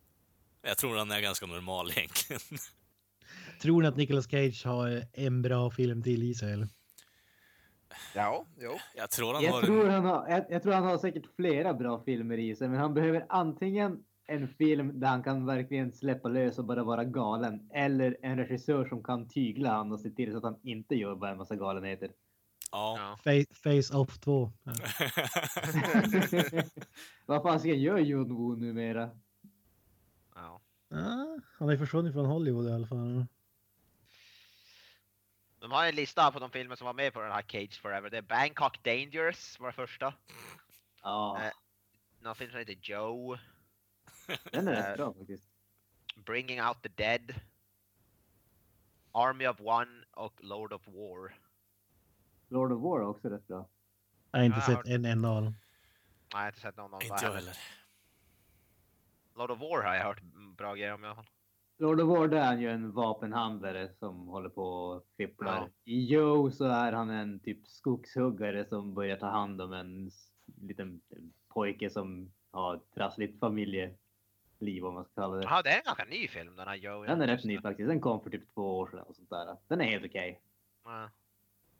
Jag 0.62 0.78
tror 0.78 0.97
han 0.97 1.12
är 1.12 1.21
ganska 1.21 1.45
normal 1.45 1.91
egentligen. 1.95 2.41
Tror 3.62 3.82
ni 3.82 3.88
att 3.88 3.97
Nicolas 3.97 4.28
Cage 4.32 4.65
har 4.65 5.04
en 5.13 5.41
bra 5.41 5.71
film 5.71 6.04
till 6.04 6.23
i 6.23 6.34
sig 6.36 6.54
eller? 6.54 6.67
Ja, 8.15 8.45
jo. 8.60 8.71
Jag 8.95 9.10
tror 9.12 9.34
han 9.34 9.43
Jag 9.43 9.52
har 9.52 9.62
tror 9.62 9.86
en... 9.86 9.91
han 9.93 10.06
har, 10.06 10.28
jag, 10.30 10.45
jag 10.49 10.63
tror 10.63 10.73
han 10.73 10.84
har 10.84 10.97
säkert 10.97 11.36
flera 11.36 11.73
bra 11.73 12.04
filmer 12.04 12.38
i 12.38 12.56
sig, 12.56 12.67
men 12.69 12.80
han 12.80 12.93
behöver 12.93 13.25
antingen 13.30 14.04
en 14.28 14.47
film 14.47 14.99
där 14.99 15.08
han 15.08 15.23
kan 15.23 15.45
verkligen 15.45 15.91
släppa 15.91 16.30
lös 16.30 16.60
och 16.60 16.65
bara 16.65 16.84
vara 16.84 17.04
galen, 17.04 17.69
eller 17.73 18.17
en 18.21 18.38
regissör 18.38 18.86
som 18.86 19.04
kan 19.04 19.28
tygla 19.30 19.69
han 19.71 19.91
och 19.91 19.99
se 19.99 20.10
till 20.10 20.32
så 20.32 20.38
att 20.38 20.43
han 20.43 20.60
inte 20.63 20.95
gör 20.95 21.15
bara 21.15 21.32
en 21.32 21.38
massa 21.38 21.56
galenheter. 21.56 22.12
Ja. 22.71 22.95
Ja. 22.97 23.32
Fa- 23.32 23.54
Face-Off 23.63 24.17
2. 24.19 24.52
Ja. 24.63 24.73
Vad 27.25 27.41
fasiken 27.43 27.82
gör 27.82 27.97
Jon 27.97 28.36
Woo 28.36 28.56
numera? 28.56 29.10
Ja. 30.36 30.62
Ah, 30.91 31.39
han 31.58 31.67
har 31.67 31.71
ju 31.71 31.78
försvunnit 31.78 32.13
från 32.13 32.25
Hollywood 32.25 32.67
i 32.67 32.71
alla 32.71 32.88
fall. 32.88 33.25
De 35.60 35.72
har 35.72 35.86
en 35.86 35.95
lista 35.95 36.32
på 36.32 36.39
de 36.39 36.52
filmer 36.52 36.76
som 36.76 36.86
var 36.86 36.93
med 36.93 37.13
på 37.13 37.22
den 37.22 37.32
här 37.32 37.41
Cage 37.41 37.82
Forever. 37.82 38.10
Det 38.10 38.17
är 38.17 38.22
Bangkok 38.22 38.84
Dangerous 38.84 39.60
var 39.60 39.67
det 39.67 39.74
första. 39.74 40.13
Ja, 41.02 41.39
Eh. 41.41 41.52
Någon 42.22 42.36
film 42.36 42.52
som 42.52 42.60
heter 42.60 42.78
Joe. 42.82 43.38
den 44.52 44.67
är 44.67 44.74
eh, 44.74 44.84
rätt 44.84 44.98
bra 44.98 45.13
faktiskt. 45.13 45.50
Bringing 46.15 46.62
Out 46.62 46.82
the 46.82 46.89
Dead. 46.89 47.36
Army 49.12 49.48
of 49.48 49.60
One 49.62 50.06
och 50.12 50.43
Lord 50.43 50.74
of 50.74 50.88
War. 50.88 51.36
Lord 52.48 52.72
of 52.72 52.82
War 52.82 53.00
är 53.00 53.06
också 53.06 53.30
rätt 53.30 53.48
bra. 53.48 53.69
Jag 54.32 54.39
har 54.39 54.45
inte 54.45 54.62
sett 54.62 54.88
en 54.88 55.06
enda 55.06 55.30
av 55.30 55.43
dem. 55.43 55.54
Nej, 55.54 55.56
jag 56.32 56.39
har 56.39 56.48
inte 56.48 56.60
sett 56.60 56.78
någon 56.78 56.93
av 56.93 57.00
dem. 57.00 57.10
Inte 57.12 57.26
jag 57.26 57.34
heller. 57.34 57.58
Lord 59.36 59.52
of 59.52 59.60
War 59.60 59.84
har 59.84 59.95
jag 59.95 60.04
hört 60.04 60.22
bra 60.58 60.76
grejer 60.76 60.93
om 60.93 61.04
i 61.04 61.08
alla 61.08 61.15
fall. 61.15 61.30
Lord 61.80 62.02
of 62.02 62.10
War 62.10 62.28
där 62.28 62.38
är 62.38 62.46
han 62.46 62.62
ju 62.62 62.72
en 62.72 62.92
vapenhandlare 62.92 63.89
som 64.00 64.28
håller 64.28 64.50
på 64.50 64.63
och 64.63 65.06
fipplar. 65.18 65.58
Ja. 65.58 65.70
I 65.84 66.06
Joe 66.06 66.52
så 66.52 66.65
är 66.65 66.92
han 66.92 67.10
en 67.10 67.39
typ 67.39 67.68
skogshuggare 67.68 68.65
som 68.65 68.94
börjar 68.94 69.18
ta 69.18 69.28
hand 69.28 69.62
om 69.62 69.74
en 69.74 70.12
liten 70.62 71.02
pojke 71.48 71.89
som 71.89 72.32
har 72.52 72.80
trassligt 72.96 73.39
familjeliv 73.39 74.86
om 74.86 74.94
man 74.94 75.06
ska 75.06 75.22
kalla 75.22 75.36
det. 75.36 75.44
Jaha, 75.44 75.62
det 75.62 75.70
är 75.70 75.78
en 75.78 75.84
ganska 75.86 76.06
ny 76.06 76.28
film 76.28 76.56
den 76.56 76.68
här 76.68 76.76
Joe. 76.76 77.04
Den 77.04 77.22
är 77.22 77.28
rätt 77.28 77.44
ny 77.44 77.62
faktiskt. 77.62 77.88
Den 77.88 78.02
kom 78.02 78.24
för 78.24 78.30
typ 78.30 78.54
två 78.54 78.78
år 78.80 78.88
sedan 78.88 79.00
och 79.00 79.15
sånt 79.15 79.30
där. 79.30 79.58
Den 79.68 79.82
är 79.82 79.86
helt 79.86 80.06
okej. 80.06 80.42
Ja. 80.84 81.10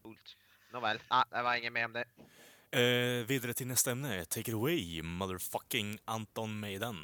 Coolt. 0.02 0.36
Nåväl, 0.74 1.00
ah, 1.08 1.24
det 1.30 1.44
var 1.44 1.56
inget 1.56 1.74
mer 1.74 1.86
om 1.86 1.94
det. 1.94 2.06
Eh, 2.72 3.26
vidare 3.26 3.54
till 3.54 3.68
nästa 3.68 3.92
ämne. 3.92 4.26
Take 4.26 4.52
it 4.52 4.56
away, 4.56 5.02
motherfucking 5.04 5.98
Anton 6.06 6.60
Maiden. 6.60 6.96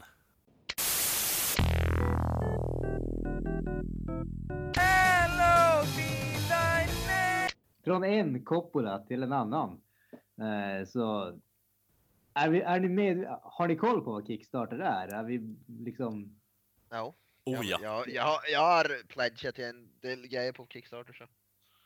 Från 7.85 8.03
en 8.03 8.43
Coppola 8.43 8.99
till 8.99 9.23
en 9.23 9.33
annan. 9.33 9.81
Eh, 10.13 10.87
så 10.87 11.39
är, 12.33 12.49
vi, 12.49 12.61
är 12.61 12.79
ni 12.79 12.89
med? 12.89 13.27
Har 13.41 13.67
ni 13.67 13.75
koll 13.75 14.01
på 14.03 14.11
vad 14.11 14.27
Kickstarter 14.27 14.79
är? 14.79 15.07
Är 15.07 15.23
vi 15.23 15.55
liksom? 15.79 16.39
Ja. 16.89 17.15
Oh 17.45 17.65
ja. 17.65 17.79
Jag, 17.81 18.09
jag, 18.09 18.39
jag 18.51 18.59
har 18.59 19.07
pledgat 19.07 19.55
till 19.55 19.63
en 19.63 19.89
del 20.01 20.27
grejer 20.27 20.51
på 20.51 20.67
Kickstarter 20.67 21.13
så. 21.13 21.25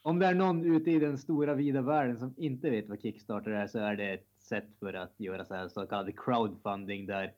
Om 0.01 0.19
det 0.19 0.25
är 0.25 0.33
någon 0.33 0.75
ute 0.75 0.91
i 0.91 0.99
den 0.99 1.17
stora 1.17 1.53
vida 1.53 1.81
världen 1.81 2.17
som 2.17 2.33
inte 2.37 2.69
vet 2.69 2.89
vad 2.89 3.01
Kickstarter 3.01 3.51
är 3.51 3.67
så 3.67 3.79
är 3.79 3.95
det 3.95 4.13
ett 4.13 4.27
sätt 4.39 4.67
för 4.79 4.93
att 4.93 5.13
göra 5.17 5.45
så 5.45 5.55
här 5.55 5.67
så 5.67 5.87
kallad 5.87 6.19
crowdfunding 6.19 7.05
där 7.05 7.33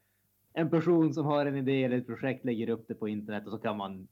en 0.54 0.70
person 0.70 1.14
som 1.14 1.26
har 1.26 1.46
en 1.46 1.58
idé 1.58 1.84
eller 1.84 1.98
ett 1.98 2.08
projekt 2.08 2.46
lägger 2.46 2.70
upp 2.70 2.88
det 2.88 2.96
på 2.96 3.08
internet 3.08 3.46
och 3.46 3.52
så 3.52 3.58
kan 3.58 3.78
man 3.78 4.08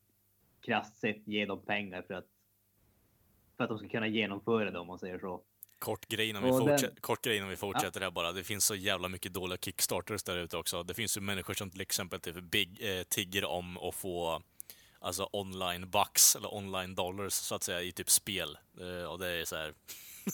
krasst 0.62 0.98
sett 0.98 1.28
ge 1.28 1.46
dem 1.46 1.62
pengar 1.66 2.02
för 2.02 2.14
att 2.14 2.28
för 3.60 3.64
att 3.64 3.70
de 3.70 3.80
ska 3.80 3.88
kunna 3.90 4.08
genomföra 4.08 4.72
det 4.72 4.80
om 4.80 4.88
man 4.88 5.00
säger 5.00 5.20
så. 5.20 5.42
Kort 5.80 6.08
grej 6.08 6.30
innan 6.30 6.44
vi, 6.44 6.52
Och 6.52 6.60
den- 6.60 6.68
fortsätter, 6.70 7.02
kort 7.02 7.22
grej 7.22 7.38
innan 7.38 7.50
vi 7.50 7.56
fortsätter 7.56 8.02
här 8.02 8.12
bara. 8.12 8.32
Det 8.32 8.44
finns 8.44 8.66
så 8.66 8.76
jävla 8.76 9.08
mycket 9.08 9.34
dåliga 9.34 9.58
kickstarters 9.58 10.24
där 10.24 10.38
ute 10.38 10.58
också. 10.58 10.84
Det 10.84 10.94
finns 10.94 11.18
ju 11.18 11.22
människor 11.22 11.54
som 11.54 11.70
till 11.70 11.82
exempel 11.82 12.20
typ 12.20 12.36
big, 12.44 12.78
eh, 12.82 13.04
tigger 13.04 13.46
om 13.46 13.78
att 13.78 13.96
få 13.96 14.42
alltså 15.00 15.30
online 15.32 15.90
bucks 15.90 16.36
eller 16.36 16.54
online 16.54 16.96
dollars 16.96 17.34
så 17.34 17.56
att 17.56 17.64
säga 17.64 17.82
i 17.82 17.92
typ 17.92 18.10
spel. 18.10 18.58
Eh, 18.80 19.04
och 19.12 19.20
det 19.20 19.28
är 19.28 19.46
så 19.46 19.56
här. 19.56 19.74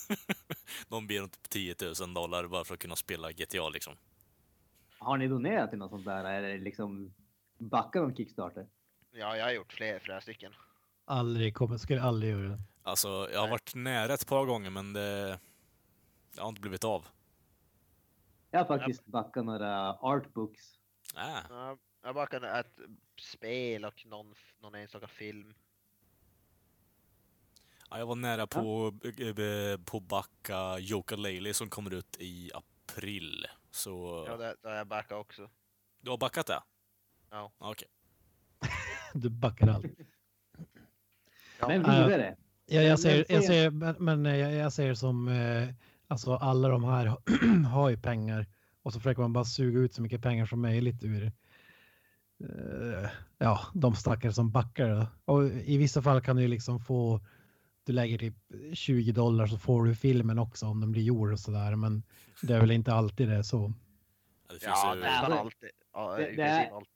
De 0.88 1.06
ber 1.06 1.22
om 1.22 1.28
typ 1.28 1.48
10 1.50 1.74
000 2.00 2.14
dollar 2.14 2.46
bara 2.46 2.64
för 2.64 2.74
att 2.74 2.80
kunna 2.80 2.96
spela 2.96 3.32
GTA 3.32 3.68
liksom. 3.68 3.94
Har 4.98 5.16
ni 5.16 5.28
donerat 5.28 5.70
till 5.70 5.78
något 5.78 5.90
sånt 5.90 6.04
där 6.04 6.24
eller 6.24 6.58
liksom 6.58 7.14
backat 7.58 8.02
någon 8.02 8.16
Kickstarter? 8.16 8.66
Ja, 9.12 9.36
jag 9.36 9.44
har 9.44 9.52
gjort 9.52 9.72
fler, 9.72 9.98
flera 9.98 10.20
stycken. 10.20 10.52
Aldrig 11.04 11.54
kommer, 11.54 11.76
skulle 11.78 12.02
aldrig 12.02 12.30
göra 12.32 12.48
det. 12.48 12.58
Alltså, 12.86 13.08
jag 13.08 13.40
har 13.40 13.46
Nej. 13.46 13.50
varit 13.50 13.74
nära 13.74 14.14
ett 14.14 14.26
par 14.26 14.46
gånger 14.46 14.70
men 14.70 14.92
det, 14.92 15.38
det 16.34 16.40
har 16.40 16.48
inte 16.48 16.60
blivit 16.60 16.84
av. 16.84 17.06
Jag 18.50 18.58
har 18.64 18.78
faktiskt 18.78 19.06
backat 19.06 19.44
några 19.44 19.92
artbooks. 19.92 20.78
Äh. 21.16 21.38
Ja, 21.50 21.76
Jag 22.02 22.14
backade 22.14 22.50
ett 22.50 22.78
spel 23.20 23.84
och 23.84 24.06
någon, 24.06 24.34
någon 24.60 24.74
enstaka 24.74 25.06
film. 25.06 25.54
Ja, 27.90 27.98
jag 27.98 28.06
var 28.06 28.14
nära 28.14 28.46
på, 28.46 28.94
eh, 29.18 29.80
på 29.84 30.00
backa 30.00 30.78
Yooka-Laylee 30.78 31.52
som 31.52 31.68
kommer 31.70 31.94
ut 31.94 32.16
i 32.20 32.50
april. 32.54 33.46
Så 33.70 34.24
Ja, 34.28 34.36
det, 34.36 34.56
det 34.62 34.68
har 34.68 34.76
jag 34.76 34.86
backat 34.86 35.18
också. 35.18 35.50
du 36.00 36.10
har 36.10 36.18
backat 36.18 36.46
det? 36.46 36.62
Ja. 37.30 37.52
Okej. 37.58 37.88
Du 39.14 39.30
backar 39.30 39.68
allt. 39.68 39.86
Ja. 41.60 41.68
Men 41.68 41.82
Ja. 41.82 42.04
vidare. 42.06 42.36
Ja, 42.66 42.80
Men- 42.80 42.86
jag 42.88 42.98
ser, 43.00 43.24
jag 43.28 43.42
se- 43.42 43.46
ser, 43.46 43.70
men, 43.70 43.94
men 43.98 44.24
jag, 44.24 44.52
jag 44.52 44.72
ser 44.72 44.94
som, 44.94 45.28
eh, 45.28 45.68
alltså 46.08 46.34
alla 46.34 46.68
de 46.68 46.84
här 46.84 47.16
har 47.72 47.90
ju 47.90 47.96
pengar 47.96 48.46
och 48.82 48.92
så 48.92 49.00
försöker 49.00 49.22
man 49.22 49.32
bara 49.32 49.44
suga 49.44 49.78
ut 49.80 49.94
så 49.94 50.02
mycket 50.02 50.22
pengar 50.22 50.46
som 50.46 50.60
möjligt 50.62 51.04
ur 51.04 51.32
eh, 52.40 53.10
ja, 53.38 53.60
de 53.74 53.94
stackare 53.94 54.32
som 54.32 54.50
backar. 54.50 54.88
Då. 54.88 55.06
Och 55.34 55.44
i 55.48 55.76
vissa 55.78 56.02
fall 56.02 56.20
kan 56.20 56.36
du 56.36 56.42
ju 56.42 56.48
liksom 56.48 56.80
få 56.80 57.20
du 57.84 57.92
lägger 57.92 58.18
typ 58.18 58.34
20 58.72 59.12
dollar 59.12 59.46
så 59.46 59.58
får 59.58 59.84
du 59.84 59.94
filmen 59.94 60.38
också 60.38 60.66
om 60.66 60.80
den 60.80 60.92
blir 60.92 61.02
gjord 61.02 61.32
och 61.32 61.40
sådär. 61.40 61.76
Men 61.76 62.02
det 62.42 62.54
är 62.54 62.60
väl 62.60 62.70
inte 62.70 62.92
alltid 62.92 63.28
det 63.28 63.44
så. 63.44 63.72
Ja, 64.48 64.54
det 64.54 64.60
finns 64.60 64.64
Ja, 64.64 64.94
ju, 64.94 65.00
nästan 65.00 65.30
det- 65.30 65.38
alltid. 65.40 65.70
Ja, 65.92 66.16
det- 66.16 66.22
i 66.22 66.36
det 66.36 66.42
princip 66.42 66.70
är- 66.72 66.76
alltid. 66.76 66.88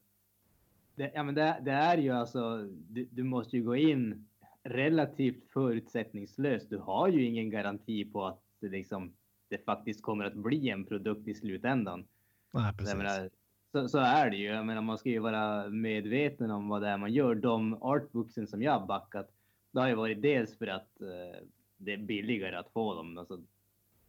Det, 0.95 1.13
ja, 1.15 1.23
men 1.23 1.35
det, 1.35 1.61
det 1.65 1.71
är 1.71 1.99
ju 1.99 2.11
alltså, 2.11 2.59
du, 2.89 3.09
du 3.13 3.23
måste 3.23 3.57
ju 3.57 3.63
gå 3.65 3.77
in 3.77 4.27
relativt 4.63 5.53
förutsättningslöst. 5.53 6.71
Du 6.71 6.79
har 6.79 7.09
ju 7.09 7.25
ingen 7.25 7.51
garanti 7.51 8.05
på 8.05 8.27
att 8.27 8.43
det, 8.61 8.69
liksom, 8.69 9.13
det 9.49 9.65
faktiskt 9.65 10.03
kommer 10.03 10.25
att 10.25 10.35
bli 10.35 10.71
en 10.71 10.85
produkt 10.85 11.29
i 11.29 11.35
slutändan. 11.35 12.05
Nej, 12.53 12.73
precis. 12.77 12.95
menar, 12.95 13.31
så, 13.73 13.89
så 13.89 13.99
är 13.99 14.31
det 14.31 14.37
ju. 14.37 14.47
Jag 14.47 14.67
menar, 14.67 14.83
man 14.83 14.99
ska 14.99 15.09
ju 15.09 15.19
vara 15.19 15.69
medveten 15.69 16.51
om 16.51 16.69
vad 16.69 16.83
det 16.83 16.89
är 16.89 16.99
man 16.99 17.13
gör. 17.13 17.35
De 17.35 17.83
artbooksen 17.83 18.47
som 18.47 18.63
jag 18.63 18.79
har 18.79 18.87
backat, 18.87 19.31
det 19.71 19.81
har 19.81 19.89
ju 19.89 19.95
varit 19.95 20.23
dels 20.23 20.59
för 20.59 20.67
att 20.67 21.01
eh, 21.01 21.47
det 21.77 21.93
är 21.93 21.99
billigare 21.99 22.57
att 22.57 22.73
få 22.73 22.95
dem. 22.95 23.19
Alltså, 23.19 23.41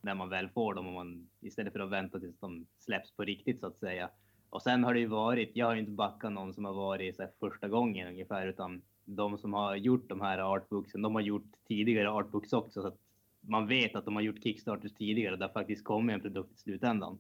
när 0.02 0.16
man 0.16 0.30
väl 0.30 0.50
får 0.50 0.74
dem, 0.74 0.88
om 0.88 0.94
man, 0.94 1.30
istället 1.40 1.74
för 1.74 1.80
att 1.80 1.90
vänta 1.90 2.20
tills 2.20 2.40
de 2.40 2.66
släpps 2.78 3.12
på 3.12 3.24
riktigt 3.24 3.60
så 3.60 3.68
att 3.68 3.80
säga. 3.80 4.10
Och 4.50 4.62
sen 4.62 4.84
har 4.84 4.94
det 4.94 5.00
ju 5.00 5.08
varit, 5.08 5.52
jag 5.54 5.66
har 5.66 5.74
ju 5.74 5.80
inte 5.80 5.92
backat 5.92 6.32
någon 6.32 6.54
som 6.54 6.66
har 6.66 6.74
varit 6.74 7.16
så 7.16 7.22
här, 7.22 7.32
första 7.40 7.68
gången 7.68 8.08
ungefär, 8.08 8.48
utan 8.48 8.82
de 9.06 9.38
som 9.38 9.54
har 9.54 9.76
gjort 9.76 10.10
de 10.10 10.22
här 10.22 10.38
artbooksen, 10.38 11.02
de 11.02 11.16
har 11.16 11.22
gjort 11.22 11.52
tidigare 11.68 12.10
artbooks 12.10 12.54
också. 12.54 12.82
Så 12.82 12.88
att 12.88 12.98
man 13.42 13.68
vet 13.68 13.96
att 13.96 14.06
de 14.06 14.16
har 14.16 14.22
gjort 14.22 14.44
Kickstarters 14.44 14.94
tidigare 14.94 15.34
och 15.34 15.40
det 15.40 15.46
har 15.46 15.54
faktiskt 15.54 15.84
kommit 15.84 16.14
en 16.14 16.22
produkt 16.22 16.54
i 16.54 16.58
slutändan. 16.58 17.20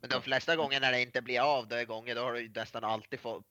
Men 0.00 0.10
de 0.10 0.22
flesta 0.22 0.56
gånger 0.56 0.80
när 0.80 0.92
det 0.92 1.02
inte 1.02 1.22
blir 1.22 1.40
av, 1.40 1.68
det 1.68 1.84
gånger, 1.84 2.14
då 2.14 2.20
har 2.20 2.32
du 2.32 2.40
ju 2.40 2.50
nästan 2.54 2.84
alltid 2.84 3.20
fått, 3.20 3.50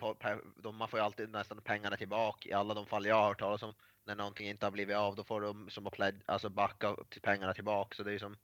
de, 0.64 0.76
man 0.76 0.88
får 0.88 1.00
ju 1.00 1.06
alltid 1.06 1.30
nästan 1.30 1.62
pengarna 1.62 1.98
tillbaka 1.98 2.50
i 2.50 2.54
alla 2.54 2.74
de 2.74 2.86
fall 2.86 3.06
jag 3.06 3.16
har 3.16 3.28
hört 3.28 3.40
talas 3.40 3.64
om. 3.64 3.74
När 4.06 4.16
någonting 4.16 4.48
inte 4.48 4.66
har 4.66 4.72
blivit 4.72 4.96
av, 4.96 5.16
då 5.16 5.24
får 5.24 5.42
de 5.42 5.70
som 5.70 5.84
har 5.84 5.92
pläd, 5.92 6.22
alltså 6.26 6.50
backa 6.50 6.96
till 7.10 7.22
pengarna 7.22 7.54
tillbaka. 7.54 7.96
Så 7.96 8.04
det 8.04 8.14
är 8.14 8.20
som, 8.20 8.36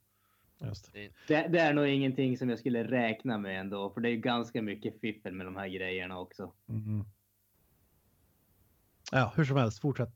Just. 0.58 0.92
det, 0.92 1.10
Det, 1.26 1.48
det 1.48 1.58
är 1.58 1.72
nog 1.72 1.86
ingenting 1.86 2.38
som 2.38 2.50
jag 2.50 2.58
skulle 2.58 2.84
räkna 2.84 3.38
med 3.38 3.60
ändå, 3.60 3.90
för 3.90 4.00
det 4.00 4.08
är 4.08 4.12
ju 4.12 4.16
ganska 4.16 4.62
mycket 4.62 5.00
fiffel 5.00 5.32
med 5.32 5.46
de 5.46 5.56
här 5.56 5.68
grejerna 5.68 6.20
också. 6.20 6.52
Mm. 6.68 7.04
Ja, 9.10 9.32
hur 9.36 9.44
som 9.44 9.56
helst, 9.56 9.80
fortsätt. 9.80 10.12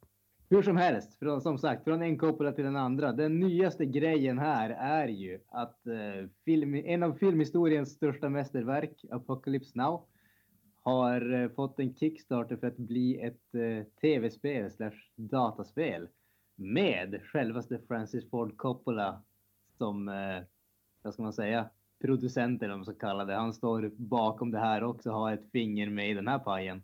Hur 0.51 0.63
som 0.63 0.77
helst, 0.77 1.19
från, 1.19 1.41
som 1.41 1.59
sagt, 1.59 1.85
från 1.85 2.03
en 2.03 2.19
koppla 2.19 2.53
till 2.53 2.65
den 2.65 2.77
andra. 2.77 3.13
Den 3.13 3.41
nyaste 3.41 3.87
grejen 3.87 4.39
här 4.39 4.71
är 4.71 5.09
ju 5.09 5.41
att 5.49 5.87
eh, 5.87 6.29
film, 6.45 6.75
en 6.75 7.03
av 7.03 7.13
filmhistoriens 7.13 7.91
största 7.91 8.29
mästerverk, 8.29 9.05
Apocalypse 9.11 9.79
Now, 9.79 10.07
har 10.83 11.33
eh, 11.33 11.49
fått 11.49 11.81
en 11.81 11.95
Kickstarter 11.95 12.57
för 12.57 12.67
att 12.67 12.77
bli 12.77 13.21
ett 13.21 13.55
eh, 13.55 13.87
tv-spel 14.01 14.71
slash 14.71 15.11
dataspel 15.17 16.09
med 16.57 17.21
självaste 17.25 17.79
Francis 17.89 18.31
Ford 18.31 18.57
Coppola 18.57 19.23
som, 19.79 20.09
eh, 20.09 20.43
vad 21.03 21.15
ska 21.15 21.23
man 21.23 21.33
säga, 21.33 21.71
producent 22.01 22.63
eller 22.63 22.71
vad 22.71 22.79
man 22.79 22.85
ska 22.85 23.07
kalla 23.07 23.25
det. 23.25 23.35
Han 23.35 23.55
står 23.55 23.91
bakom 23.97 24.51
det 24.51 24.59
här 24.59 24.85
också, 24.85 25.11
har 25.11 25.33
ett 25.33 25.51
finger 25.53 25.91
med 25.91 26.11
i 26.11 26.15
den 26.15 26.29
här 26.29 26.39
pajen. 26.39 26.83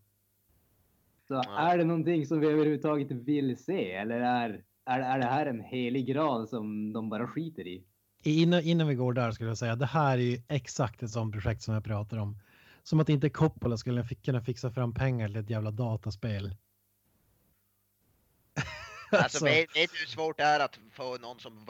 Så 1.30 1.34
Ja. 1.34 1.58
är 1.58 1.78
det 1.78 1.84
någonting 1.84 2.26
som 2.26 2.40
vi 2.40 2.46
överhuvudtaget 2.46 3.10
vill 3.10 3.56
se 3.56 3.92
eller 3.92 4.20
är, 4.20 4.64
är, 4.84 5.00
är 5.00 5.18
det 5.18 5.24
här 5.24 5.46
en 5.46 5.60
helig 5.60 6.06
grad 6.06 6.48
som 6.48 6.92
de 6.92 7.08
bara 7.08 7.26
skiter 7.26 7.66
i? 7.66 7.84
Innan, 8.22 8.62
innan 8.62 8.88
vi 8.88 8.94
går 8.94 9.12
där 9.12 9.32
skulle 9.32 9.50
jag 9.50 9.58
säga, 9.58 9.76
det 9.76 9.86
här 9.86 10.18
är 10.18 10.22
ju 10.22 10.42
exakt 10.48 11.02
ett 11.02 11.10
sånt 11.10 11.34
projekt 11.34 11.62
som 11.62 11.74
jag 11.74 11.84
pratar 11.84 12.16
om. 12.16 12.38
Som 12.82 13.00
att 13.00 13.08
inte 13.08 13.30
Coppola 13.30 13.76
skulle 13.76 14.04
kunna 14.04 14.40
fixa 14.40 14.70
fram 14.70 14.94
pengar 14.94 15.28
till 15.28 15.36
ett 15.36 15.50
jävla 15.50 15.70
dataspel. 15.70 16.56
alltså, 19.10 19.44
vet, 19.44 19.76
vet 19.76 19.90
du 19.92 19.98
hur 19.98 20.06
svårt 20.06 20.36
det 20.36 20.44
är 20.44 20.60
att 20.60 20.78
få 20.92 21.18
någon 21.18 21.40
som 21.40 21.64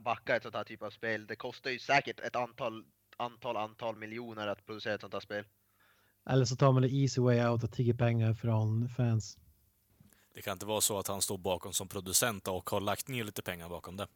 backar 0.00 0.36
ett 0.36 0.42
sånt 0.42 0.54
här 0.54 0.64
typ 0.64 0.82
av 0.82 0.90
spel? 0.90 1.26
Det 1.26 1.36
kostar 1.36 1.70
ju 1.70 1.78
säkert 1.78 2.20
ett 2.20 2.36
antal, 2.36 2.84
antal, 3.16 3.56
antal 3.56 3.96
miljoner 3.96 4.46
att 4.46 4.66
producera 4.66 4.94
ett 4.94 5.00
sånt 5.00 5.12
här 5.12 5.20
spel. 5.20 5.44
Eller 6.26 6.44
så 6.44 6.56
tar 6.56 6.72
man 6.72 6.82
det 6.82 6.88
easy 6.88 7.20
way 7.20 7.46
out 7.46 7.64
och 7.64 7.72
tigger 7.72 7.94
pengar 7.94 8.34
från 8.34 8.88
fans. 8.88 9.38
det 10.34 10.42
kan 10.42 10.52
inte 10.52 10.66
vara 10.66 10.80
så 10.80 10.98
att 10.98 11.08
han 11.08 11.22
står 11.22 11.38
bakom 11.38 11.72
som 11.72 11.88
producent 11.88 12.48
och 12.48 12.70
har 12.70 12.80
lagt 12.80 13.08
ner 13.08 13.24
lite 13.24 13.42
pengar 13.42 13.68
bakom 13.68 13.96
det. 13.96 14.06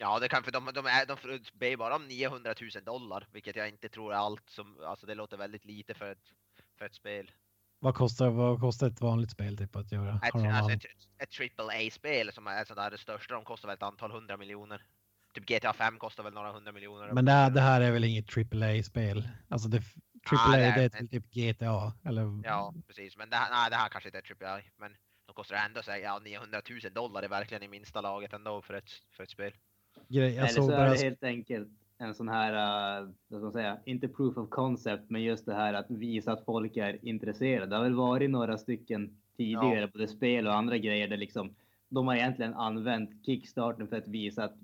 Ja, 0.00 0.18
det 0.18 0.28
kan 0.28 0.42
för 0.42 0.52
de, 0.52 0.70
de, 0.74 0.86
är, 0.86 1.06
de 1.06 1.16
ber 1.52 1.76
bara 1.76 1.96
om 1.96 2.08
900 2.08 2.54
000 2.60 2.84
dollar, 2.84 3.28
vilket 3.32 3.56
jag 3.56 3.68
inte 3.68 3.88
tror 3.88 4.12
är 4.12 4.16
allt 4.16 4.50
som, 4.50 4.76
alltså 4.86 5.06
det 5.06 5.14
låter 5.14 5.36
väldigt 5.36 5.64
lite 5.64 5.94
för 5.94 6.12
ett, 6.12 6.32
för 6.78 6.84
ett 6.84 6.94
spel. 6.94 7.30
Vad 7.80 7.94
kostar, 7.94 8.30
vad 8.30 8.60
kostar 8.60 8.86
ett 8.86 9.00
vanligt 9.00 9.30
spel 9.30 9.56
typ 9.56 9.76
att 9.76 9.92
göra? 9.92 10.20
Ett, 10.24 10.34
alltså 10.34 10.48
allt? 10.48 10.72
ett, 10.72 10.84
ett 11.18 11.60
AAA-spel 11.60 12.30
som 12.32 12.46
är 12.46 12.64
sådär 12.64 12.90
det 12.90 12.98
största, 12.98 13.34
de 13.34 13.44
kostar 13.44 13.68
väl 13.68 13.76
ett 13.76 13.82
antal 13.82 14.10
hundra 14.10 14.36
miljoner. 14.36 14.82
Typ 15.34 15.46
GTA 15.46 15.72
5 15.72 15.98
kostar 15.98 16.24
väl 16.24 16.32
några 16.32 16.52
hundra 16.52 16.72
miljoner. 16.72 17.12
Men 17.12 17.24
det 17.24 17.32
här, 17.32 17.50
det 17.50 17.60
här 17.60 17.80
är 17.80 17.90
väl 17.90 18.04
inget 18.04 18.36
AAA-spel? 18.36 19.28
Alltså 19.48 19.68
det, 19.68 19.82
AAA 20.32 20.38
Ah, 20.48 20.56
det 20.56 20.58
det 20.58 20.64
är- 20.64 20.84
är 20.84 20.90
väl 20.90 21.08
typ 21.08 21.30
GTA? 21.30 21.92
Eller? 22.04 22.40
Ja, 22.44 22.74
precis. 22.86 23.16
Men 23.16 23.30
det 23.30 23.36
här, 23.36 23.50
nej, 23.50 23.70
det 23.70 23.76
här 23.76 23.88
kanske 23.88 24.08
inte 24.08 24.18
är 24.18 24.46
AAA. 24.46 24.60
Men 24.76 24.96
de 25.26 25.32
kostar 25.32 25.56
ändå 25.56 25.82
så 25.82 25.90
här, 25.90 25.98
ja, 25.98 26.20
900 26.24 26.60
000 26.70 26.92
dollar 26.92 27.22
är 27.22 27.28
verkligen 27.28 27.62
i 27.62 27.68
minsta 27.68 28.00
laget 28.00 28.32
ändå 28.32 28.62
för 28.62 28.74
ett, 28.74 28.90
för 29.16 29.22
ett 29.22 29.30
spel. 29.30 29.52
Grej, 30.08 30.28
jag 30.34 30.36
Eller 30.36 30.48
såg 30.48 30.64
så 30.64 30.72
är 30.72 30.76
bara... 30.76 30.90
det 30.90 30.98
helt 31.02 31.24
enkelt 31.24 31.68
en 31.98 32.14
sån 32.14 32.28
här, 32.28 32.52
uh, 33.02 33.08
vad 33.28 33.40
ska 33.40 33.44
man 33.44 33.52
säga, 33.52 33.78
inte 33.84 34.08
proof 34.08 34.36
of 34.36 34.48
concept, 34.50 35.10
men 35.10 35.22
just 35.22 35.46
det 35.46 35.54
här 35.54 35.74
att 35.74 35.90
visa 35.90 36.32
att 36.32 36.44
folk 36.44 36.76
är 36.76 37.04
intresserade. 37.04 37.66
Det 37.66 37.76
har 37.76 37.82
väl 37.84 37.94
varit 37.94 38.30
några 38.30 38.58
stycken 38.58 39.16
tidigare, 39.36 39.80
Ja. 39.80 39.86
både 39.86 40.08
spel 40.08 40.46
och 40.46 40.54
andra 40.54 40.78
grejer, 40.78 41.08
där 41.08 41.16
liksom 41.16 41.54
de 41.88 42.06
har 42.06 42.14
egentligen 42.14 42.54
använt 42.54 43.26
Kickstarten 43.26 43.88
för 43.88 43.96
att 43.96 44.08
visa 44.08 44.44
att 44.44 44.54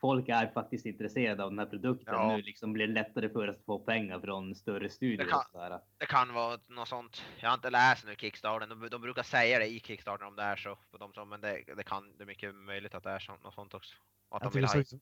folk 0.00 0.28
är 0.28 0.46
faktiskt 0.52 0.86
intresserade 0.86 1.44
av 1.44 1.50
den 1.50 1.58
här 1.58 1.66
produkten. 1.66 2.14
Ja. 2.14 2.36
Nu 2.36 2.42
liksom 2.42 2.72
blir 2.72 2.86
det 2.86 2.92
lättare 2.92 3.28
för 3.28 3.48
oss 3.48 3.56
att 3.56 3.64
få 3.64 3.78
pengar 3.78 4.20
från 4.20 4.54
större 4.54 4.90
studior. 4.90 5.28
kan- 5.28 5.38
och 5.38 5.44
sådär. 5.52 5.80
Det 5.98 6.06
kan 6.06 6.32
vara 6.34 6.58
något 6.68 6.88
sånt. 6.88 7.22
Jag 7.40 7.48
har 7.48 7.54
inte 7.54 7.70
läst 7.70 8.06
nu 8.06 8.14
Kickstarter. 8.16 8.66
De, 8.66 8.88
de 8.88 9.00
brukar 9.02 9.22
säga 9.22 9.58
det 9.58 9.66
i 9.66 9.80
Kickstarter 9.80 10.26
om 10.26 10.36
det 10.36 10.42
är 10.42 10.56
så. 10.56 10.78
För 10.90 10.98
de 10.98 11.12
som, 11.12 11.28
men 11.28 11.40
det, 11.40 11.64
det, 11.76 11.82
kan, 11.82 12.16
det 12.16 12.22
är 12.24 12.26
mycket 12.26 12.54
möjligt 12.54 12.94
att 12.94 13.02
det 13.02 13.10
är 13.10 13.18
så, 13.18 13.32
något 13.44 13.54
sånt 13.54 13.74
också. 13.74 13.94
Att 14.30 14.42
Jag 14.42 14.52
de 14.52 14.52
tycker, 14.52 14.62
det 14.62 14.68
såg, 14.68 14.80
ut 14.80 14.88
som- 14.88 15.00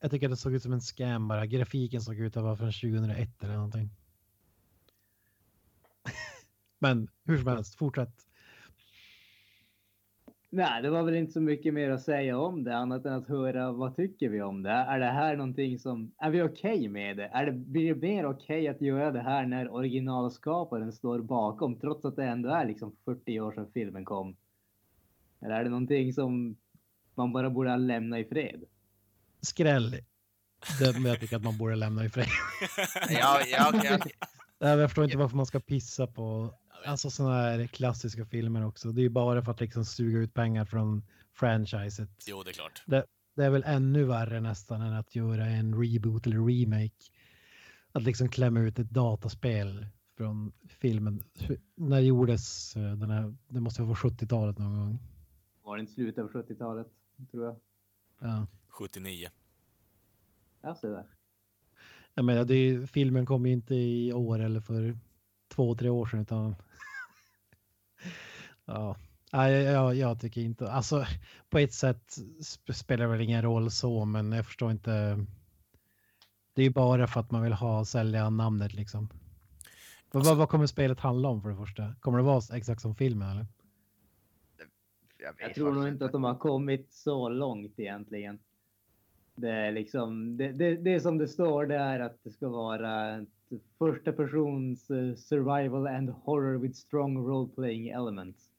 jag 0.00 0.10
tycker 0.10 0.28
det 0.28 0.36
såg 0.36 0.54
ut 0.54 0.62
som 0.62 0.72
en 0.72 0.80
scam 0.80 1.28
bara. 1.28 1.46
Grafiken 1.46 2.00
såg 2.00 2.20
ut 2.20 2.36
att 2.36 2.42
vara 2.42 2.56
från 2.56 2.72
2001 2.72 3.42
eller 3.42 3.54
någonting. 3.54 3.90
Men 6.78 7.08
hur 7.24 7.38
som 7.38 7.46
helst, 7.46 7.74
fortsätt. 7.78 8.26
Nej, 10.56 10.82
det 10.82 10.90
var 10.90 11.02
väl 11.02 11.14
inte 11.14 11.32
så 11.32 11.40
mycket 11.40 11.74
mer 11.74 11.90
att 11.90 12.02
säga 12.02 12.38
om 12.38 12.64
det 12.64 12.76
annat 12.76 13.04
än 13.04 13.12
att 13.12 13.28
höra 13.28 13.72
vad 13.72 13.96
tycker 13.96 14.28
vi 14.28 14.42
om 14.42 14.62
det? 14.62 14.70
Är 14.70 14.98
det 14.98 15.06
här 15.06 15.36
någonting 15.36 15.78
som, 15.78 16.12
är 16.18 16.30
vi 16.30 16.42
okej 16.42 16.88
med 16.88 17.16
det? 17.16 17.26
Är 17.26 17.46
det, 17.46 17.52
blir 17.52 17.94
det 17.94 18.00
mer 18.00 18.26
okej 18.26 18.68
att 18.68 18.80
göra 18.80 19.10
det 19.12 19.20
här 19.20 19.46
när 19.46 19.74
originalskaparen 19.74 20.92
står 20.92 21.18
bakom 21.18 21.80
trots 21.80 22.04
att 22.04 22.16
det 22.16 22.24
ändå 22.24 22.48
är 22.48 22.66
liksom 22.66 22.96
40 23.04 23.40
år 23.40 23.52
sedan 23.52 23.70
filmen 23.74 24.04
kom? 24.04 24.36
Eller 25.40 25.54
är 25.54 25.64
det 25.64 25.70
någonting 25.70 26.12
som 26.12 26.56
man 27.14 27.32
bara 27.32 27.50
borde 27.50 27.76
lämna 27.76 28.18
i 28.18 28.24
fred? 28.24 28.64
Skräll. 29.40 29.90
Det 30.80 31.08
jag 31.08 31.20
tycker 31.20 31.36
att 31.36 31.44
man 31.44 31.58
borde 31.58 31.76
lämna 31.76 32.04
ifrån. 32.04 32.24
Ja, 33.10 33.40
ja, 33.52 33.70
ja, 33.84 33.98
Nej, 34.60 34.78
Jag 34.78 34.88
förstår 34.90 35.04
inte 35.04 35.18
varför 35.18 35.36
man 35.36 35.46
ska 35.46 35.60
pissa 35.60 36.06
på 36.06 36.54
alltså 36.86 37.10
sådana 37.10 37.34
här 37.34 37.66
klassiska 37.66 38.24
filmer 38.26 38.66
också. 38.66 38.92
Det 38.92 39.00
är 39.00 39.02
ju 39.02 39.08
bara 39.08 39.42
för 39.42 39.52
att 39.52 39.60
liksom 39.60 39.84
suga 39.84 40.18
ut 40.18 40.34
pengar 40.34 40.64
från 40.64 41.02
franchiset. 41.32 42.10
Jo, 42.26 42.42
det 42.42 42.50
är 42.50 42.52
klart. 42.52 42.82
Det 43.34 43.44
är 43.44 43.50
väl 43.50 43.62
ännu 43.66 44.04
värre 44.04 44.40
nästan 44.40 44.82
än 44.82 44.92
att 44.92 45.14
göra 45.14 45.46
en 45.46 45.82
reboot 45.82 46.26
eller 46.26 46.46
remake. 46.46 46.94
Att 47.92 48.02
liksom 48.02 48.28
klämma 48.28 48.60
ut 48.60 48.78
ett 48.78 48.90
dataspel 48.90 49.86
från 50.16 50.52
filmen. 50.68 51.22
Hur- 51.34 51.60
När 51.74 52.00
gjordes 52.00 52.76
eh, 52.76 52.92
den 52.96 53.10
här? 53.10 53.34
Det 53.48 53.60
måste 53.60 53.82
vara 53.82 53.94
på 53.94 54.08
70-talet 54.08 54.58
någon 54.58 54.78
gång. 54.78 54.98
Var 55.62 55.76
det 55.76 55.80
inte 55.80 55.92
slutet 55.92 56.24
av 56.24 56.30
70-talet? 56.32 56.86
Tror 57.30 57.44
jag. 57.44 57.56
Ja. 58.20 58.46
79. 58.68 59.28
Jag 60.62 60.76
ser 60.76 60.88
det. 60.90 61.06
Jag 62.14 62.24
menar, 62.24 62.44
det 62.44 62.86
filmen 62.90 63.26
kom 63.26 63.46
ju 63.46 63.52
inte 63.52 63.74
i 63.74 64.12
år 64.12 64.38
eller 64.38 64.60
för 64.60 64.98
två, 65.48 65.74
tre 65.74 65.88
år 65.88 66.06
sedan 66.06 66.20
utan. 66.20 66.54
Ja, 68.66 68.96
Nej, 69.32 69.52
jag, 69.52 69.74
jag, 69.74 69.94
jag 69.94 70.20
tycker 70.20 70.40
inte, 70.40 70.72
alltså 70.72 71.04
på 71.50 71.58
ett 71.58 71.72
sätt 71.72 72.16
sp- 72.40 72.72
spelar 72.72 73.04
det 73.04 73.10
väl 73.10 73.20
ingen 73.20 73.42
roll 73.42 73.70
så, 73.70 74.04
men 74.04 74.32
jag 74.32 74.46
förstår 74.46 74.70
inte. 74.70 74.90
Det 76.54 76.62
är 76.62 76.64
ju 76.66 76.70
bara 76.72 77.06
för 77.06 77.20
att 77.20 77.30
man 77.30 77.42
vill 77.42 77.52
ha 77.52 77.84
sälja 77.84 78.30
namnet 78.30 78.74
liksom. 78.74 79.08
Vad, 80.10 80.20
Alltså- 80.20 80.30
vad, 80.30 80.38
vad 80.38 80.48
kommer 80.48 80.66
spelet 80.66 81.00
handla 81.00 81.28
om 81.28 81.42
för 81.42 81.48
det 81.50 81.56
första? 81.56 81.94
Kommer 82.00 82.18
det 82.18 82.24
vara 82.24 82.42
exakt 82.56 82.80
som 82.80 82.94
filmen 82.94 83.30
eller? 83.30 83.46
jag, 85.18 85.32
vet 85.32 85.40
Jag 85.40 85.54
tror 85.54 85.72
nog 85.74 85.88
inte 85.88 86.04
att 86.04 86.12
de 86.12 86.24
har 86.24 86.34
kommit 86.34 86.92
så 86.92 87.28
långt 87.28 87.78
egentligen. 87.78 88.38
Det 89.34 89.50
är 89.50 89.72
liksom, 89.72 90.36
det, 90.36 90.52
det, 90.52 90.76
det 90.76 91.00
som 91.00 91.18
det 91.18 91.28
står 91.28 91.66
där 91.66 92.00
att 92.00 92.24
det 92.24 92.30
ska 92.30 92.48
vara 92.48 93.24
första 93.78 94.12
persons 94.12 94.90
eh, 94.90 95.14
survival 95.14 95.86
and 95.86 96.10
horror 96.10 96.58
with 96.58 96.74
strong 96.74 97.16
role 97.18 97.48
playing 97.54 97.88
elements. 97.88 98.50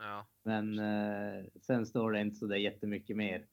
Ja. 0.00 0.26
Men 0.42 0.78
eh, 0.78 1.44
sen 1.60 1.86
står 1.86 2.12
det 2.12 2.20
inte 2.20 2.36
så 2.36 2.46
där 2.46 2.56
jättemycket 2.56 3.16
mer. 3.16 3.46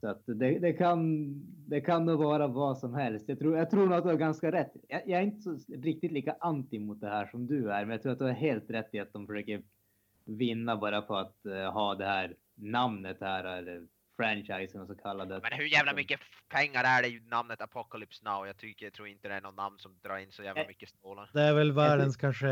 Så 0.00 0.08
att 0.08 0.22
det, 0.26 0.58
det, 0.58 0.72
kan, 0.72 1.32
det 1.68 1.80
kan 1.80 2.04
nog 2.04 2.18
vara 2.18 2.46
vad 2.46 2.78
som 2.78 2.94
helst. 2.94 3.28
Jag 3.28 3.38
tror, 3.38 3.56
jag 3.58 3.70
tror 3.70 3.86
nog 3.86 3.94
att 3.94 4.04
du 4.04 4.08
har 4.08 4.16
ganska 4.16 4.52
rätt. 4.52 4.72
Jag, 4.88 5.02
jag 5.08 5.20
är 5.20 5.24
inte 5.24 5.40
så, 5.40 5.58
riktigt 5.74 6.12
lika 6.12 6.36
anti 6.40 6.78
mot 6.78 7.00
det 7.00 7.08
här 7.08 7.26
som 7.26 7.46
du 7.46 7.72
är, 7.72 7.84
men 7.84 7.90
jag 7.90 8.02
tror 8.02 8.12
att 8.12 8.18
du 8.18 8.24
har 8.24 8.32
helt 8.32 8.70
rätt 8.70 8.94
i 8.94 8.98
att 8.98 9.12
de 9.12 9.26
försöker 9.26 9.62
vinna 10.24 10.76
bara 10.76 11.02
på 11.02 11.16
att 11.16 11.46
eh, 11.46 11.72
ha 11.72 11.94
det 11.94 12.04
här 12.04 12.36
namnet 12.54 13.16
här, 13.20 13.44
eller 13.44 13.86
franchisen 14.16 14.80
och 14.80 14.86
så 14.86 14.94
kallade. 14.94 15.40
Men 15.42 15.52
hur 15.58 15.64
jävla 15.66 15.94
mycket 15.94 16.20
pengar 16.48 16.84
är 16.84 17.02
det 17.02 17.08
i 17.08 17.20
namnet 17.20 17.60
Apocalypse 17.60 18.24
Now? 18.24 18.46
Jag 18.46 18.56
tycker, 18.58 18.86
jag 18.86 18.92
tror 18.92 19.08
inte 19.08 19.28
det 19.28 19.34
är 19.34 19.40
något 19.40 19.56
namn 19.56 19.78
som 19.78 19.98
drar 20.02 20.18
in 20.18 20.32
så 20.32 20.42
jävla 20.42 20.62
Eh, 20.62 20.68
mycket 20.68 20.88
stålar. 20.88 21.30
Det 21.34 21.40
är 21.42 21.54
väl 21.54 21.72
världens 21.72 22.16
kanske 22.16 22.46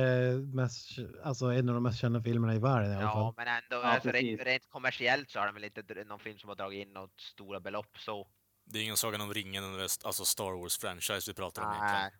mest, 0.54 0.90
alltså 1.22 1.46
en 1.46 1.68
av 1.68 1.74
de 1.74 1.82
mest 1.82 1.98
kända 2.00 2.22
filmerna 2.22 2.54
i 2.54 2.58
världen 2.58 2.90
i 2.92 2.94
alla 2.94 3.02
Ja, 3.02 3.12
fall. 3.12 3.34
men 3.36 3.48
ändå, 3.48 3.86
Ja, 3.86 3.94
alltså, 3.94 4.10
rent, 4.10 4.42
rent 4.42 4.68
kommersiellt 4.68 5.30
så 5.30 5.38
har 5.38 5.46
de 5.46 5.54
väl 5.54 5.64
inte 5.64 6.04
någon 6.04 6.18
film 6.20 6.38
som 6.38 6.48
har 6.48 6.56
dragit 6.56 6.86
in 6.86 6.92
något 6.92 7.20
stora 7.20 7.60
belopp 7.60 7.98
så. 7.98 8.28
Det 8.64 8.78
är 8.78 8.82
ingen 8.82 8.96
Sagan 8.96 9.20
om 9.20 9.32
ringen, 9.34 9.62
alltså 10.04 10.24
Star 10.24 10.44
Wars-franchise 10.52 11.28
vi 11.30 11.34
pratar 11.34 11.62
om 11.62 11.68
egentligen. 11.68 12.02
Nej. 12.02 12.10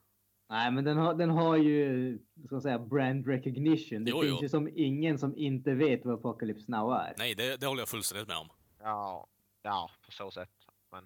Nej, 0.48 0.70
men 0.70 0.84
den 0.84 0.96
har, 0.96 1.14
den 1.14 1.30
har 1.30 1.56
ju, 1.56 2.18
ska 2.46 2.60
säga, 2.60 2.78
brand 2.78 3.26
recognition. 3.26 4.04
Det 4.04 4.10
Jo, 4.10 4.20
finns 4.22 4.32
jo. 4.32 4.42
ju 4.42 4.48
som 4.48 4.68
ingen 4.74 5.18
som 5.18 5.36
inte 5.36 5.74
vet 5.74 6.04
vad 6.04 6.14
Apocalypse 6.14 6.70
Now 6.70 6.92
är. 6.92 7.14
Nej, 7.18 7.34
det, 7.34 7.56
det 7.60 7.66
håller 7.66 7.80
jag 7.80 7.88
fullständigt 7.88 8.28
med 8.28 8.36
om. 8.36 8.48
Ja, 8.82 9.26
ja, 9.62 9.90
på 10.06 10.12
så 10.12 10.30
sätt. 10.30 10.50
Men 10.92 11.04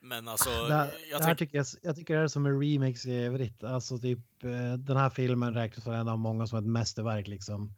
Men 0.00 0.28
alltså, 0.28 0.50
Det 0.50 0.74
här, 0.74 0.90
jag 1.10 1.20
det 1.20 1.24
här 1.24 1.34
tänk, 1.34 1.38
tycker 1.38 1.58
jag, 1.58 1.66
jag 1.82 1.96
tycker 1.96 2.16
det 2.16 2.22
är 2.22 2.28
som 2.28 2.46
en 2.46 2.60
remix 2.62 3.06
i 3.06 3.14
övrigt. 3.14 3.64
Alltså 3.64 3.98
typ 3.98 4.44
eh, 4.44 4.72
den 4.78 4.96
här 4.96 5.10
filmen 5.10 5.54
räknas 5.54 5.86
av 5.86 5.94
en 5.94 6.08
av 6.08 6.18
många 6.18 6.46
som 6.46 6.58
ett 6.58 6.64
mästerverk 6.64 7.28
liksom. 7.28 7.74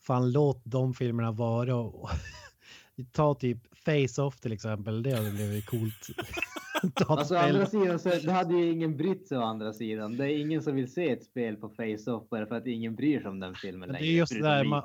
Fan 0.00 0.32
låt 0.32 0.62
de 0.64 0.94
filmerna 0.94 1.32
vara. 1.32 1.76
Och, 1.76 2.10
ta 3.12 3.34
typ 3.34 3.58
Face-Off 3.86 4.40
till 4.40 4.52
exempel. 4.52 5.02
Det 5.02 5.16
hade 5.16 5.30
blivit 5.30 5.66
coolt. 5.66 6.06
Alltså 7.06 7.36
andra 7.36 7.66
sidan 7.66 7.98
så 7.98 8.08
det 8.08 8.32
hade 8.32 8.54
ju 8.54 8.70
ingen 8.72 8.96
brytt 8.96 9.28
sig 9.28 9.38
å 9.38 9.42
andra 9.42 9.72
sidan. 9.72 10.16
Det 10.16 10.24
är 10.24 10.38
ingen 10.38 10.62
som 10.62 10.74
vill 10.74 10.92
se 10.92 11.10
ett 11.10 11.24
spel 11.24 11.56
på 11.56 11.68
Face-Off 11.68 12.28
bara 12.28 12.46
för 12.46 12.54
att 12.54 12.66
ingen 12.66 12.94
bryr 12.94 13.20
sig 13.20 13.30
om 13.30 13.40
den 13.40 13.54
filmen 13.54 13.80
Men 13.80 13.88
det 13.88 14.00
längre. 14.00 14.12
är 14.12 14.16
just 14.16 14.32
det 14.32 14.42
där 14.42 14.64
man, 14.64 14.82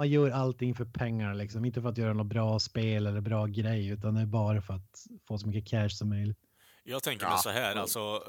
man 0.00 0.08
gör 0.08 0.30
allting 0.30 0.74
för 0.74 0.84
pengar 0.84 1.34
liksom. 1.34 1.64
Inte 1.64 1.82
för 1.82 1.88
att 1.88 1.98
göra 1.98 2.12
något 2.12 2.26
bra 2.26 2.58
spel 2.58 3.06
eller 3.06 3.20
bra 3.20 3.46
grej 3.46 3.88
utan 3.88 4.14
det 4.14 4.20
är 4.20 4.26
bara 4.26 4.62
för 4.62 4.74
att 4.74 5.06
få 5.28 5.38
så 5.38 5.46
mycket 5.46 5.70
cash 5.70 5.88
som 5.88 6.08
möjligt. 6.08 6.38
jag 6.84 7.02
tänker 7.02 7.26
Ja. 7.26 7.30
mig 7.30 7.38
så 7.38 7.50
här, 7.50 7.76
alltså, 7.76 8.22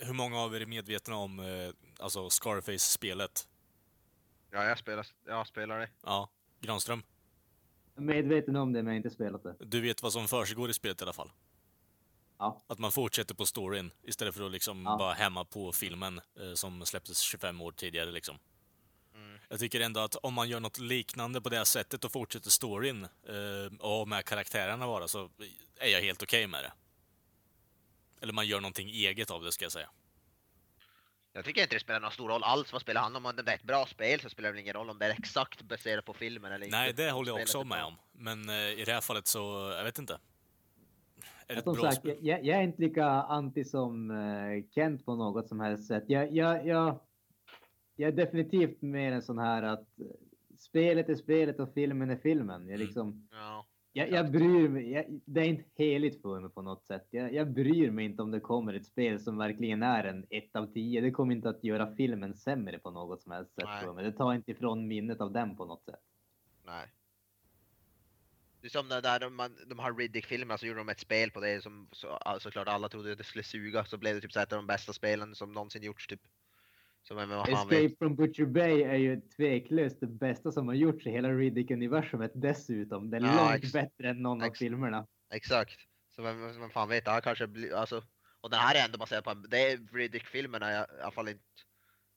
hur 0.00 0.12
många 0.12 0.38
av 0.38 0.56
er 0.56 0.60
är 0.60 0.66
medvetna 0.66 1.16
om 1.16 1.38
eh, 1.40 1.46
alltså 2.00 2.30
Scarface-spelet? 2.30 3.48
ja, 4.50 4.64
jag 4.64 4.78
spelar, 4.78 5.06
jag 5.26 5.46
spelar 5.46 5.78
det. 5.78 5.88
Ja, 6.04 6.30
Granström, 6.60 7.02
Jag 7.94 8.02
är 8.02 8.06
medveten 8.06 8.56
om 8.56 8.72
det 8.72 8.82
men 8.82 8.94
inte 8.96 9.10
spelat 9.10 9.42
det. 9.42 9.56
du 9.60 9.80
vet 9.80 10.02
vad 10.02 10.12
som 10.12 10.28
försiggår 10.28 10.70
i 10.70 10.74
spelet 10.74 11.00
i 11.00 11.04
alla 11.04 11.12
fall? 11.12 11.30
Ja. 12.38 12.62
Att 12.66 12.78
man 12.78 12.92
fortsätter 12.92 13.34
på 13.34 13.46
storyn 13.46 13.90
istället 14.02 14.34
för 14.34 14.46
att 14.46 14.52
liksom 14.52 14.82
Ja. 14.84 14.96
bara 14.98 15.12
hämma 15.12 15.44
på 15.44 15.72
filmen 15.72 16.20
eh, 16.40 16.54
som 16.54 16.86
släpptes 16.86 17.18
25 17.18 17.60
år 17.60 17.72
tidigare 17.72 18.10
liksom. 18.10 18.38
Jag 19.48 19.60
tycker 19.60 19.80
ändå 19.80 20.00
att 20.00 20.14
om 20.14 20.34
man 20.34 20.48
gör 20.48 20.60
något 20.60 20.78
liknande 20.78 21.40
på 21.40 21.48
det 21.48 21.56
här 21.56 21.64
sättet 21.64 22.04
och 22.04 22.12
fortsätter 22.12 22.50
storyn 22.50 23.04
eh, 23.04 23.78
och 23.80 24.08
med 24.08 24.24
karaktärerna 24.24 24.86
bara 24.86 25.08
så 25.08 25.30
är 25.78 25.88
jag 25.88 26.00
helt 26.00 26.22
okej 26.22 26.46
med 26.46 26.64
det. 26.64 26.72
Eller 28.20 28.32
man 28.32 28.46
gör 28.46 28.60
någonting 28.60 28.88
eget 28.88 29.30
av 29.30 29.44
det 29.44 29.52
ska 29.52 29.64
jag 29.64 29.72
säga. 29.72 29.88
Jag 31.32 31.44
tycker 31.44 31.62
inte 31.62 31.76
det 31.76 31.80
spelar 31.80 32.00
någon 32.00 32.10
stor 32.12 32.28
roll 32.28 32.42
alls 32.42 32.72
vad 32.72 32.82
spelet 32.82 33.02
handlar 33.02 33.20
om. 33.20 33.26
Om 33.26 33.36
det 33.36 33.52
är 33.52 33.54
ett 33.54 33.62
bra 33.62 33.86
spel 33.86 34.20
så 34.20 34.28
spelar 34.28 34.52
det 34.52 34.60
ingen 34.60 34.74
roll 34.74 34.90
om 34.90 34.98
det 34.98 35.06
är 35.06 35.10
exakt 35.10 35.62
baserat 35.62 36.04
på 36.04 36.14
filmen 36.14 36.52
eller 36.52 36.68
Nej, 36.68 36.90
inte. 36.90 37.02
det 37.02 37.10
håller 37.10 37.32
jag 37.32 37.40
också 37.40 37.64
med 37.64 37.84
om. 37.84 37.94
Men 38.12 38.48
eh, 38.48 38.54
i 38.54 38.82
det 38.86 38.92
här 38.92 39.00
fallet 39.00 39.26
så, 39.26 39.72
jag 39.76 39.84
vet 39.84 39.98
inte. 39.98 40.18
Är 41.46 41.54
det 41.54 41.58
ett 41.58 41.64
Som 41.64 41.74
bra 41.74 41.82
sagt, 41.82 41.96
spel? 41.96 42.16
jag, 42.20 42.44
jag 42.44 42.58
är 42.58 42.62
inte 42.62 42.82
lika 42.82 43.06
anti 43.06 43.64
som 43.64 44.10
eh, 44.10 44.64
Kent 44.74 45.04
på 45.04 45.14
något 45.16 45.48
som 45.48 45.60
helst 45.60 45.86
sätt. 45.86 46.04
Jag, 46.06 46.32
jag, 46.32 46.66
jag, 46.66 47.00
jag 47.98 48.08
är 48.08 48.12
definitivt 48.12 48.82
mer 48.82 49.12
en 49.12 49.22
sån 49.22 49.38
här 49.38 49.62
att 49.62 49.86
spelet 50.58 51.08
är 51.08 51.14
spelet 51.14 51.60
och 51.60 51.74
filmen 51.74 52.10
är 52.10 52.16
filmen. 52.16 52.60
Jag, 52.60 52.74
Mm. 52.74 52.80
liksom, 52.86 53.28
Ja. 53.32 53.66
jag, 53.92 54.10
jag 54.10 54.30
bryr 54.32 54.68
mig. 54.68 54.90
Jag, 54.90 55.20
det 55.24 55.40
är 55.40 55.44
inte 55.44 55.64
heligt 55.74 56.22
för 56.22 56.40
mig 56.40 56.50
på 56.50 56.62
något 56.62 56.86
sätt. 56.86 57.06
Jag, 57.10 57.34
jag 57.34 57.52
bryr 57.52 57.90
mig 57.90 58.04
inte 58.04 58.22
om 58.22 58.30
det 58.30 58.40
kommer 58.40 58.74
ett 58.74 58.86
spel 58.86 59.20
som 59.20 59.36
verkligen 59.38 59.82
är 59.82 60.04
en 60.04 60.26
1 60.30 60.56
av 60.56 60.72
10. 60.72 61.00
Det 61.00 61.10
kommer 61.10 61.34
inte 61.34 61.48
att 61.48 61.64
göra 61.64 61.94
filmen 61.96 62.34
sämre 62.34 62.78
på 62.78 62.90
något 62.90 63.22
som 63.22 63.32
helst 63.32 63.54
sätt 63.54 63.64
Nej. 63.66 63.84
för 63.84 63.92
mig. 63.94 64.04
Det 64.04 64.12
tar 64.12 64.34
inte 64.34 64.50
ifrån 64.50 64.88
minnet 64.88 65.20
av 65.20 65.32
den 65.32 65.56
på 65.56 65.64
något 65.64 65.84
sätt. 65.84 66.00
Nej. 66.66 66.86
Det 68.60 68.66
är 68.66 68.70
som 68.70 68.88
där 68.88 69.20
de, 69.20 69.34
man, 69.34 69.56
de 69.66 69.78
har 69.78 69.94
Riddick-filmerna 69.94 70.58
så 70.58 70.66
gjorde 70.66 70.80
de 70.80 70.88
ett 70.88 71.00
spel 71.00 71.30
på 71.30 71.40
det 71.40 71.62
som 71.62 71.88
så, 71.92 72.18
såklart 72.38 72.68
alla 72.68 72.88
trodde 72.88 73.12
att 73.12 73.18
det 73.18 73.24
skulle 73.24 73.44
suga. 73.44 73.84
Så 73.84 73.96
blev 73.98 74.14
det 74.14 74.20
typ 74.20 74.32
så 74.32 74.38
här 74.38 74.46
ett 74.46 74.52
av 74.52 74.58
de 74.58 74.66
bästa 74.66 74.92
spelen 74.92 75.34
som 75.34 75.52
någonsin 75.52 75.82
gjorts 75.82 76.06
typ. 76.06 76.20
Escape 77.10 77.96
from 77.98 78.16
Butcher 78.16 78.44
Bay 78.44 78.82
är 78.82 78.94
ju 78.94 79.20
tveklöst 79.20 80.00
det 80.00 80.06
bästa 80.06 80.52
som 80.52 80.68
har 80.68 80.74
gjorts 80.74 81.06
i 81.06 81.10
hela 81.10 81.28
Riddick-universumet 81.28 82.30
dessutom. 82.34 83.10
Det 83.10 83.16
är 83.16 83.20
Ja, 83.20 83.50
långt 83.50 83.72
bättre 83.72 84.10
än 84.10 84.22
någon 84.22 84.42
av 84.42 84.50
filmerna. 84.50 85.06
Exakt. 85.34 85.80
Så 86.16 86.22
vem, 86.22 86.60
vem 86.60 86.70
fan 86.70 86.88
vet, 86.88 87.04
det 87.04 87.10
här 87.10 87.20
kanske 87.20 87.46
blir, 87.46 87.74
alltså. 87.74 88.02
Och 88.40 88.50
den 88.50 88.60
här 88.60 88.74
är 88.74 88.84
ändå 88.84 88.98
baserad 88.98 89.24
på, 89.24 89.34
det 89.34 89.72
är 89.72 89.78
Riddick-filmerna 89.92 90.72
i 90.72 90.74
i 90.74 91.02
alla 91.02 91.10
fall 91.10 91.28
inte. 91.28 91.44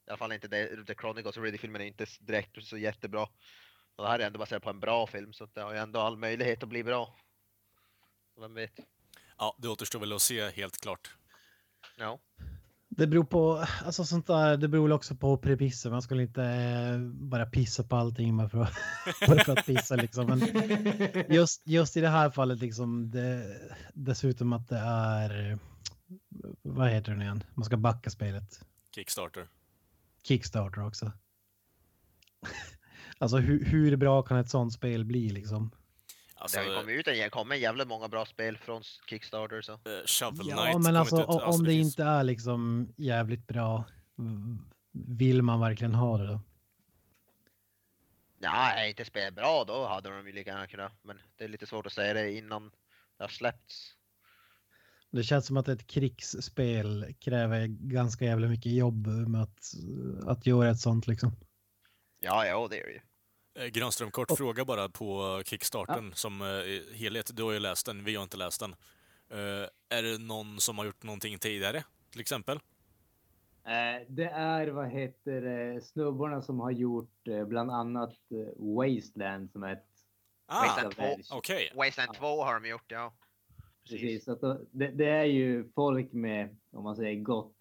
I 0.06 0.10
alla 0.10 0.18
fall 0.18 0.32
inte 0.32 0.48
det, 0.48 0.84
The 0.84 0.94
Chronicles 0.94 1.36
och 1.36 1.42
Riddick-filmen 1.42 1.80
är 1.82 1.86
inte 1.86 2.06
direkt 2.20 2.64
så 2.64 2.78
jättebra. 2.78 3.22
Och 3.96 4.04
det 4.04 4.08
här 4.08 4.18
är 4.18 4.26
ändå 4.26 4.38
baserat 4.38 4.62
på 4.62 4.70
en 4.70 4.80
bra 4.80 5.06
film 5.06 5.32
så 5.32 5.44
att 5.44 5.54
det 5.54 5.62
har 5.62 5.72
ju 5.72 5.78
ändå 5.78 6.00
all 6.00 6.16
möjlighet 6.16 6.62
att 6.62 6.68
bli 6.68 6.84
bra. 6.84 7.16
Så 8.34 8.40
Vem 8.40 8.54
vet. 8.54 8.80
Ja, 9.38 9.56
det 9.58 9.68
återstår 9.68 10.00
väl 10.00 10.12
att 10.12 10.22
se 10.22 10.50
helt 10.50 10.80
klart. 10.80 11.16
Ja. 11.96 12.18
Det 13.02 13.06
beror 13.06 13.24
på, 13.24 13.64
alltså 13.84 14.04
sånt 14.04 14.26
där, 14.26 14.56
det 14.56 14.68
beror 14.68 14.92
också 14.92 15.14
på 15.14 15.36
premisser. 15.36 15.90
Man 15.90 16.02
skulle 16.02 16.22
inte 16.22 16.44
eh, 16.44 16.98
bara 17.00 17.46
pissa 17.46 17.84
på 17.84 17.96
allting 17.96 18.36
bara 18.36 18.48
för 18.48 18.62
att, 18.62 18.74
bara 19.28 19.44
för 19.44 19.52
att 19.58 19.66
pissa 19.66 19.96
liksom. 19.96 20.26
Men 20.26 20.40
just, 21.28 21.66
just 21.66 21.96
i 21.96 22.00
det 22.00 22.08
här 22.08 22.30
fallet 22.30 22.60
liksom, 22.60 23.10
det, 23.10 23.56
dessutom 23.94 24.52
att 24.52 24.68
det 24.68 24.78
är, 24.78 25.58
vad 26.62 26.90
heter 26.90 27.12
den 27.12 27.22
igen? 27.22 27.44
Man 27.54 27.64
ska 27.64 27.76
backa 27.76 28.10
spelet. 28.10 28.60
Kickstarter. 28.94 29.46
Kickstarter 30.22 30.86
också. 30.86 31.12
Alltså 33.18 33.36
hur, 33.36 33.64
hur 33.64 33.96
bra 33.96 34.22
kan 34.22 34.36
ett 34.36 34.50
sånt 34.50 34.72
spel 34.72 35.04
bli 35.04 35.28
liksom? 35.28 35.70
Alltså, 36.42 36.58
det 36.58 36.64
har 36.64 36.70
ju 36.72 36.78
kommit 36.80 36.98
ut 36.98 37.08
en, 37.08 37.14
det 37.18 37.30
kommer 37.30 37.56
jävligt 37.56 37.88
många 37.88 38.08
bra 38.08 38.26
spel 38.26 38.58
från 38.58 38.82
Kickstarter 39.10 39.62
så. 39.62 39.72
eh, 39.72 39.78
Shovel 40.06 40.48
Ja, 40.48 40.56
Knight 40.56 40.74
men 40.74 40.84
kom 40.84 40.96
alltså 40.96 41.22
ut. 41.22 41.28
om 41.28 41.64
det 41.64 41.70
finns- 41.70 41.88
inte 41.92 42.02
är 42.04 42.24
liksom 42.24 42.88
jävligt 42.96 43.46
bra, 43.46 43.84
vill 44.92 45.42
man 45.42 45.60
verkligen 45.60 45.94
ha 45.94 46.18
det 46.18 46.26
då? 46.26 46.40
Ja, 48.38 48.70
är 48.70 48.88
inte 48.88 49.04
spelet 49.04 49.34
bra 49.34 49.64
då 49.64 49.86
hade 49.86 50.08
de 50.10 50.26
ju 50.26 50.32
lika 50.32 50.50
gärna 50.50 50.66
kunnat. 50.66 50.92
Men 51.02 51.18
det 51.36 51.44
är 51.44 51.48
lite 51.48 51.66
svårt 51.66 51.86
att 51.86 51.92
säga 51.92 52.14
det 52.14 52.32
innan 52.32 52.70
det 53.18 53.24
har 53.24 53.28
släppts. 53.28 53.92
Det 55.10 55.22
känns 55.22 55.46
som 55.46 55.56
att 55.56 55.68
ett 55.68 55.86
krigsspel 55.86 57.14
kräver 57.20 57.66
ganska 57.66 58.24
jävla 58.24 58.48
mycket 58.48 58.72
jobb 58.72 59.06
med 59.06 59.42
att, 59.42 59.72
att 60.26 60.46
göra 60.46 60.70
ett 60.70 60.80
sånt 60.80 61.06
liksom. 61.06 61.32
Ja, 62.20 62.46
ja 62.46 62.68
det 62.70 62.80
är 62.80 62.86
det 62.86 62.92
ju. 62.92 63.00
Eh, 63.54 63.66
Granström, 63.66 64.10
kort 64.10 64.30
Och- 64.30 64.38
fråga 64.38 64.64
bara 64.64 64.88
på 64.88 65.42
Kickstarten 65.44 66.12
som 66.14 66.42
eh, 66.42 66.96
helhet. 66.96 67.30
Du 67.36 67.42
har 67.42 67.52
ju 67.52 67.58
läst 67.58 67.86
den, 67.86 68.04
vi 68.04 68.14
har 68.16 68.22
inte 68.22 68.36
läst 68.36 68.60
den. 68.60 68.74
Eh, 69.30 69.68
är 69.98 70.02
det 70.02 70.18
någon 70.18 70.60
som 70.60 70.78
har 70.78 70.84
gjort 70.84 71.02
någonting 71.02 71.38
tidigare, 71.38 71.84
till 72.10 72.20
exempel? 72.20 72.60
Det 74.08 74.24
är 74.34 74.68
vad 74.68 74.88
heter 74.90 75.40
det, 75.40 75.80
snubbarna 75.84 76.42
som 76.42 76.60
har 76.60 76.70
gjort 76.70 77.10
bland 77.46 77.70
annat 77.70 78.14
Wasteland 78.56 79.50
som 79.50 79.62
är 79.62 79.72
ett 79.72 79.86
Ah, 80.46 80.62
Wasteland 80.66 80.94
två. 80.94 81.02
världs- 81.02 81.28
okej. 81.32 81.72
Wasteland 81.74 82.14
2 82.16 82.42
har 82.44 82.54
de 82.60 82.68
gjort, 82.68 82.84
ja. 82.88 83.14
Precis, 83.90 84.24
så 84.24 84.32
att 84.32 84.40
det, 84.70 84.88
det 84.90 85.08
är 85.08 85.24
ju 85.24 85.72
folk 85.74 86.12
med, 86.12 86.56
om 86.72 86.84
man 86.84 86.96
säger 86.96 87.20
gott 87.20 87.56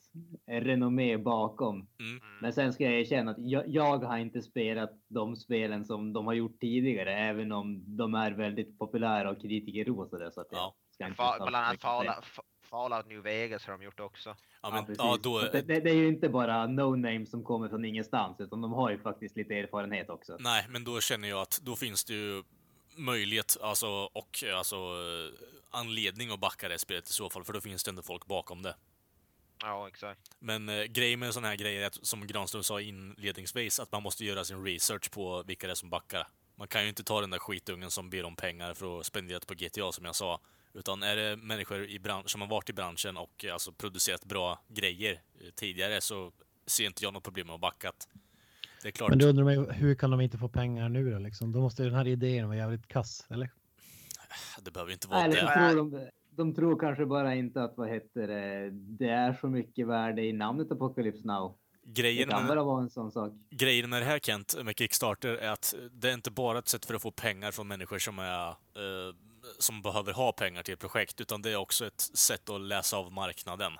renommé 0.48 1.18
bakom. 1.18 1.76
Mm. 2.00 2.22
Men 2.42 2.54
sen 2.54 2.74
ska 2.74 2.84
jag 2.84 2.94
erkänna 2.94 3.32
att 3.32 3.38
jag, 3.40 3.64
jag 3.68 3.98
har 3.98 4.18
inte 4.18 4.42
spelat 4.42 4.92
de 5.08 5.36
spelen 5.36 5.86
som 5.86 6.14
de 6.14 6.26
har 6.28 6.34
gjort 6.34 6.60
tidigare, 6.60 7.14
även 7.16 7.52
om 7.52 7.98
de 7.98 8.14
är 8.16 8.32
väldigt 8.32 8.80
populära 8.80 9.30
och 9.32 9.42
kritiker 9.42 9.86
rosade. 9.86 10.32
Så 10.32 10.42
att 10.42 10.48
jag 10.52 10.60
Ja. 10.60 10.76
ska 10.94 11.06
Fa- 11.06 11.38
Bland 11.38 11.56
annat. 11.56 11.82
Fallout, 11.82 12.16
Fa- 12.16 12.42
Fallout 12.64 13.08
New 13.08 13.22
Vegas 13.24 13.66
har 13.66 13.78
de 13.78 13.84
gjort 13.84 14.00
också. 14.00 14.30
Ja, 14.30 14.36
Ja, 14.64 14.72
men, 14.72 14.86
precis. 14.86 14.98
ja, 15.04 15.18
då, 15.24 15.40
Så 15.40 15.46
att 15.46 15.52
det, 15.52 15.62
det, 15.62 15.90
är 15.90 15.94
ju 15.96 16.08
inte 16.08 16.30
bara 16.30 16.68
no-name 16.68 17.26
som 17.26 17.44
kommer 17.44 17.70
från 17.70 17.86
ingenstans, 17.86 18.40
utan 18.40 18.62
de 18.62 18.72
har 18.74 18.92
ju 18.92 18.98
faktiskt 19.00 19.38
lite 19.38 19.54
erfarenhet 19.56 20.10
också. 20.10 20.38
nej, 20.40 20.66
men 20.70 20.84
då 20.84 21.00
känner 21.00 21.28
jag 21.30 21.42
att 21.42 21.60
då 21.64 21.76
finns 21.76 22.04
det 22.06 22.14
ju 22.14 22.44
möjlighet 22.98 23.58
alltså, 23.62 23.88
och 23.88 24.44
alltså, 24.58 24.76
anledning 25.72 26.32
att 26.32 26.40
backa 26.40 26.70
det 26.70 26.80
spelet 26.80 27.10
i 27.10 27.14
så 27.14 27.30
fall, 27.30 27.44
för 27.44 27.54
då 27.54 27.62
finns 27.62 27.84
det 27.84 27.92
ändå 27.92 28.02
folk 28.02 28.26
bakom 28.26 28.62
det. 28.62 28.76
Ja, 29.62 29.88
exakt. 29.88 30.20
Men 30.40 30.70
eh, 30.70 30.84
grejen 30.84 31.20
med 31.20 31.34
sådana 31.34 31.48
här 31.48 31.56
grejer 31.56 31.82
är 31.82 31.88
att, 31.88 32.06
som 32.06 32.28
Granström 32.28 32.64
sa 32.64 32.82
inledningsvis, 32.82 33.80
att 33.80 33.92
man 33.92 34.04
måste 34.04 34.26
göra 34.26 34.44
sin 34.44 34.64
research 34.64 35.12
på 35.12 35.44
vilka 35.44 35.68
det 35.68 35.74
är 35.74 35.76
som 35.76 35.90
backar. 35.90 36.28
Man 36.56 36.68
kan 36.68 36.84
ju 36.84 36.90
inte 36.90 37.04
ta 37.04 37.22
den 37.22 37.30
där 37.30 37.40
skitungen 37.40 37.92
som 37.92 38.10
ber 38.10 38.26
om 38.26 38.36
pengar 38.36 38.74
för 38.74 39.00
att 39.00 39.06
spendera 39.06 39.40
det 39.40 39.46
på 39.46 39.54
GTA, 39.54 39.92
som 39.92 40.06
jag 40.06 40.16
sa. 40.16 40.40
Utan 40.74 41.04
är 41.04 41.16
det 41.16 41.36
människor 41.36 41.86
i 41.86 42.00
bransch, 42.00 42.30
som 42.30 42.42
har 42.42 42.48
varit 42.48 42.70
i 42.70 42.74
branschen 42.74 43.18
och 43.18 43.46
eh, 43.46 43.54
alltså 43.54 43.72
producerat 43.72 44.26
bra 44.26 44.64
grejer 44.68 45.22
eh, 45.42 45.50
tidigare 45.56 46.02
så 46.02 46.32
ser 46.66 46.86
inte 46.86 47.04
jag 47.04 47.14
något 47.14 47.24
problem 47.24 47.48
med 47.48 47.54
att 47.54 47.62
backat. 47.62 48.08
Det 48.82 48.88
är 48.88 48.92
klart. 48.92 49.10
Men 49.10 49.20
då 49.20 49.28
undrar 49.28 49.50
ju, 49.50 49.72
hur 49.72 49.96
kan 49.96 50.12
de 50.12 50.22
inte 50.22 50.38
få 50.38 50.50
pengar 50.50 50.90
nu 50.90 51.12
då 51.12 51.20
liksom? 51.20 51.52
Då 51.52 51.62
måste 51.62 51.84
ju 51.84 51.90
den 51.90 51.98
här 51.98 52.08
idén 52.08 52.48
vara 52.48 52.58
jävligt 52.58 52.88
kass, 52.88 53.26
eller? 53.30 53.52
Det 54.62 54.72
behöver 54.72 54.92
inte 54.92 55.08
vara 55.08 55.26
så 55.26 55.32
det. 55.32 55.40
tror 55.40 55.76
de, 55.76 56.10
de 56.42 56.56
tror 56.56 56.80
kanske 56.80 57.06
bara 57.06 57.36
inte 57.36 57.64
att 57.64 57.78
vad 57.78 57.90
heter 57.90 58.28
det, 58.28 58.70
det 58.72 59.10
är 59.10 59.34
så 59.34 59.48
mycket 59.48 59.88
värde 59.88 60.22
i 60.26 60.34
namnet 60.34 60.72
Apocalypse 60.72 61.28
Now. 61.28 61.58
Det 61.84 62.02
Grejen 62.02 62.30
kan 62.30 62.40
med, 62.42 62.48
bara 62.50 62.64
vara 62.64 62.82
en 62.82 62.90
sån 62.90 63.12
sak. 63.12 63.34
grejen 63.50 63.90
med 63.90 64.02
det 64.02 64.06
här 64.06 64.20
Kent, 64.20 64.56
med 64.64 64.78
Kickstarter, 64.78 65.30
är 65.36 65.50
att 65.50 65.76
det 65.92 66.10
är 66.10 66.14
inte 66.14 66.32
bara 66.32 66.60
ett 66.60 66.68
sätt 66.68 66.86
för 66.86 66.94
att 66.94 67.02
få 67.02 67.12
pengar 67.12 67.52
från 67.52 67.68
människor 67.68 68.00
som 68.00 68.20
är 68.20 68.48
eh, 68.50 69.16
som 69.60 69.82
behöver 69.82 70.14
ha 70.14 70.32
pengar 70.32 70.64
till 70.64 70.74
ett 70.74 70.80
projekt, 70.80 71.22
utan 71.22 71.42
det 71.42 71.52
är 71.52 71.56
också 71.56 71.86
ett 71.88 72.02
sätt 72.02 72.50
att 72.50 72.62
läsa 72.62 72.98
av 72.98 73.12
marknaden. 73.12 73.72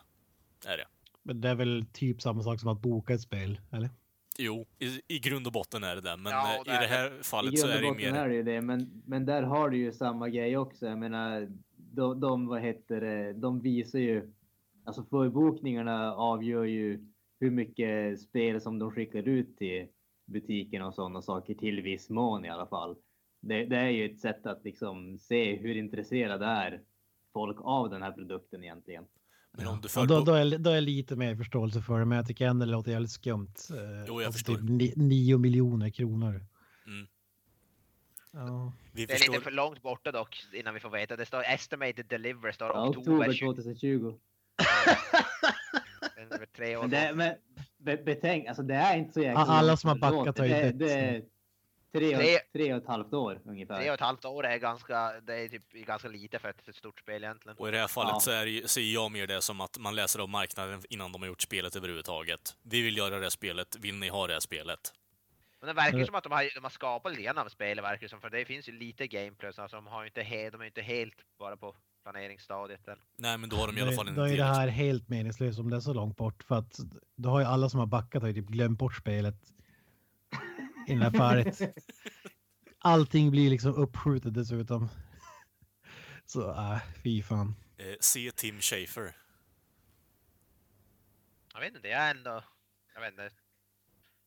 Är 0.66 0.78
det. 0.78 0.86
Men 1.24 1.42
det 1.42 1.50
är 1.50 1.56
väl 1.56 1.86
typ 1.94 2.22
samma 2.22 2.44
sak 2.44 2.60
som 2.60 2.70
att 2.70 2.82
boka 2.82 3.14
ett 3.14 3.22
spel, 3.22 3.60
eller? 3.72 3.90
Jo, 4.38 4.66
i, 4.80 5.02
i 5.08 5.20
grund 5.20 5.48
och 5.48 5.54
botten 5.54 5.84
är 5.84 5.96
det 5.96 6.02
det, 6.02 6.18
men 6.18 6.32
Ja, 6.32 6.56
eh, 6.58 6.64
det 6.66 6.72
i 6.72 6.74
är 6.76 6.82
det 6.82 6.88
det. 6.88 6.94
här 6.94 7.20
I 7.20 7.24
fallet 7.24 7.60
så 7.60 7.68
grund 7.68 7.74
är 7.86 7.90
och 7.90 7.96
det 7.98 8.04
ju 8.04 8.12
botten 8.12 8.14
mer... 8.14 8.22
är 8.22 8.30
det 8.30 8.36
ju 8.36 8.44
det, 8.44 8.62
men, 8.62 9.04
men 9.06 9.26
där 9.26 9.44
har 9.44 9.70
du 9.70 9.78
ju 9.78 9.92
samma 9.94 10.30
grej 10.30 10.58
också. 10.58 10.86
Jag 10.86 10.98
menar, 10.98 11.50
de, 11.92 12.20
de 12.20 12.48
vad 12.48 12.62
heter 12.62 13.02
det, 13.02 13.34
de 13.34 13.60
visar 13.62 14.00
ju, 14.00 14.32
alltså 14.84 15.04
förbokningarna 15.04 16.14
avgör 16.16 16.64
ju 16.64 17.06
hur 17.40 17.52
mycket 17.52 18.22
spel 18.22 18.62
som 18.62 18.80
de 18.80 18.92
skickar 18.92 19.28
ut 19.28 19.58
till 19.58 19.88
butiken 20.26 20.82
och 20.82 20.94
sådana 20.94 21.22
saker 21.22 21.54
till 21.54 21.82
viss 21.82 22.10
mån 22.10 22.46
i 22.46 22.50
alla 22.50 22.68
fall. 22.68 22.96
Det, 23.42 23.66
det 23.66 23.78
är 23.78 23.90
ju 23.90 24.06
ett 24.06 24.20
sätt 24.20 24.46
att 24.46 24.64
liksom 24.64 25.18
se 25.18 25.56
hur 25.56 25.78
intresserade 25.78 26.46
är 26.46 26.82
folk 27.34 27.58
av 27.62 27.90
den 27.90 28.02
här 28.02 28.12
produkten 28.12 28.64
egentligen. 28.64 29.04
Men 29.58 29.68
om 29.68 29.82
du 29.82 29.88
Ja, 29.96 30.06
då, 30.06 30.20
då, 30.20 30.34
är, 30.34 30.58
då 30.58 30.70
är 30.70 30.82
lite 30.82 31.16
mer 31.16 31.36
förståelse 31.36 31.82
för 31.82 32.00
det, 32.00 32.06
men 32.06 32.16
jag 32.16 32.28
tycker 32.28 32.48
ändå 32.48 32.66
det 32.66 32.72
låter 32.72 32.92
jävligt 32.92 33.12
skumt. 33.12 33.56
Eh, 33.72 33.78
Jo, 34.08 34.22
jag 34.22 34.26
alltså 34.26 34.32
förstår. 34.32 34.56
Typ 34.56 34.70
ni, 34.70 34.94
nio 34.96 35.38
miljoner 35.38 35.90
kronor. 35.90 36.46
Ja. 38.32 38.74
vi 38.92 39.06
Det 39.06 39.14
är 39.14 39.18
förstår... 39.18 39.34
lite 39.34 39.44
för 39.44 39.52
långt 39.52 39.82
borta 39.82 40.12
dock 40.12 40.44
innan 40.54 40.74
vi 40.74 40.80
får 40.80 40.90
veta. 40.90 41.16
Det 41.16 41.26
står 41.26 41.44
estimated 41.44 42.06
delivery, 42.06 42.54
står 42.54 42.68
Ja, 42.68 42.88
oktober 42.88 43.12
oktober 43.30 43.34
20. 43.34 43.46
2020. 43.46 44.14
Över 46.18 46.46
tre 46.46 46.76
år. 46.76 46.82
Men, 46.82 46.90
det, 46.90 47.12
men 47.16 47.36
be, 47.78 47.98
betänk, 47.98 48.48
alltså 48.48 48.64
det 48.64 48.76
är 48.76 48.98
inte 48.98 49.14
så 49.14 49.22
jäkla 49.22 49.40
Alla 49.42 49.78
som 49.78 49.88
har 49.88 49.96
backat 49.98 50.38
har 50.38 50.46
ju 50.46 50.54
det, 50.54 50.64
dött 50.72 50.80
det 50.80 50.94
är 50.94 51.22
tre, 51.94 52.16
Tre- 52.18 52.36
och, 52.36 52.42
tre 52.54 52.74
och 52.74 52.82
ett 52.82 52.88
halvt 52.88 53.14
år 53.14 53.42
ungefär. 53.46 53.78
Tre 53.80 53.90
och 53.90 53.94
ett 53.94 54.00
halvt 54.00 54.26
år 54.26 54.46
är 54.46 54.58
ganska, 54.58 55.22
det 55.22 55.36
är 55.36 55.48
typ 55.50 55.72
ganska 55.72 56.08
lite 56.08 56.40
för 56.40 56.50
ett, 56.50 56.68
ett 56.68 56.76
stort 56.76 57.00
spel 57.00 57.24
egentligen. 57.24 57.58
Och 57.58 57.68
i 57.68 57.72
det 57.72 57.78
här 57.80 57.88
fallet 57.88 58.12
Ja. 58.14 58.20
så 58.20 58.32
är 58.32 58.68
ser 58.68 58.82
jag 58.94 59.12
mer 59.12 59.28
det 59.28 59.42
som 59.42 59.62
att 59.62 59.78
man 59.78 59.96
läser 59.96 60.20
av 60.20 60.30
marknaden 60.30 60.82
innan 60.90 61.12
de 61.12 61.22
har 61.22 61.28
gjort 61.28 61.42
spelet 61.42 61.76
överhuvudtaget. 61.76 62.56
Vi 62.64 62.82
vill 62.82 62.98
göra 62.98 63.16
det 63.16 63.22
här 63.26 63.30
spelet, 63.30 63.76
vill 63.80 63.96
ni 63.96 64.10
ha 64.10 64.28
det 64.28 64.34
här 64.34 64.40
spelet? 64.40 64.80
Men 65.62 65.68
det 65.68 65.74
verkar 65.74 66.06
som 66.06 66.16
att 66.16 66.24
de 66.24 66.32
har, 66.32 66.52
de 66.56 66.64
har 66.64 66.70
skapat 66.70 67.12
lite 67.12 67.24
grann 67.24 67.38
av 67.38 67.50
spelet 67.50 67.84
verkar 67.84 68.08
som, 68.08 68.22
för 68.22 68.30
det 68.30 68.46
finns 68.46 68.70
ju 68.70 68.74
lite 68.74 69.08
gameplay, 69.08 69.54
så 69.54 69.62
alltså 69.62 69.78
de 69.78 69.88
har 69.88 70.02
ju 70.02 70.08
inte, 70.08 70.22
he, 70.22 70.50
de 70.50 70.62
är 70.62 70.66
ju 70.66 70.68
inte 70.68 70.82
helt 70.82 71.16
bara 71.40 71.58
på 71.58 71.76
planeringsstadiet 72.04 72.88
än. 72.88 72.98
Nej, 73.16 73.38
men 73.38 73.50
då 73.50 73.56
har 73.56 73.68
de 73.68 73.78
i 73.78 73.82
alla 73.82 73.92
fall 73.92 74.08
är, 74.08 74.12
en 74.12 74.16
då 74.16 74.24
är 74.24 74.38
det 74.38 74.44
här 74.44 74.68
helt 74.68 75.10
meningslöst 75.10 75.60
om 75.60 75.70
det 75.70 75.76
är 75.76 75.80
så 75.80 75.94
långt 75.94 76.18
bort. 76.18 76.44
För 76.44 76.56
att 76.56 76.80
då 77.16 77.30
har 77.30 77.40
ju 77.40 77.46
alla 77.46 77.70
som 77.70 77.80
har 77.80 77.88
backat 77.88 78.22
har 78.22 78.30
ju 78.30 78.34
typ 78.34 78.48
glömt 78.48 78.80
bort 78.80 78.96
spelet. 78.96 79.36
I 80.88 80.94
det 80.94 81.04
här 81.04 81.12
fallet. 81.12 81.76
Allting 82.80 83.32
blir 83.32 83.50
liksom 83.50 83.76
uppskjutet 83.76 84.34
dessutom. 84.34 84.90
Så 86.26 86.52
äh, 86.52 86.80
fy 87.04 87.24
fan. 87.24 87.56
Eh, 87.78 87.96
se 88.00 88.32
Tim 88.32 88.62
Schafer. 88.62 89.16
Jag 91.54 91.62
vet 91.62 91.76
inte, 91.76 91.88
jag 91.88 92.02
är 92.02 92.16
ändå, 92.16 92.44
jag 92.94 93.02
vet 93.02 93.12
inte, 93.12 93.30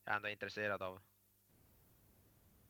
jag 0.05 0.11
är 0.11 0.15
ändå 0.15 0.29
intresserad 0.29 0.81
av. 0.81 0.99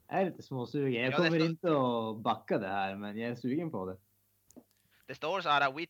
Jag 0.08 0.22
är 0.22 0.26
lite 0.26 0.44
småsugen. 0.44 0.94
Jag 1.04 1.04
Ja, 1.04 1.10
det 1.10 1.16
kommer 1.18 1.40
står- 1.40 1.50
inte 1.50 1.68
att 1.68 2.24
backa 2.24 2.58
det 2.58 2.68
här, 2.68 2.96
men 2.96 3.18
jag 3.18 3.32
är 3.32 3.36
sugen 3.36 3.72
på 3.72 3.86
det. 3.86 3.98
Det 5.06 5.16
står 5.16 5.42
så 5.42 5.50
här, 5.50 5.72
we, 5.72 5.82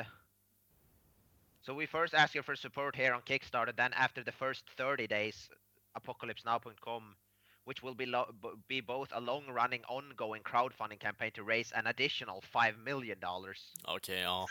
uh, 0.00 0.06
so 1.60 1.74
we 1.80 1.86
first 1.86 2.14
ask 2.14 2.36
you 2.36 2.42
for 2.42 2.54
support 2.54 2.96
here 2.96 3.14
on 3.14 3.22
Kickstarter, 3.22 3.72
then 3.72 3.92
after 3.94 4.22
the 4.24 4.32
first 4.32 4.66
30 4.76 5.06
days, 5.06 5.50
apocalypsenow.com, 5.92 7.16
which 7.66 7.82
will 7.82 7.94
be, 7.94 8.06
be 8.68 8.82
both 8.82 9.12
a 9.16 9.20
long-running 9.20 9.84
ongoing 9.84 10.42
crowdfunding 10.42 10.98
campaign 10.98 11.30
to 11.32 11.42
raise 11.48 11.72
an 11.78 11.86
additional 11.86 12.40
5 12.42 12.84
million 12.84 13.20
dollars. 13.20 13.72
Okej, 13.84 14.20
ja. 14.20 14.46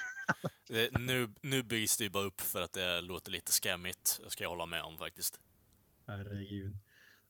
Eh, 0.69 0.99
nu, 0.99 1.29
nu 1.41 1.63
byggs 1.63 1.97
det 1.97 2.03
ju 2.03 2.09
bara 2.09 2.23
upp 2.23 2.41
för 2.41 2.61
att 2.61 2.73
det 2.73 3.01
låter 3.01 3.31
lite 3.31 3.51
skämmigt. 3.51 4.19
Det 4.23 4.29
ska 4.29 4.43
jag 4.43 4.49
hålla 4.49 4.65
med 4.65 4.81
om 4.83 4.97
faktiskt. 4.97 5.39
Herregud. 6.07 6.77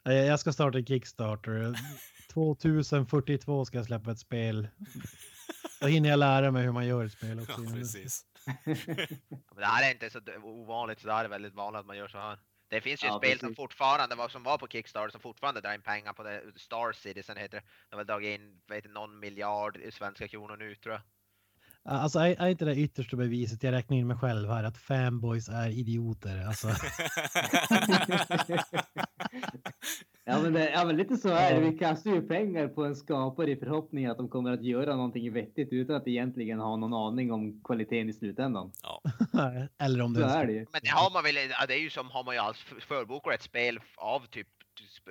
Jag 0.03 0.39
ska 0.39 0.53
starta 0.53 0.77
en 0.77 0.85
Kickstarter. 0.85 1.73
2042 2.33 3.65
ska 3.65 3.77
jag 3.77 3.85
släppa 3.85 4.11
ett 4.11 4.19
spel. 4.19 4.67
Då 5.81 5.87
hinner 5.87 6.09
jag 6.09 6.19
lära 6.19 6.51
mig 6.51 6.63
hur 6.63 6.71
man 6.71 6.87
gör 6.87 7.05
ett 7.05 7.11
spel 7.11 7.37
Ja, 7.37 7.43
också. 7.43 7.73
precis. 7.73 8.25
Men 8.65 9.55
det 9.55 9.65
här 9.65 9.87
är 9.89 9.93
inte 9.93 10.09
så 10.09 10.19
ovanligt, 10.43 10.99
så 10.99 11.07
det 11.07 11.13
här 11.13 11.25
är 11.25 11.29
väldigt 11.29 11.53
vanligt 11.53 11.79
att 11.79 11.85
man 11.85 11.97
gör 11.97 12.07
så 12.07 12.17
här. 12.17 12.39
Det 12.69 12.81
finns 12.81 13.03
ju 13.03 13.07
Ja, 13.07 13.17
spel 13.17 13.39
som 13.39 13.47
precis. 13.47 13.55
fortfarande 13.57 14.15
var, 14.15 14.29
som 14.29 14.43
var 14.43 14.57
på 14.57 14.67
Kickstarter 14.67 15.11
som 15.11 15.21
fortfarande 15.21 15.61
drar 15.61 15.73
in 15.73 15.81
pengar 15.81 16.13
på 16.13 16.23
det. 16.23 16.43
Star 16.55 16.91
Citizen 16.93 17.37
heter 17.37 17.57
det. 17.57 17.63
De 17.89 17.95
har 17.95 18.03
dragit 18.03 18.39
in, 18.39 18.61
vet 18.67 18.91
någon 18.91 19.19
miljard 19.19 19.77
i 19.77 19.91
svenska 19.91 20.27
kronor 20.27 20.57
nu 20.57 20.75
tror 20.75 20.93
jag. 20.93 21.01
Alltså 21.83 22.19
är, 22.19 22.41
är 22.41 22.47
inte 22.47 22.65
det 22.65 22.75
yttersta 22.75 23.17
beviset, 23.17 23.63
jag 23.63 23.71
räknar 23.71 23.97
in 23.97 24.07
mig 24.07 24.17
själv 24.17 24.49
här, 24.49 24.63
att 24.63 24.77
fanboys 24.77 25.49
är 25.49 25.69
idioter. 25.69 26.47
Alltså, 26.47 26.67
Ja 30.25 30.41
men, 30.41 30.53
det, 30.53 30.69
ja, 30.69 30.85
men 30.85 30.97
lite 30.97 31.17
så 31.17 31.29
är 31.29 31.53
det. 31.53 31.59
Vi 31.69 31.77
kastar 31.77 32.11
ju 32.11 32.21
pengar 32.21 32.67
på 32.67 32.85
en 32.85 32.95
skapare 32.95 33.51
i 33.51 33.55
förhoppning 33.55 34.05
att 34.05 34.17
de 34.17 34.29
kommer 34.29 34.51
att 34.51 34.63
göra 34.63 34.95
någonting 34.95 35.33
vettigt 35.33 35.73
utan 35.73 35.95
att 35.95 36.07
egentligen 36.07 36.59
ha 36.59 36.75
någon 36.75 36.93
aning 36.93 37.31
om 37.31 37.61
kvaliteten 37.63 38.09
i 38.09 38.13
slutändan. 38.13 38.71
Ja. 38.83 39.01
eller 39.85 40.01
om 40.01 40.13
det 40.13 40.19
Så 40.19 40.25
är 40.25 40.45
det 40.45 40.53
ju. 40.53 40.65
Men 40.71 40.81
det 40.83 40.89
har 40.89 41.13
man 41.13 41.23
väl, 41.23 41.35
det 41.67 41.73
är 41.73 41.81
ju 41.81 41.89
som 41.89 42.09
har 42.09 42.23
man 42.23 42.35
ju 42.35 42.41
alls 42.41 42.57
förbokar 42.79 43.31
ett 43.31 43.41
spel 43.41 43.79
av 43.95 44.19
typ 44.25 44.47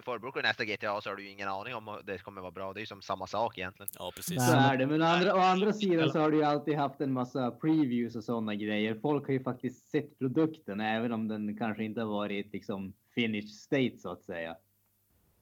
förbokar 0.04 0.42
nästa 0.42 0.64
GTA 0.64 1.00
så 1.00 1.08
har 1.08 1.16
du 1.16 1.22
ju 1.22 1.30
ingen 1.30 1.48
aning 1.48 1.74
om 1.74 2.00
det 2.04 2.18
kommer 2.18 2.40
vara 2.40 2.50
bra. 2.50 2.72
Det 2.72 2.78
är 2.78 2.82
ju 2.82 2.86
som 2.86 3.02
samma 3.02 3.26
sak 3.26 3.58
egentligen. 3.58 3.90
ja, 3.98 4.12
precis. 4.16 4.38
Nej, 4.38 4.46
Så 4.48 4.52
men- 4.56 4.64
är 4.64 4.76
det. 4.76 4.86
Men 4.86 5.02
å 5.02 5.04
andra, 5.04 5.34
å 5.34 5.38
andra 5.38 5.72
sidan 5.72 6.10
så 6.12 6.18
har 6.20 6.30
du 6.30 6.36
ju 6.36 6.42
alltid 6.44 6.76
haft 6.76 7.00
en 7.00 7.12
massa 7.12 7.50
previews 7.50 8.16
och 8.16 8.24
sådana 8.24 8.54
grejer. 8.54 8.94
Folk 9.02 9.26
har 9.26 9.32
ju 9.32 9.42
faktiskt 9.42 9.86
sett 9.90 10.18
produkten 10.18 10.80
även 10.80 11.12
om 11.12 11.28
den 11.28 11.58
kanske 11.58 11.84
inte 11.84 12.00
har 12.00 12.08
varit 12.08 12.52
liksom 12.52 12.92
finished 13.14 13.50
state 13.50 13.98
så 13.98 14.10
att 14.12 14.22
säga. 14.24 14.56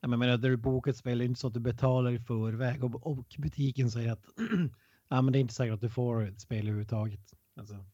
Ja, 0.01 0.09
men 0.09 0.11
jag 0.11 0.18
menar, 0.18 0.39
när 0.39 0.49
du 0.51 0.57
bokar 0.57 0.91
ett 0.91 0.97
spel, 0.97 1.18
det 1.18 1.24
är 1.24 1.26
inte 1.26 1.41
så 1.41 1.47
att 1.47 1.55
du 1.55 1.61
betalar 1.61 2.11
i 2.11 2.18
förväg 2.18 2.85
och, 2.85 3.07
och 3.07 3.26
butiken 3.39 3.91
säger 3.91 4.12
att 4.12 4.24
ja, 5.09 5.22
men 5.22 5.33
det 5.33 5.39
är 5.39 5.41
inte 5.41 5.55
säkert 5.55 5.74
att 5.74 5.81
du 5.81 5.91
får 5.91 6.29
ett 6.29 6.41
spel 6.41 6.59
överhuvudtaget. 6.59 7.20
Alltså, 7.57 7.74
Men 7.74 7.85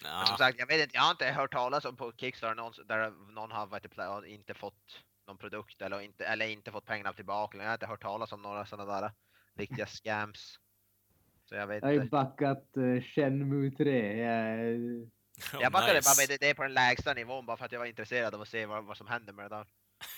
som 0.00 0.10
Ja, 0.30 0.36
sagt, 0.38 0.58
jag 0.58 0.66
vet 0.66 0.82
inte, 0.82 0.96
jag 0.96 1.02
har 1.02 1.10
inte 1.10 1.24
hört 1.26 1.52
talas 1.52 1.84
om 1.84 1.96
på 1.96 2.12
Kickstarter 2.16 2.54
någon, 2.54 2.72
där 2.88 3.10
någon 3.34 3.50
har 3.50 3.66
varit, 3.66 3.86
pla- 3.94 4.24
inte 4.26 4.54
fått 4.54 5.00
någon 5.26 5.38
produkt 5.38 5.82
eller 5.82 6.00
inte, 6.00 6.24
eller 6.24 6.46
inte 6.46 6.70
fått 6.70 6.86
pengarna 6.86 7.12
tillbaka. 7.12 7.58
Jag 7.58 7.64
har 7.64 7.72
inte 7.72 7.86
hört 7.86 8.02
talas 8.02 8.32
om 8.32 8.42
några 8.42 8.66
sådana 8.66 9.00
där 9.00 9.12
riktiga 9.54 9.86
scams. 9.86 10.58
Så 11.44 11.54
jag 11.54 11.66
vet 11.66 11.82
Jag 11.82 11.88
har 11.88 11.92
ju 11.92 12.08
backat 12.08 12.70
uh, 12.76 13.02
Shenmue 13.02 13.70
3. 13.70 14.18
Jag, 15.52 15.62
Jag 15.62 15.72
backade 15.72 15.94
nice. 15.94 16.08
bara 16.08 16.28
med 16.28 16.38
det 16.40 16.54
på 16.54 16.62
den 16.62 16.74
lägsta 16.74 17.14
nivån 17.14 17.46
bara 17.46 17.56
för 17.56 17.64
att 17.64 17.72
jag 17.72 17.78
var 17.78 17.86
intresserad 17.86 18.34
av 18.34 18.40
att 18.40 18.48
se 18.48 18.66
vad, 18.66 18.84
vad 18.84 18.96
som 18.96 19.06
händer 19.06 19.32
med 19.32 19.44
det 19.44 19.56
där. 19.56 19.66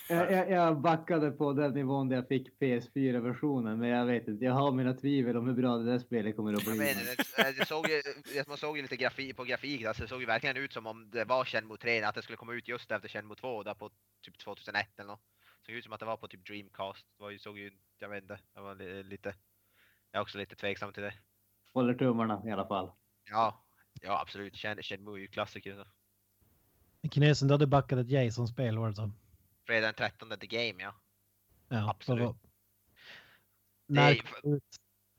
Jag, 0.09 0.31
jag, 0.31 0.51
jag 0.51 0.81
backade 0.81 1.31
på 1.31 1.53
den 1.53 1.73
nivån 1.73 2.09
där 2.09 2.15
jag 2.15 2.27
fick 2.27 2.59
PS4-versionen. 2.59 3.79
Men 3.79 3.89
jag 3.89 4.05
vet 4.05 4.27
inte, 4.27 4.45
jag 4.45 4.53
har 4.53 4.71
mina 4.71 4.93
tvivel 4.93 5.37
om 5.37 5.47
hur 5.47 5.53
bra 5.53 5.77
det 5.77 5.83
där 5.91 5.99
spelet 5.99 6.35
kommer 6.35 6.53
att 6.53 6.65
Jag 6.65 6.75
bli. 6.77 6.85
vet, 6.85 6.97
inte, 7.09 7.23
det, 7.43 7.51
det 7.59 7.65
såg 7.65 7.89
ju, 7.89 8.01
det- 8.33 8.47
man 8.47 8.57
såg 8.57 8.75
ju 8.77 8.81
lite 8.81 8.95
grafik 8.97 9.37
på 9.37 9.43
grafik, 9.43 9.83
alltså 9.85 10.03
det 10.03 10.09
såg 10.09 10.19
ju 10.19 10.25
verkligen 10.25 10.57
ut 10.57 10.73
som 10.73 10.87
om 10.87 11.09
det 11.09 11.25
var 11.25 11.45
Shenmue 11.45 11.77
3, 11.77 12.03
att 12.03 12.15
det 12.15 12.21
skulle 12.21 12.37
komma 12.37 12.53
ut 12.53 12.67
just 12.67 12.91
efter 12.91 13.09
Shenmue 13.09 13.35
2 13.35 13.63
där 13.63 13.73
på 13.73 13.89
typ 14.25 14.37
2001 14.37 14.99
eller 14.99 15.07
något. 15.07 15.21
Såg 15.65 15.75
ut 15.75 15.83
som 15.83 15.93
att 15.93 15.99
det 15.99 16.05
var 16.05 16.17
på 16.17 16.27
typ 16.27 16.45
Dreamcast. 16.47 17.05
Det 17.17 17.23
var 17.23 17.29
ju, 17.29 17.39
såg 17.39 17.57
ju, 17.59 17.71
jag 17.99 18.09
vet 18.09 18.21
inte, 18.23 18.39
jag 18.55 18.61
var 18.61 18.75
li- 18.75 19.03
lite, 19.03 19.35
jag 20.11 20.19
är 20.19 20.21
också 20.21 20.37
lite 20.37 20.55
tveksam 20.55 20.93
till 20.93 21.03
det. 21.03 21.13
Håller 21.73 21.93
tummarna 21.93 22.41
i 22.45 22.51
alla 22.51 22.67
fall. 22.67 22.91
Ja, 23.29 23.65
ja 24.01 24.21
absolut, 24.21 24.55
Shen, 24.57 24.77
Shenmue 24.83 25.13
är 25.17 25.21
ju 25.21 25.27
klassiker. 25.27 25.75
Så. 25.75 27.09
Kinesen, 27.11 27.47
du 27.47 27.53
hade 27.53 27.67
backat 27.67 27.99
ett 27.99 28.09
Jason-spel 28.09 28.77
var 28.77 28.87
det 28.89 28.95
så? 28.95 29.11
Fredag 29.67 29.87
den 29.87 29.93
13 29.93 30.29
The 30.39 30.47
Game 30.47 30.83
ja. 30.83 30.95
Ja, 31.67 31.89
Absolut. 31.89 32.23
vad- 32.25 32.37
Det 33.87 34.21
ut? 34.43 34.63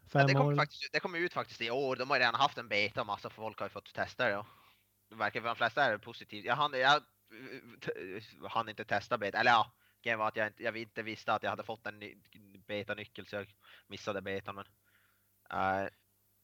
ja 0.05 0.09
Fem 0.09 0.27
det, 0.27 0.35
kommer 0.35 0.57
faktiskt, 0.57 0.93
det 0.93 1.01
kommer 1.01 1.19
ut 1.19 1.33
faktiskt 1.33 1.61
i 1.61 1.71
år, 1.71 1.97
de 1.97 2.11
har 2.11 2.19
redan 2.19 2.35
haft 2.35 2.59
en 2.59 2.69
beta 2.69 3.01
och 3.01 3.07
massa 3.07 3.31
folk 3.31 3.59
har 3.59 3.67
ju 3.67 3.71
fått 3.71 3.95
testa 3.95 4.25
det. 4.25 4.31
Ja. 4.31 4.47
det 5.09 5.15
verkar 5.15 5.41
för 5.41 5.49
de 5.49 5.57
flesta 5.57 5.85
är 5.85 5.99
positivt. 5.99 6.45
Jag 6.45 6.57
hann, 6.57 6.73
jag 6.75 7.03
hann 8.51 8.69
inte 8.69 8.85
testa 8.85 9.19
beta, 9.19 9.39
eller 9.39 9.51
ja, 9.51 9.73
grejen 10.03 10.19
var 10.19 10.29
att 10.29 10.37
jag 10.37 10.47
inte, 10.47 10.63
jag 10.63 10.77
inte 10.77 11.03
visste 11.03 11.33
att 11.35 11.43
jag 11.43 11.51
hade 11.51 11.63
fått 11.63 11.87
en 11.87 11.99
ny 11.99 12.17
beta-nyckel 12.67 13.27
så 13.27 13.37
jag 13.37 13.47
missade 13.87 14.23
betan 14.23 14.55
men. 14.55 14.65
Uh, 15.53 15.89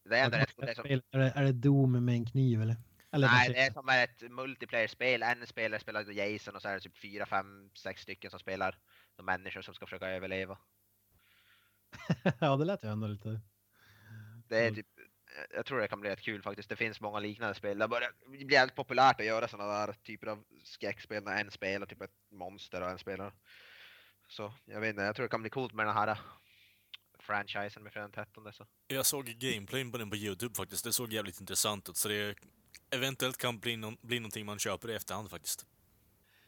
det 0.04 0.18
är 0.18 0.24
ändå 0.24 0.36
rätt 0.36 0.56
coolt. 0.56 1.04
Är 1.10 1.18
det, 1.18 1.30
är 1.30 1.42
det 1.44 1.52
Doom 1.52 2.04
med 2.04 2.14
en 2.14 2.26
kniv 2.26 2.62
eller? 2.62 2.76
Eller 3.14 3.28
Nej, 3.28 3.48
det 3.48 3.58
är 3.58 3.72
som 3.72 3.88
är 3.88 4.04
ett 4.04 4.30
multiplayer-spel. 4.30 5.22
En 5.22 5.46
spelare 5.46 5.80
spelar 5.80 6.10
Jason 6.12 6.56
och 6.56 6.62
så 6.62 6.68
är 6.68 6.74
det 6.74 6.80
typ 6.80 6.98
fyra, 6.98 7.26
fem, 7.26 7.70
sex 7.74 8.02
stycken 8.02 8.30
som 8.30 8.40
spelar 8.40 8.78
de 9.16 9.26
människor 9.26 9.62
som 9.62 9.74
ska 9.74 9.86
försöka 9.86 10.08
överleva. 10.08 10.58
ja, 12.40 12.56
det 12.56 12.64
lät 12.64 12.84
ju 12.84 12.88
ändå 12.88 13.06
lite. 13.06 13.40
Det 14.48 14.58
är 14.58 14.70
typ, 14.70 14.86
jag 15.54 15.66
tror 15.66 15.80
det 15.80 15.88
kan 15.88 16.00
bli 16.00 16.10
rätt 16.10 16.20
kul 16.20 16.42
faktiskt. 16.42 16.68
Det 16.68 16.76
finns 16.76 17.00
många 17.00 17.18
liknande 17.18 17.54
spel. 17.54 17.78
Det 17.78 17.88
börjar 17.88 18.10
bli 18.26 18.52
jävligt 18.52 18.76
populärt 18.76 19.20
att 19.20 19.26
göra 19.26 19.48
sådana 19.48 19.86
där 19.86 19.92
typer 19.92 20.26
av 20.26 20.44
skräckspel 20.64 21.24
när 21.24 21.40
en 21.40 21.50
spelar 21.50 21.86
typ 21.86 22.02
ett 22.02 22.16
monster 22.30 22.82
och 22.82 22.90
en 22.90 22.98
spelar. 22.98 23.32
Så 24.28 24.52
jag 24.64 24.80
vet 24.80 24.90
inte, 24.90 25.02
jag 25.02 25.16
tror 25.16 25.24
det 25.24 25.30
kan 25.30 25.42
bli 25.42 25.50
coolt 25.50 25.72
med 25.72 25.86
den 25.86 25.94
här 25.94 26.18
franchisen 27.18 27.82
med 27.82 27.92
Fredag 27.92 28.08
den 28.08 28.12
13. 28.12 28.52
Så. 28.52 28.66
Jag 28.86 29.06
såg 29.06 29.26
gameplayn 29.26 29.92
på 29.92 29.98
den 29.98 30.10
på 30.10 30.16
Youtube 30.16 30.54
faktiskt. 30.54 30.84
Det 30.84 30.92
såg 30.92 31.12
jävligt 31.12 31.40
intressant 31.40 31.88
ut, 31.88 31.96
så 31.96 32.08
det 32.08 32.34
eventuellt 32.90 33.36
kan 33.36 33.58
bli, 33.58 33.76
någon, 33.76 33.96
bli 34.00 34.20
någonting 34.20 34.46
man 34.46 34.58
köper 34.58 34.90
i 34.90 34.94
efterhand 34.94 35.30
faktiskt. 35.30 35.66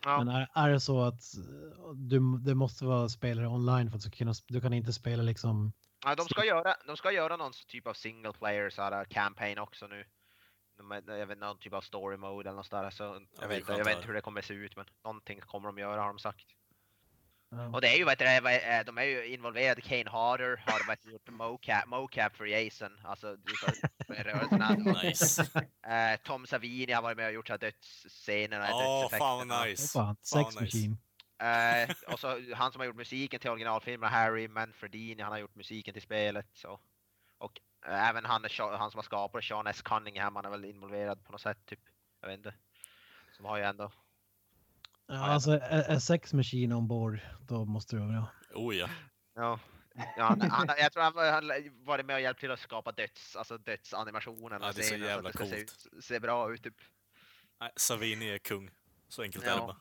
Ja, 0.05 0.18
Men 0.18 0.29
är, 0.29 0.49
är 0.55 0.68
det 0.68 0.81
så 0.81 1.03
att 1.03 1.37
eh, 1.37 1.93
du, 1.95 2.39
det 2.39 2.55
måste 2.55 2.85
vara 2.85 3.09
spelare 3.09 3.47
online 3.47 3.91
för 3.91 3.97
att 3.97 4.05
du, 4.05 4.11
kunna, 4.11 4.35
du 4.47 4.61
kan 4.61 4.72
inte 4.72 4.93
spela 4.93 5.22
liksom... 5.22 5.72
ja, 6.05 6.14
de, 6.14 6.29
ska 6.29 6.45
göra, 6.45 6.74
de 6.87 6.97
ska 6.97 7.12
göra 7.12 7.37
någon 7.37 7.53
typ 7.66 7.87
av 7.87 7.95
single 7.95 8.33
player 8.33 8.70
så 8.70 8.83
här, 8.83 9.05
campaign 9.05 9.59
också 9.59 9.87
nu. 9.87 10.05
Jag 11.07 11.27
vet 11.27 11.39
någon 11.39 11.59
typ 11.59 11.72
av 11.72 11.81
story 11.81 12.16
mode 12.16 12.49
eller 12.49 12.57
något 12.57 12.66
sådär. 12.66 12.91
Så 12.91 13.20
jag, 13.41 13.49
vet, 13.49 13.68
jag 13.68 13.85
vet 13.85 13.97
inte 13.97 14.07
hur 14.07 14.14
det 14.14 14.20
kommer 14.20 14.43
se 14.43 14.55
ut 14.55 14.77
men 14.77 14.87
någonting 15.05 15.41
kommer 15.41 15.68
de 15.68 15.79
göra 15.79 16.01
har 16.01 16.09
de 16.09 16.18
sagt. 16.18 16.47
Ja. 17.57 17.69
Och 17.75 17.81
det 17.81 17.89
är 17.89 17.97
ju, 17.97 18.05
vet 18.05 18.19
du, 18.19 18.25
är- 18.25 18.85
de 18.85 18.99
är 18.99 19.03
ju 19.03 19.27
involverade, 19.27 19.81
Kane 19.81 20.11
Harder 20.11 20.63
har 20.67 20.87
vet, 20.87 21.07
gjort 21.07 21.29
mocap, 21.31 21.87
mocap 21.87 22.37
för 22.37 22.45
Jason, 22.47 23.01
alltså 23.05 23.37
du 23.37 23.53
sa- 23.55 23.89
för 24.07 24.15
rörelserna. 24.15 24.77
Nice. 25.03 25.43
Eh, 25.87 26.21
Tom 26.25 26.47
Savini 26.47 26.93
har 26.93 27.03
varit 27.03 27.17
med 27.17 27.27
och 27.27 27.33
gjort 27.33 27.47
så 27.47 27.53
här 27.53 27.59
dödsscenerna, 27.59 28.69
Ja, 28.69 28.79
fan 28.79 29.01
dödseffekterna. 29.01 29.55
vad 29.55 29.61
Åh, 29.61 29.67
nice. 29.67 29.89
fan, 29.93 30.07
Fan, 30.07 30.17
Sex 30.45 30.61
nice. 30.61 30.65
Machine. 30.65 30.99
Eh, 31.43 32.13
och 32.13 32.21
så 32.21 32.55
han 32.55 32.73
som 32.73 32.81
har 32.81 32.87
gjort 32.87 32.97
musiken 32.97 33.41
till 33.41 33.51
originalfilmerna, 33.51 34.11
Harry 34.13 34.49
Manfredini, 34.49 35.23
han 35.23 35.33
har 35.33 35.39
gjort 35.39 35.55
musiken 35.55 35.93
till 35.93 36.03
spelet. 36.03 36.47
Så. 36.55 36.81
Och 37.39 37.61
eh, 37.87 38.09
även 38.09 38.25
han, 38.25 38.45
han 38.59 38.91
som 38.91 38.99
har 38.99 39.03
skapat 39.03 39.45
Sean 39.45 39.67
S. 39.67 39.83
Cunningham, 39.83 40.37
han 40.37 40.45
är 40.45 40.51
väl 40.51 40.65
involverad 40.65 41.25
på 41.25 41.33
något 41.33 41.41
sätt, 41.41 41.59
typ. 41.67 41.81
Jag 42.21 42.29
vet 42.29 42.37
inte. 42.39 42.55
Som 43.37 43.45
har 43.45 43.57
ju 43.57 43.63
ändå... 43.65 43.93
Ja, 45.07 45.27
alltså 45.27 45.51
är, 45.51 45.83
är 45.83 45.99
Sex 45.99 46.33
Machine 46.33 46.73
ombord, 46.73 47.19
då 47.49 47.65
måste 47.65 47.97
det 47.97 48.01
vara 48.01 48.13
bra. 48.13 48.31
Oh 48.55 48.77
ja. 48.77 48.91
Ja. 49.35 49.61
Ja, 50.17 50.25
han, 50.25 50.41
han, 50.41 50.67
jag 50.79 50.93
tror 50.93 51.03
han, 51.03 51.13
var- 51.13 51.31
han 51.33 51.51
varit 51.85 52.07
med 52.07 52.15
och 52.17 52.21
hjälpt 52.23 52.41
till 52.41 52.51
att 52.51 52.61
skapa 52.61 52.93
döds, 52.93 53.37
alltså 53.37 53.59
dödsanimationen. 53.59 54.63
Ja, 54.63 54.69
och 54.69 54.75
det 54.75 54.81
är 54.81 54.85
så 54.85 54.95
jävla 54.97 55.17
att 55.17 55.25
det 55.25 55.33
ska 55.33 55.39
coolt. 55.39 55.71
Se, 55.71 55.89
ut- 55.97 56.05
se 56.05 56.21
bra 56.21 56.53
ut 56.55 56.63
typ. 56.63 56.75
Nej, 57.61 57.71
Savini 57.77 58.29
är 58.31 58.39
kung. 58.39 58.71
Så 59.09 59.23
enkelt 59.23 59.45
Ja. 59.47 59.51
är 59.51 59.55
det 59.55 59.61
bara. 59.67 59.81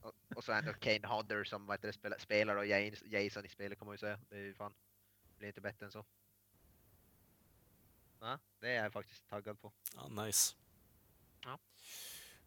Och, 0.00 0.12
och 0.36 0.44
så 0.44 0.52
ändå 0.52 0.72
Kane 0.72 1.06
Hodder 1.06 1.44
som 1.44 1.66
vad 1.66 1.74
heter 1.76 1.86
det, 1.88 1.92
spelar, 1.92 2.18
spelar 2.18 2.56
och 2.56 2.66
Jason, 2.66 3.08
Jason 3.10 3.44
i 3.44 3.48
spelet 3.48 3.78
kommer 3.78 3.90
man 3.90 3.94
ju 3.94 3.98
säga. 3.98 4.18
Det 4.28 4.36
är 4.36 4.40
ju 4.40 4.54
fan, 4.54 4.74
det 5.28 5.38
blir 5.38 5.48
inte 5.48 5.60
bättre 5.60 5.86
än 5.86 5.92
så. 5.92 6.04
Ja, 8.20 8.38
det 8.60 8.76
är 8.76 8.82
jag 8.82 8.92
faktiskt 8.92 9.28
taggad 9.28 9.60
på. 9.60 9.72
Ja, 9.94 10.24
nice. 10.24 10.54
Ja. 11.44 11.58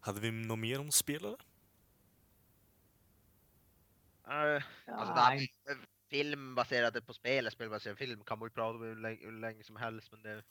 Hade 0.00 0.20
vi 0.20 0.30
något 0.30 0.58
mer 0.58 0.80
om 0.80 0.90
spel 0.92 1.36
alltså 4.28 5.14
det 5.14 5.20
här 5.20 5.48
film 6.10 6.54
baserade 6.54 7.00
på 7.00 7.14
spel, 7.14 7.38
eller 7.38 7.50
spelbaserad 7.50 7.98
film 7.98 8.24
kan 8.24 8.38
man 8.38 8.46
ju 8.46 8.50
prata 8.50 8.76
om 8.76 8.82
hur 8.82 8.96
länge, 8.96 9.24
hur 9.24 9.40
länge 9.40 9.64
som 9.64 9.76
helst 9.76 10.12
men 10.12 10.22
det, 10.22 10.42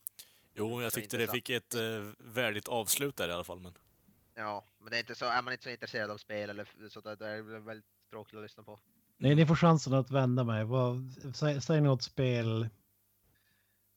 Jo, 0.54 0.82
jag 0.82 0.94
tyckte 0.94 1.18
det 1.18 1.28
fick 1.28 1.50
ett 1.50 1.76
uh, 1.76 2.12
värdigt 2.18 2.68
avslut 2.68 3.18
där 3.18 3.30
i 3.30 3.32
alla 3.32 3.44
fall. 3.44 3.60
Men... 3.60 3.74
ja, 4.36 4.66
men 4.80 4.90
det 4.90 4.98
är 4.98 5.00
inte 5.00 5.16
så, 5.16 5.26
är 5.26 5.42
man 5.42 5.54
inte 5.54 5.64
så 5.64 5.70
intresserad 5.70 6.12
av 6.12 6.18
spel 6.18 6.50
eller 6.50 6.90
så 6.90 7.02
det 7.02 7.28
är 7.28 7.42
väl 7.42 7.62
väldigt 7.62 7.86
tråkigt 8.10 8.36
att 8.36 8.44
lyssna 8.44 8.64
på. 8.64 8.80
Nej, 9.18 9.36
ni 9.36 9.46
får 9.46 9.56
chansen 9.56 9.94
att 9.94 10.12
vända 10.12 10.44
mig. 10.44 10.64
Vad, 10.64 11.14
säg, 11.36 11.62
säg 11.62 11.82
något 11.82 12.04
spel, 12.04 12.70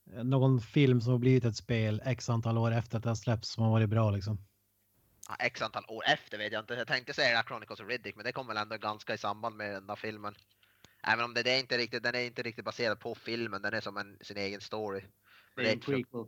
någon 0.04 0.60
film 0.60 1.00
som 1.00 1.12
har 1.12 1.18
blivit 1.18 1.44
ett 1.44 1.56
spel 1.56 2.02
x 2.04 2.30
antal 2.30 2.58
år 2.58 2.72
efter 2.72 2.96
att 2.96 3.02
det 3.02 3.10
har 3.10 3.14
släppts 3.14 3.48
som 3.48 3.64
har 3.64 3.70
varit 3.70 3.88
bra 3.88 4.10
liksom. 4.10 4.38
X 5.38 5.62
antal 5.62 5.84
år 5.88 6.02
efter 6.06 6.38
vet 6.38 6.52
jag 6.52 6.62
inte. 6.62 6.74
Jag 6.74 6.86
tänkte 6.86 7.14
säga 7.14 7.42
Chronicles 7.42 7.80
of 7.80 7.88
Riddick, 7.88 8.16
men 8.16 8.24
det 8.24 8.32
kom 8.32 8.46
väl 8.46 8.56
ändå 8.56 8.76
ganska 8.76 9.14
i 9.14 9.18
samband 9.18 9.56
med 9.56 9.72
den 9.72 9.86
där 9.86 9.96
filmen. 9.96 10.34
Även 11.02 11.24
om 11.24 11.34
det, 11.34 11.42
det 11.42 11.50
är 11.50 11.60
inte 11.60 11.78
riktigt, 11.78 12.02
den 12.02 12.14
är 12.14 12.20
inte 12.20 12.42
riktigt 12.42 12.64
baserad 12.64 13.00
på 13.00 13.14
filmen, 13.14 13.62
den 13.62 13.74
är 13.74 13.80
som 13.80 13.96
en, 13.96 14.18
sin 14.20 14.36
egen 14.36 14.60
story. 14.60 15.00
Det 15.54 15.60
är 15.60 15.64
Det 15.64 15.70
är 15.70 15.74
en 15.74 15.80
prequel. 15.80 16.26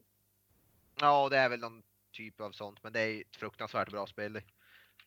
Ja, 1.01 1.29
det 1.29 1.39
är 1.39 1.49
väl 1.49 1.61
någon 1.61 1.83
typ 2.13 2.41
av 2.41 2.53
sånt, 2.53 2.83
men 2.83 2.93
det 2.93 3.01
är 3.01 3.21
ett 3.21 3.37
fruktansvärt 3.37 3.91
bra 3.91 4.07
spel. 4.07 4.43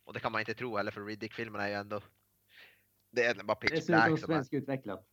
Och 0.04 0.14
det 0.14 0.20
kan 0.20 0.32
man 0.32 0.41
inte 0.41 0.54
tro 0.54 0.78
heller, 0.78 0.91
för 0.91 1.06
Riddick-filmen 1.06 1.62
är 1.62 1.68
ju 1.68 1.74
ändå... 1.74 2.02
Det 3.12 3.26
är 3.26 3.43
bara 3.43 3.56
pitch 3.56 3.72
Dessutom 3.72 3.96
black 3.96 4.20
som 4.20 4.32
är... 4.32 4.36
svensk 4.36 4.54
utvecklat. 4.54 5.08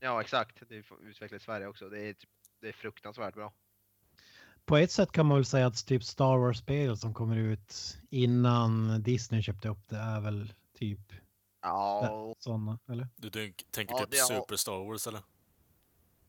Ja, 0.00 0.20
exakt. 0.20 0.68
Det 0.68 0.76
är 0.76 1.02
utvecklat 1.02 1.42
i 1.42 1.44
Sverige 1.44 1.66
också. 1.66 1.88
Det 1.88 2.00
är, 2.00 2.16
det 2.60 2.68
är 2.68 2.72
fruktansvärt 2.72 3.34
bra. 3.34 3.54
På 4.66 4.76
ett 4.76 4.90
sätt 4.90 5.12
kan 5.12 5.26
man 5.26 5.36
väl 5.36 5.44
säga 5.44 5.66
att 5.66 5.86
typ 5.86 6.04
Star 6.04 6.36
Wars-spel 6.38 6.96
som 6.96 7.14
kommer 7.14 7.36
ut 7.36 7.98
innan 8.10 9.02
Disney 9.02 9.42
köpte 9.42 9.68
upp 9.68 9.88
det 9.88 9.96
är 9.96 10.20
väl 10.20 10.52
typ 10.78 11.12
Ja, 11.62 12.34
sådana, 12.38 12.78
eller? 12.88 13.08
Du 13.16 13.30
tänk, 13.30 13.64
tänker 13.70 13.94
Ja, 13.94 13.98
typ 14.00 14.10
det 14.10 14.18
har- 14.18 14.40
Super 14.40 14.56
Star 14.56 14.84
Wars 14.88 15.06
eller? 15.06 15.20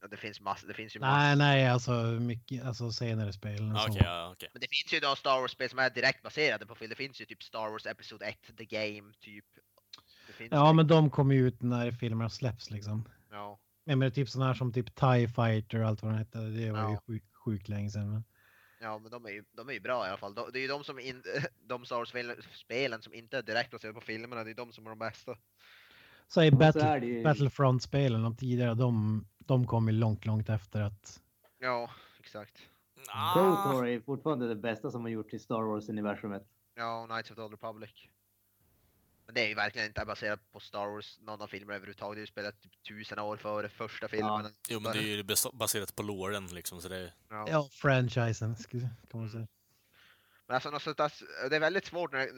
och 0.04 0.10
det 0.10 0.18
finns 0.18 0.42
massor, 0.42 0.68
det 0.68 0.74
finns 0.74 0.96
ju 0.96 1.00
Nej, 1.00 1.10
massor. 1.10 1.38
nej, 1.38 1.68
alltså 1.70 1.92
mycket, 2.04 2.66
alltså 2.66 2.92
senare 2.92 3.34
spel. 3.34 3.72
Ah. 3.76 3.86
Okej, 3.90 4.02
ja, 4.06 4.30
okej. 4.34 4.50
Men 4.54 4.62
det 4.62 4.68
finns 4.70 4.94
ju 4.94 5.00
då 5.10 5.16
Star 5.16 5.42
Wars-spel 5.42 5.70
som 5.70 5.80
är 5.80 5.90
direkt 5.90 6.24
baserade 6.24 6.66
på 6.66 6.76
film. 6.76 6.90
Det 6.90 6.96
finns 6.96 7.22
ju 7.22 7.26
typ 7.26 7.44
Star 7.44 7.70
Wars 7.72 7.86
Episod 7.86 8.22
1, 8.24 8.38
The 8.58 8.66
Game, 8.66 9.14
typ. 9.20 9.46
Det 10.28 10.34
finns 10.34 10.52
Ja, 10.52 10.68
ju- 10.68 10.74
men 10.74 10.88
de 10.88 11.10
kommer 11.10 11.36
ju 11.36 11.48
ut 11.48 11.62
när 11.62 11.92
filmerna 11.92 12.30
släpps 12.30 12.70
liksom. 12.72 13.10
Ja. 13.32 13.60
Men 13.86 14.00
det 14.00 14.06
är 14.06 14.10
typ 14.10 14.30
sådana 14.30 14.48
här 14.48 14.54
som 14.58 14.74
typ 14.74 14.96
TIE 14.96 15.28
Fighter 15.28 15.80
och 15.80 15.88
allt 15.88 16.02
vad 16.04 16.12
den 16.12 16.20
hette. 16.20 16.38
Det 16.40 16.72
var 16.72 16.90
ju 16.90 16.94
Ja. 16.94 17.02
sjukt, 17.08 17.35
sjukt 17.46 17.70
länge 17.70 17.90
sedan. 17.90 18.12
Men... 18.12 18.24
Ja, 18.82 19.00
men 19.00 19.12
de 19.12 19.26
är 19.26 19.30
ju, 19.30 19.44
de 19.52 19.70
är 19.70 19.74
ju 19.74 19.80
bra 19.80 20.06
i 20.06 20.10
alla 20.10 20.18
fall. 20.18 20.36
De, 20.36 20.50
det 20.54 20.60
är 20.60 20.62
ju 20.62 20.68
de 20.68 20.84
som 20.84 21.00
in, 21.00 21.24
de 21.68 21.86
Star 21.86 21.96
Wars-spelen 21.96 23.02
som 23.02 23.14
inte 23.14 23.38
är 23.38 23.42
direkt 23.42 23.72
baserade 23.72 23.94
på 23.94 24.02
filmerna, 24.02 24.44
det 24.44 24.52
är 24.52 24.56
de 24.56 24.72
som 24.72 24.86
är 24.86 24.90
de 24.90 25.00
bästa. 25.00 25.38
Så 26.28 26.44
i 26.44 26.52
Battle, 26.52 27.00
ju- 27.06 27.24
Battlefront-spelen, 27.24 28.24
de 28.24 28.36
tidigare, 28.36 28.74
de, 28.74 29.26
de 29.38 29.68
kom 29.68 29.88
ju 29.88 29.94
långt, 29.94 30.26
långt 30.26 30.50
efter 30.50 30.82
att... 30.82 31.22
Ja, 31.60 31.90
exakt. 32.20 32.58
Ah, 33.10 33.34
KOTOR 33.34 33.88
är 33.88 34.00
fortfarande 34.00 34.48
det 34.48 34.56
bästa 34.56 34.92
som 34.92 35.02
har 35.02 35.10
gjorts 35.10 35.34
i 35.34 35.40
Star 35.40 35.62
Wars-universumet. 35.62 36.44
Ja, 36.76 37.02
och 37.02 37.10
Knights 37.10 37.32
of 37.32 37.36
the 37.36 37.42
Old 37.42 37.52
Republic. 37.54 38.10
Men 39.26 39.36
det 39.36 39.42
är 39.42 39.48
ju 39.48 39.56
verkligen 39.56 39.88
inte 39.88 40.06
baserat 40.06 40.52
på 40.52 40.60
Star 40.60 40.88
Wars, 40.88 41.20
någon 41.22 41.42
av 41.42 41.48
filmerna 41.48 41.76
överhuvudtaget. 41.76 42.16
Det 42.16 42.20
är 42.20 42.22
ju 42.22 42.28
spelat 42.28 42.62
typ 42.62 42.84
tusen 42.84 43.20
år 43.20 43.38
före 43.38 43.70
första 43.70 44.08
filmen. 44.08 44.54
jo, 44.70 44.80
men 44.80 44.92
det 44.94 45.00
är 45.00 45.16
ju 45.16 45.24
bas- 45.24 45.54
baserat 45.54 45.96
på 45.96 46.04
låren 46.04 46.48
liksom, 46.48 46.82
så 46.82 46.88
det 46.88 46.98
är... 46.98 47.14
Ja. 47.30 47.46
Ja, 47.50 47.70
franchisen, 47.72 48.56
kan 49.12 49.20
man 49.20 49.30
säga. 49.30 49.48
Men 50.48 50.56
alltså, 50.56 50.70
något 50.70 50.82
sånt 50.82 50.98
där, 50.98 51.12
det 51.50 51.56
är 51.56 51.60
väldigt 51.60 51.86
svårt 51.86 52.12
när, 52.12 52.30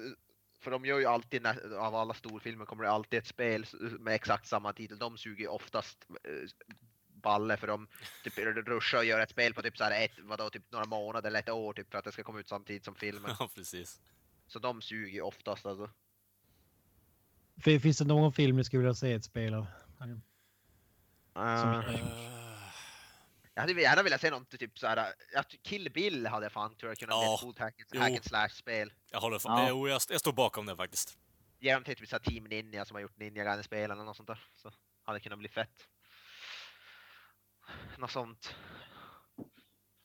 för 0.59 0.71
de 0.71 0.85
gör 0.85 0.99
ju 0.99 1.05
alltid, 1.05 1.41
när, 1.41 1.75
av 1.77 1.95
alla 1.95 2.13
storfilmer 2.13 2.65
kommer 2.65 2.83
det 2.83 2.89
alltid 2.91 3.19
ett 3.19 3.27
spel 3.27 3.65
med 3.99 4.13
exakt 4.15 4.47
samma 4.47 4.73
titel. 4.73 4.97
De 4.97 5.17
suger 5.17 5.47
oftast 5.47 6.07
eh, 6.23 6.49
balle 7.07 7.57
för 7.57 7.67
de 7.67 7.87
typ 8.23 8.37
ruschar 8.67 8.97
och 8.97 9.05
gör 9.05 9.19
ett 9.19 9.29
spel 9.29 9.53
på 9.53 9.61
typ 9.61 9.77
så 9.77 9.83
här 9.83 10.05
ett, 10.05 10.19
vadå, 10.19 10.49
typ 10.49 10.71
några 10.71 10.85
månader 10.85 11.27
eller 11.27 11.39
ett 11.39 11.49
år 11.49 11.73
typ 11.73 11.91
för 11.91 11.97
att 11.97 12.05
det 12.05 12.11
ska 12.11 12.23
komma 12.23 12.39
ut 12.39 12.49
samtidigt 12.49 12.85
som 12.85 12.95
filmen. 12.95 13.31
Ja, 13.39 13.49
precis. 13.55 14.01
Så 14.47 14.59
de 14.59 14.81
suger 14.81 15.13
ju 15.13 15.21
oftast 15.21 15.65
alltså. 15.65 15.89
Fin- 17.57 17.81
Finns 17.81 17.97
det 17.97 18.05
någon 18.05 18.33
film 18.33 18.57
ni 18.57 18.63
skulle 18.63 18.79
vilja 18.81 18.93
se 18.95 19.13
ett 19.13 19.23
spel 19.23 19.53
av? 19.53 19.65
Som 19.97 20.21
Uh, 21.37 21.93
inte- 21.93 22.03
jag 23.53 23.61
hade 23.61 23.81
gärna 23.81 24.03
velat 24.03 24.21
se 24.21 24.29
något 24.31 24.49
typ 24.59 24.79
så 24.79 24.87
här, 24.87 25.13
jag 25.33 25.49
ty- 25.49 25.57
Kill 25.57 25.91
Bill 25.91 26.27
hade 26.27 26.45
jag 26.45 26.51
fan 26.51 26.75
tror 26.75 26.89
jag 26.91 26.97
kunnat 26.97 27.19
bli 27.19 27.25
Ja, 27.25 27.33
ett 27.35 27.41
coolt 27.41 27.59
hack, 27.59 27.81
hack 27.95 28.09
and 28.11 28.23
slash 28.23 28.49
spel. 28.49 28.93
Jag 29.11 29.19
håller 29.21 29.39
fan... 29.39 29.61
Ja. 29.63 29.69
Jo, 29.69 29.87
jag, 29.87 30.01
jag 30.09 30.19
står 30.19 30.33
bakom 30.33 30.65
det 30.65 30.75
faktiskt. 30.75 31.17
Ge 31.59 31.73
dem 31.73 31.83
till 31.83 31.95
typ 31.95 32.09
så 32.09 32.15
här 32.15 32.23
Team 32.23 32.43
Ninja 32.43 32.85
som 32.85 32.95
har 32.95 33.01
gjort 33.01 33.17
Ninja 33.17 33.43
Gaiden-spel 33.43 33.91
eller 33.91 34.03
något 34.03 34.17
sånt 34.17 34.27
där. 34.27 34.39
Så 34.55 34.71
hade 35.03 35.19
det 35.19 35.23
kunnat 35.23 35.39
bli 35.39 35.49
fett. 35.49 35.87
Något 37.97 38.11
sånt. 38.11 38.55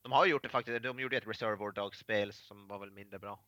De 0.02 0.12
har 0.12 0.24
ju 0.24 0.30
gjort 0.30 0.42
det 0.42 0.48
faktiskt, 0.48 0.82
de 0.82 1.00
gjorde 1.00 1.16
ett 1.16 1.26
Reserve 1.26 1.56
War 1.56 1.72
Dogs-spel 1.72 2.32
som 2.32 2.68
var 2.68 2.78
väl 2.78 2.90
mindre 2.90 3.18
bra. 3.18 3.44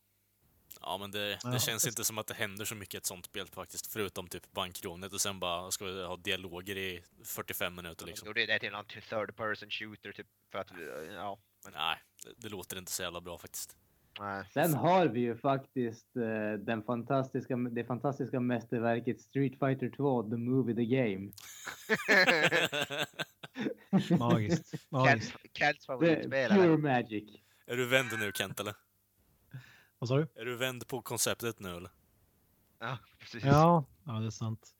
Ja, 0.81 0.99
men 0.99 1.11
det, 1.11 1.39
Ja, 1.43 1.51
det 1.51 1.59
känns 1.61 1.87
inte 1.87 2.05
som 2.05 2.19
att 2.19 2.27
det 2.27 2.35
händer 2.35 2.65
så 2.65 2.75
mycket 2.75 2.95
i 2.95 2.97
ett 2.97 3.07
sånt 3.07 3.27
spel 3.27 3.47
faktiskt. 3.47 3.93
Förutom 3.93 4.29
typ 4.29 4.53
bankrånet 4.53 5.13
och 5.13 5.21
sen 5.21 5.41
bara 5.41 5.71
ska 5.71 5.85
vi 5.85 6.05
ha 6.05 6.17
dialoger 6.17 6.77
i 6.77 7.03
45 7.25 7.75
minuter 7.75 8.07
liksom. 8.07 8.27
gjorde 8.27 8.47
det 8.47 8.59
till 8.59 8.73
någon 8.73 8.85
third 8.85 9.37
person 9.37 9.71
shooter 9.71 10.13
typ 10.13 10.27
för 10.53 10.59
att, 10.59 10.71
ja. 11.15 11.39
Men, 11.65 11.73
Nej, 11.73 11.99
det, 12.25 12.31
det 12.37 12.49
låter 12.49 12.79
inte 12.79 12.93
så 12.93 13.03
jävla 13.03 13.21
bra 13.21 13.39
faktiskt. 13.39 13.77
Nej. 14.21 14.45
Sen 14.53 14.75
har 14.75 15.07
vi 15.07 15.21
ju 15.21 15.37
faktiskt 15.37 16.17
eh, 16.17 16.53
den 16.59 16.83
fantastiska, 16.83 17.57
det 17.57 17.85
fantastiska 17.85 18.41
mästerverket 18.41 19.21
Street 19.21 19.59
Fighter 19.59 19.91
2, 19.97 20.23
The 20.23 20.37
Movie, 20.37 20.75
The 20.75 20.85
Game. 20.85 21.33
Magiskt. 24.19 24.75
Magiskt. 24.91 25.35
Kents 25.59 25.79
Det, 25.79 25.87
favoritspel 25.87 26.51
pure 26.51 26.77
magic. 26.77 27.41
är 27.67 27.77
du 27.77 27.87
vänd 27.87 28.09
nu 28.19 28.33
Kent 28.35 28.61
eller? 28.61 28.75
Vad 30.05 30.09
sa 30.09 30.17
du? 30.17 30.27
Är 30.41 30.45
du 30.45 30.57
vänd 30.57 30.89
på 30.89 31.03
konceptet 31.03 31.61
nu 31.61 31.77
eller? 31.77 31.91
Ja, 32.79 32.99
precis. 33.19 33.45
Ja, 33.45 33.85
ja 34.05 34.13
det 34.13 34.27
är 34.27 34.31
sant. 34.31 34.75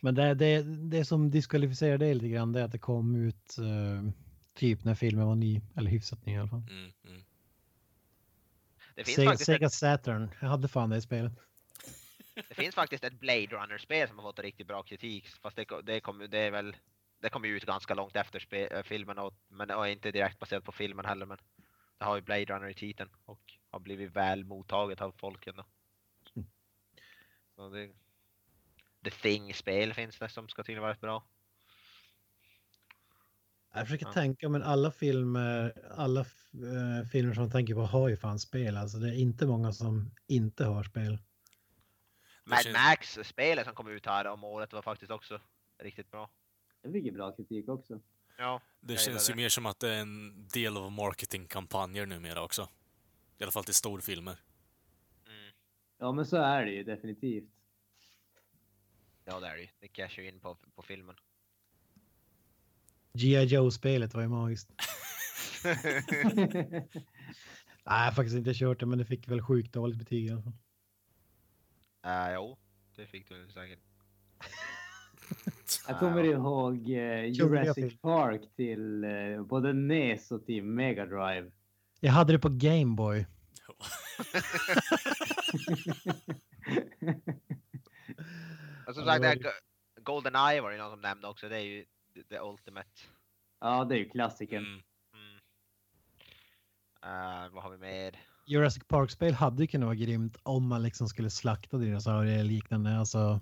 Men 0.00 0.14
det, 0.14 0.34
det, 0.34 0.62
det 0.62 1.04
som 1.04 1.30
diskvalificerar 1.30 1.98
det 1.98 2.14
lite 2.14 2.28
grann 2.28 2.52
det 2.52 2.60
är 2.60 2.64
att 2.64 2.72
det 2.72 2.78
kom 2.78 3.16
ut 3.16 3.58
eh, 3.58 4.10
typ 4.54 4.84
när 4.84 4.94
filmen 4.94 5.26
var 5.26 5.34
ny, 5.34 5.60
eller 5.76 5.90
hyfsat 5.90 6.26
ny 6.26 6.32
i 6.32 6.36
alla 6.36 6.48
fall. 6.48 6.62
Mm, 6.70 6.92
mm. 7.04 7.24
Det 8.94 9.04
finns, 9.04 9.16
Sega, 9.16 9.30
faktiskt 9.30 9.46
Sega 9.46 9.66
ett, 9.66 9.72
Saturn, 9.72 10.30
jag 10.40 10.48
hade 10.48 10.68
fan 10.68 10.90
det 10.90 10.96
i 10.96 11.00
spelet. 11.00 11.32
det 12.48 12.54
finns 12.54 12.74
faktiskt 12.74 13.04
ett 13.04 13.20
Blade 13.20 13.46
Runner-spel 13.46 14.08
som 14.08 14.18
har 14.18 14.24
fått 14.24 14.38
riktigt 14.38 14.66
bra 14.66 14.82
kritik. 14.82 15.28
Fast 15.42 15.56
det, 15.56 15.66
det, 15.82 16.00
kom, 16.00 16.26
det 16.30 16.38
är 16.38 16.50
väl... 16.50 16.76
Det 17.20 17.28
kom 17.28 17.44
ju 17.44 17.56
ut 17.56 17.66
ganska 17.66 17.94
långt 17.94 18.16
efter 18.16 18.40
spe, 18.40 18.66
äh, 18.66 18.82
filmen 18.82 19.18
och, 19.18 19.34
men, 19.48 19.70
och 19.70 19.88
inte 19.88 20.10
direkt 20.10 20.38
baserat 20.38 20.64
på 20.64 20.72
filmen 20.72 21.04
heller 21.04 21.26
men 21.26 21.38
det 21.98 22.04
har 22.04 22.16
ju 22.16 22.22
Blade 22.22 22.44
Runner 22.44 22.68
i 22.68 22.74
titeln 22.74 23.10
och 23.24 23.59
har 23.70 23.80
blivit 23.80 24.16
väl 24.16 24.44
mottaget 24.44 25.00
av 25.00 25.12
folken 25.12 25.54
då. 25.56 25.64
Mm. 26.36 26.48
Så 27.56 27.68
det, 27.70 27.90
The 29.04 29.10
Thing-spel 29.10 29.94
finns 29.94 30.18
det 30.18 30.28
som 30.28 30.48
ska 30.48 30.62
tydligen 30.62 30.82
vara 30.82 30.94
bra. 31.00 31.24
Jag 33.72 33.86
försöker 33.86 34.06
Ja. 34.06 34.12
tänka, 34.12 34.48
men 34.48 34.62
alla 34.62 34.90
filmer, 34.90 35.72
alla 35.96 36.20
eh, 36.20 37.08
filmer 37.12 37.34
som 37.34 37.42
man 37.42 37.50
tänker 37.50 37.74
på 37.74 37.80
har 37.80 38.08
ju 38.08 38.16
fan 38.16 38.38
spel. 38.38 38.76
Alltså 38.76 38.98
det 38.98 39.08
är 39.08 39.14
inte 39.18 39.46
många 39.46 39.72
som 39.72 40.10
inte 40.26 40.64
har 40.64 40.84
spel. 40.84 41.18
Mad 42.44 42.58
känns- 42.62 42.74
Max-spelet 42.76 43.64
som 43.66 43.74
kom 43.74 43.88
ut 43.88 44.06
här 44.06 44.26
om 44.26 44.44
året 44.44 44.72
var 44.72 44.82
faktiskt 44.82 45.10
också 45.10 45.40
riktigt 45.78 46.10
bra. 46.10 46.30
Det 46.82 46.92
fick 46.92 47.04
ju 47.04 47.12
bra 47.12 47.32
kritik 47.36 47.68
också. 47.68 48.00
Ja, 48.38 48.60
Det 48.80 48.92
Jag 48.92 49.02
känns 49.02 49.30
ju 49.30 49.32
det. 49.32 49.36
mer 49.36 49.48
som 49.48 49.66
att 49.66 49.80
det 49.80 49.94
är 49.94 50.00
en 50.00 50.48
del 50.48 50.76
av 50.76 50.92
marketingkampanjer 50.92 52.06
numera 52.06 52.42
också. 52.42 52.68
I 53.40 53.42
alla 53.42 53.52
fall 53.52 53.64
till 53.64 53.74
storfilmer. 53.74 54.36
mm. 55.26 55.52
Ja, 55.98 56.12
men 56.12 56.26
så 56.26 56.36
är 56.36 56.64
det 56.64 56.72
ju 56.72 56.84
definitivt. 56.84 57.50
ja 59.24 59.40
det 59.40 59.46
är 59.46 59.56
det 59.56 59.62
ju. 59.62 59.68
Det 59.80 59.88
cashar 59.88 60.22
ju 60.22 60.28
in 60.28 60.40
på, 60.40 60.56
på 60.74 60.82
filmen. 60.82 61.16
G.I. 63.12 63.44
Joe-spelet 63.44 64.14
var 64.14 64.22
ju 64.22 64.28
magiskt. 64.28 64.70
Nej, 65.64 65.78
jag 67.84 67.92
har 67.92 68.12
faktiskt 68.12 68.36
inte 68.36 68.54
kört 68.54 68.80
det, 68.80 68.86
men 68.86 68.98
det 68.98 69.04
fick 69.04 69.28
väl 69.28 69.42
sjukt 69.42 69.72
dåligt 69.72 69.98
betyg 69.98 70.26
i 70.26 70.30
alla 70.30 70.42
fall. 70.42 70.52
Uh, 72.06 72.34
jo, 72.34 72.58
det 72.96 73.06
fick 73.06 73.28
du 73.28 73.48
säkert. 73.48 73.78
Jag 75.88 75.98
kommer 75.98 76.24
ihåg 76.24 76.90
eh, 76.90 77.24
Jurassic. 77.24 78.00
Park 78.00 78.42
till 78.56 79.04
eh, 79.04 79.42
både 79.42 79.72
NES 79.72 80.30
och 80.30 80.46
till 80.46 80.64
Mega 80.64 81.06
Drive. 81.06 81.50
Jag 82.00 82.12
hade 82.12 82.32
det 82.32 82.38
på 82.38 82.48
Game 82.48 82.94
Boy. 82.96 83.26
Och 88.86 88.94
som 88.94 89.04
sagt, 89.04 89.22
det 89.22 89.34
Go- 89.36 89.48
Golden 90.02 90.34
Eye 90.36 90.60
var 90.60 90.70
det 90.70 90.76
någon 90.78 90.90
som 90.90 91.00
nämnde 91.00 91.28
också. 91.28 91.48
Det 91.48 91.56
är 91.56 91.60
ju 91.60 91.84
the- 92.30 92.38
ultimate. 92.40 92.88
ja, 93.60 93.84
det 93.84 93.94
är 93.94 93.98
ju 93.98 94.08
klassikern. 94.08 94.64
Mm. 94.66 94.80
Mm. 95.14 95.36
Eh, 97.44 97.50
vad 97.54 97.62
har 97.62 97.70
vi 97.70 97.78
mer? 97.78 98.16
Jurassic 98.46 98.82
Park-spel 98.88 99.34
hade 99.34 99.62
ju 99.62 99.66
kunnat 99.66 99.86
vara 99.86 99.94
grymt 99.96 100.36
om 100.42 100.68
man 100.68 100.82
liksom 100.82 101.08
skulle 101.08 101.30
slakta 101.30 101.76
dinosaurier 101.76 102.34
eller 102.34 102.44
liknande. 102.44 102.98
Alltså, 102.98 103.40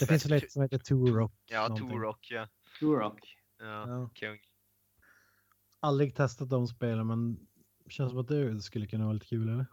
det 0.00 0.06
finns 0.06 0.26
väl 0.26 0.32
ett 0.32 0.52
som 0.52 0.62
heter 0.62 0.78
Turok. 0.78 1.32
Ja. 1.46 1.76
Turok 1.76 2.30
ja. 2.30 2.48
Turok. 2.78 3.36
ja. 3.58 3.64
Ja. 3.88 4.10
Kung. 4.14 4.38
Aldrig 5.84 6.14
testat 6.14 6.50
de 6.50 6.66
spelen, 6.66 7.06
men 7.06 7.46
känns 7.88 8.10
som 8.10 8.20
att 8.20 8.28
det 8.28 8.60
skulle 8.60 8.86
kunna 8.86 9.04
vara 9.04 9.12
lite 9.12 9.26
kul, 9.26 9.48
eller? 9.48 9.66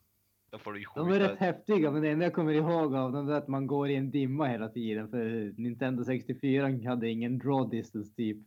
Då 0.52 0.58
får 0.58 0.74
du 0.74 0.80
ju 0.80 0.86
De 0.96 1.12
är 1.12 1.20
rätt 1.20 1.40
häftiga, 1.40 1.92
men 1.92 2.02
det 2.02 2.10
enda 2.10 2.26
jag 2.26 2.34
kommer 2.34 2.54
ihåg 2.54 2.96
av 2.96 3.12
dem 3.12 3.30
är 3.30 3.34
att 3.34 3.48
man 3.48 3.68
går 3.68 3.90
i 3.90 3.96
en 3.96 4.12
dimma 4.12 4.48
hela 4.48 4.70
tiden. 4.70 5.10
För 5.10 5.54
Nintendo 5.58 6.04
64 6.04 6.90
hade 6.90 7.10
ingen 7.10 7.38
draw 7.38 7.78
distance 7.78 8.14
typ. 8.16 8.38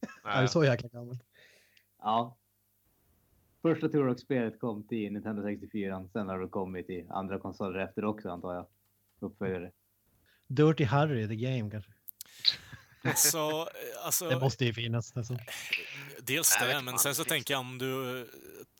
Ja, 0.00 0.30
det 0.30 0.42
är 0.42 0.46
så 0.46 0.64
jäkla 0.64 0.88
gammalt. 0.88 1.22
Ja. 1.98 2.36
Första 3.62 3.88
Turok-spelet 3.88 4.60
kom 4.60 4.86
till 4.86 5.12
Nintendo 5.12 5.42
64. 5.42 6.08
Sen 6.12 6.28
har 6.28 6.40
det 6.40 6.48
kommit 6.48 6.86
till 6.86 7.10
andra 7.10 7.38
konsoler 7.38 7.78
efter 7.78 8.04
också 8.04 8.30
antar 8.30 8.54
jag. 8.54 8.66
Uppföljare. 9.20 9.72
Dirty 10.46 10.84
Harry, 10.84 11.28
the 11.28 11.36
game 11.36 11.70
kanske. 11.70 11.92
Så, 13.14 13.60
eh, 13.60 13.66
alltså, 14.04 14.28
Det 14.28 14.40
måste 14.40 14.64
ju 14.64 14.72
finnas. 14.72 15.16
Alltså. 15.16 15.38
dels 16.20 16.56
Jag 16.60 16.68
det, 16.68 16.82
men 16.82 16.98
sen 16.98 17.14
så 17.14 17.24
tänker 17.24 17.54
jag 17.54 17.60
om 17.60 17.78
du... 17.78 18.26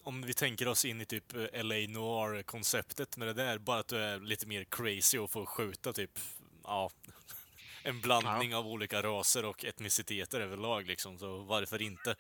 Om 0.03 0.22
vi 0.22 0.35
tänker 0.35 0.68
oss 0.68 0.85
in 0.85 1.01
i 1.01 1.05
typ 1.05 1.35
eh, 1.35 1.64
LA 1.64 1.74
Noir-konceptet 1.74 3.16
med 3.16 3.29
det 3.29 3.35
där, 3.35 3.59
bara 3.59 3.79
att 3.79 3.89
du 3.89 3.97
är 3.99 4.20
lite 4.20 4.47
mer 4.47 4.64
crazy 4.64 5.18
och 5.18 5.31
får 5.31 5.47
skjuta 5.47 5.93
typ, 5.93 6.18
ja, 6.64 6.91
en 7.83 8.01
blandning 8.01 8.55
av 8.55 8.66
olika 8.66 9.03
raser 9.03 9.45
och 9.45 9.64
etniciteter 9.64 10.41
överlag 10.41 10.87
liksom, 10.87 11.18
så 11.18 11.43
varför 11.43 11.83
inte? 11.83 12.16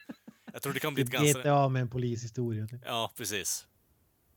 Jag 0.52 0.62
tror 0.62 0.72
det 0.72 0.80
kan 0.80 0.94
bli 0.94 1.02
ett 1.02 1.10
Typ 1.10 1.20
ganska... 1.20 1.40
GTA 1.40 1.68
med 1.68 1.82
en 1.82 1.88
polishistoria. 1.90 2.66
Typ. 2.66 2.80
Ja, 2.84 3.12
precis. 3.16 3.66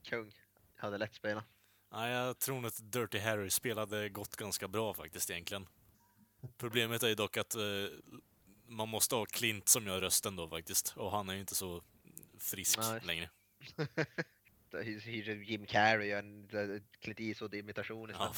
Kung. 0.08 0.32
Hade 0.76 0.98
lätt 0.98 1.14
spela. 1.14 1.44
Ja, 1.90 2.08
jag 2.08 2.38
tror 2.38 2.56
nog 2.56 2.66
att 2.66 2.92
Dirty 2.92 3.18
Harry 3.18 3.50
spelade 3.50 4.08
gått 4.08 4.36
ganska 4.36 4.68
bra 4.68 4.94
faktiskt 4.94 5.30
egentligen. 5.30 5.66
Problemet 6.58 7.02
är 7.02 7.08
ju 7.08 7.14
dock 7.14 7.36
att 7.36 7.54
eh, 7.54 7.62
man 8.66 8.88
måste 8.88 9.14
ha 9.14 9.26
Clint 9.26 9.68
som 9.68 9.86
gör 9.86 10.00
rösten 10.00 10.36
då 10.36 10.48
faktiskt. 10.48 10.94
Och 10.96 11.10
han 11.10 11.28
är 11.28 11.34
ju 11.34 11.40
inte 11.40 11.54
så 11.54 11.82
frisk 12.38 12.78
Nej. 12.78 13.00
längre. 13.04 13.30
Jim 15.46 15.66
Carrey 15.66 16.12
och 16.12 16.18
en 16.18 16.48
eh, 16.50 16.82
Clint 17.00 17.20
Eastwood-imitation 17.20 18.10
Ja. 18.12 18.32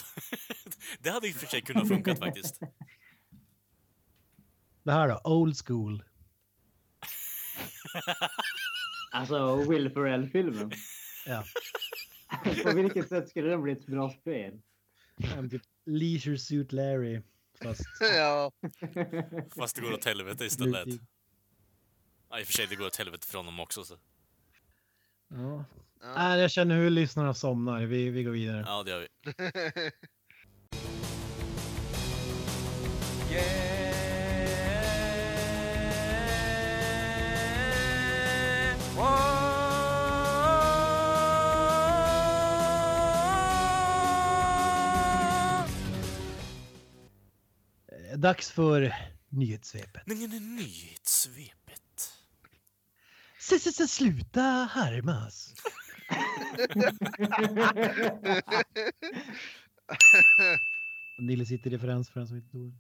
det 1.01 1.11
hade 1.11 1.29
i 1.29 1.33
och 1.33 1.37
för 1.37 1.47
sig 1.47 1.63
kunnat 1.63 1.89
funkat 1.89 2.19
faktiskt. 2.19 2.61
Det 4.85 4.93
här 4.93 5.09
då, 5.09 5.21
Old 5.25 5.57
School. 5.67 6.05
Alltså 9.13 9.57
Will 9.57 9.91
Ferrell-filmen. 9.91 10.73
Ja. 11.27 11.45
På 12.63 12.73
vilket 12.73 13.09
sätt 13.09 13.29
skulle 13.29 13.51
den 13.51 13.63
bli 13.63 13.73
ett 13.73 13.87
bra 13.87 14.11
spel? 14.11 14.61
Typ 15.51 15.63
Leisure 15.85 16.39
Suit 16.39 16.73
Larry. 16.73 17.23
Fast 17.63 17.83
ja. 18.01 18.53
Fast 19.57 19.77
det 19.77 19.83
går 19.83 19.93
åt 19.93 20.05
helvete 20.05 20.45
istället. 20.45 20.89
Ja, 22.31 22.41
i 22.41 22.43
och 22.43 22.47
för 22.47 22.53
sig, 22.53 22.67
det 22.67 22.77
går 22.77 22.87
åt 22.87 22.97
helvete 22.97 23.27
för 23.27 23.39
honom 23.39 23.61
också. 23.61 23.85
Så. 23.85 23.99
Ja. 25.29 25.65
Ja. 26.01 26.15
Nej, 26.15 26.41
jag 26.41 26.51
känner 26.51 26.77
hur 26.77 26.91
lyssnarna 26.91 27.35
somnar. 27.35 27.83
Vi, 27.83 28.11
vi 28.11 28.23
går 28.23 28.33
vidare. 28.33 28.65
Ja, 28.67 28.83
det 28.83 28.91
gör 28.91 29.01
vi. 29.01 29.09
Dags 48.23 48.51
för 48.51 48.95
nyhetssvepet. 49.29 50.03
Nej, 50.07 50.17
nej, 50.19 50.29
nej, 50.29 50.41
Nyhetssvepet. 50.41 52.13
S- 53.39 53.53
s- 53.67 53.81
s- 53.81 53.93
Sluta 53.93 54.69
härmas. 54.75 55.55
Nille 61.19 61.47
sitter 61.47 61.71
i 61.71 61.75
referens 61.77 62.11
för 62.11 62.21
den 62.21 62.29
som 62.29 62.37
inte 62.37 62.51
tror. 62.51 62.73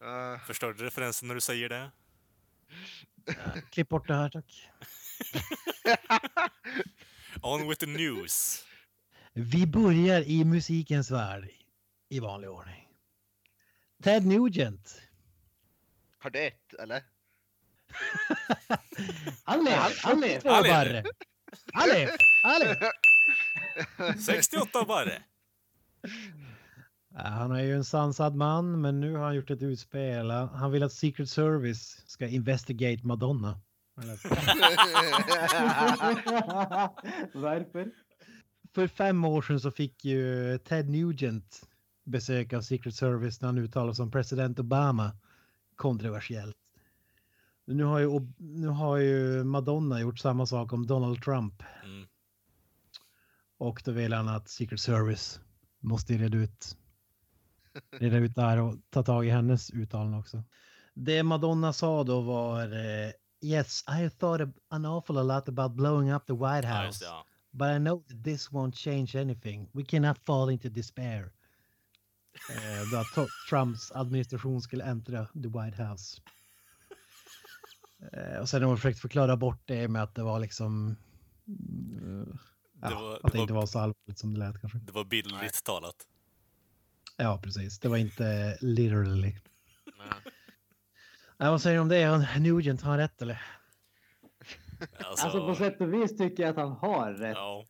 Ja. 0.00 0.40
Förstörde 0.46 0.84
referensen 0.84 1.28
när 1.28 1.34
du 1.34 1.40
säger 1.40 1.68
det? 1.68 1.90
Klipp 3.70 3.88
bort 3.88 4.08
det 4.08 4.14
här 4.14 4.30
tack. 4.30 4.68
On 7.42 7.68
with 7.68 7.80
the 7.80 7.86
news. 7.86 8.64
Vi 9.32 9.66
börjar 9.66 10.22
i 10.22 10.44
musikens 10.44 11.10
värld 11.10 11.48
i 12.08 12.20
vanlig 12.20 12.50
ordning. 12.50 12.88
Ted 14.02 14.26
Nugent. 14.26 15.02
Har 16.18 16.30
dött, 16.30 16.74
eller? 16.78 17.02
Han 19.44 19.64
lever, 19.64 19.92
han 20.02 20.20
lever. 20.20 20.40
Två 20.40 20.48
Han 20.50 20.62
lever. 20.62 20.84
barre. 20.84 21.04
Han 21.72 21.88
lever, 21.88 22.16
han 22.44 22.60
lever. 22.60 22.92
68 24.18 24.84
bara. 24.84 25.10
Ja, 27.14 27.20
Han 27.22 27.52
är 27.52 27.62
ju 27.62 27.74
en 27.76 27.84
sansad 27.84 28.34
man, 28.34 28.80
men 28.80 29.00
nu 29.00 29.16
har 29.16 29.24
han 29.24 29.34
gjort 29.36 29.50
ett 29.50 29.62
utspel. 29.62 30.30
Han 30.30 30.72
vill 30.72 30.82
att 30.82 30.92
Secret 30.92 31.30
Service 31.30 32.02
ska 32.06 32.26
investigate 32.26 33.06
Madonna. 33.06 33.60
Varför? 37.34 37.90
för 38.74 38.86
fem 38.86 39.24
år 39.24 39.42
sedan 39.42 39.60
så 39.60 39.70
fick 39.70 40.04
ju 40.04 40.58
Ted 40.58 40.88
Nugent 40.88 41.68
besök 42.04 42.52
av 42.52 42.60
Secret 42.60 42.94
Service 42.94 43.40
när 43.40 43.48
han 43.48 43.58
uttalade 43.58 43.94
sig 43.94 44.02
om 44.02 44.10
president 44.10 44.58
Obama. 44.58 45.12
Kontroversiellt. 45.76 46.56
Nu 47.64 47.84
har, 47.84 47.98
ju, 47.98 48.20
nu 48.38 48.66
har 48.68 48.96
ju 48.96 49.44
Madonna 49.44 50.00
gjort 50.00 50.18
samma 50.18 50.46
sak 50.46 50.72
om 50.72 50.86
Donald 50.86 51.22
Trump. 51.22 51.62
Mm. 51.84 52.06
Och 53.58 53.82
då 53.84 53.92
vill 53.92 54.12
han 54.12 54.28
att 54.28 54.48
Secret 54.48 54.80
Service 54.80 55.40
måste 55.80 56.14
reda 56.14 56.38
ut, 56.38 56.76
reda 57.90 58.16
ut 58.16 58.34
det 58.34 58.42
här 58.42 58.58
och 58.58 58.74
ta 58.90 59.02
tag 59.02 59.26
i 59.26 59.30
hennes 59.30 59.70
uttalande 59.70 60.18
också. 60.18 60.42
Det 60.94 61.22
Madonna 61.22 61.72
sa 61.72 62.04
då 62.04 62.20
var 62.20 62.62
eh, 62.62 63.12
Yes, 63.44 63.84
I 63.88 63.92
have 63.92 64.10
thought 64.10 64.54
an 64.68 64.84
awful 64.84 65.26
lot 65.26 65.48
about 65.48 65.76
blowing 65.76 66.12
up 66.12 66.26
the 66.26 66.32
White 66.32 66.66
House. 66.66 67.04
det, 67.04 67.06
ja. 67.06 67.24
But 67.52 67.68
I 67.76 67.78
know 67.78 68.02
that 68.08 68.24
this 68.24 68.50
won't 68.50 68.74
change 68.74 69.14
anything. 69.14 69.68
We 69.72 69.84
cannot 69.84 70.18
fall 70.18 70.50
into 70.50 70.68
despair. 70.68 71.32
Eh, 72.50 72.98
att 73.00 73.28
Trumps 73.50 73.92
administration 73.92 74.62
skulle 74.62 74.84
äntra 74.84 75.26
the 75.26 75.48
White 75.48 75.82
House. 75.82 76.20
Eh, 78.12 78.38
och 78.40 78.48
sen 78.48 78.62
har 78.62 78.68
de 78.70 78.76
försökt 78.76 78.98
förklara 79.00 79.36
bort 79.36 79.62
det 79.64 79.88
med 79.88 80.02
att 80.02 80.14
det 80.14 80.22
var 80.22 80.38
liksom... 80.40 80.96
mm, 81.46 82.38
Det 82.72 82.94
var- 82.94 83.14
att 83.16 83.22
det 83.22 83.28
det 83.32 83.38
inte 83.40 83.52
var- 83.52 83.60
var 83.60 83.66
så 83.66 83.78
allvarligt 83.78 84.18
som 84.18 84.34
det 84.34 84.38
lät 84.40 84.60
kanske. 84.60 84.78
Det 84.78 84.92
var 84.92 85.04
bildligt 85.04 85.64
talat. 85.64 86.06
Ja, 87.16 87.40
precis. 87.42 87.78
Det 87.78 87.88
var 87.88 87.96
inte 87.96 88.58
literally. 88.60 89.36
Nej. 89.98 90.32
Nej, 91.36 91.50
vad 91.50 91.62
säger 91.62 91.76
du 91.76 91.80
om 91.82 91.88
det? 91.88 92.38
Nugent, 92.40 92.82
har 92.82 92.90
han 92.90 92.98
rätt 92.98 93.22
eller? 93.22 93.42
Alltså, 95.04 95.24
Alltså 95.24 95.46
på 95.46 95.54
sätt 95.54 95.80
och 95.80 95.94
vis 95.94 96.16
tycker 96.18 96.42
jag 96.42 96.50
att 96.50 96.56
han 96.56 96.72
har 96.72 97.12
rätt. 97.12 97.36
ja. 97.36 97.66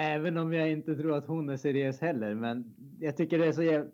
Även 0.00 0.36
om 0.36 0.52
jag 0.52 0.70
inte 0.70 0.96
tror 0.96 1.16
att 1.16 1.26
hon 1.26 1.48
är 1.48 1.56
seriös 1.56 2.00
heller. 2.00 2.34
Men 2.34 2.74
jag 3.00 3.16
tycker 3.16 3.38
det 3.38 3.46
är 3.46 3.52
så 3.52 3.62
jävla... 3.62 3.90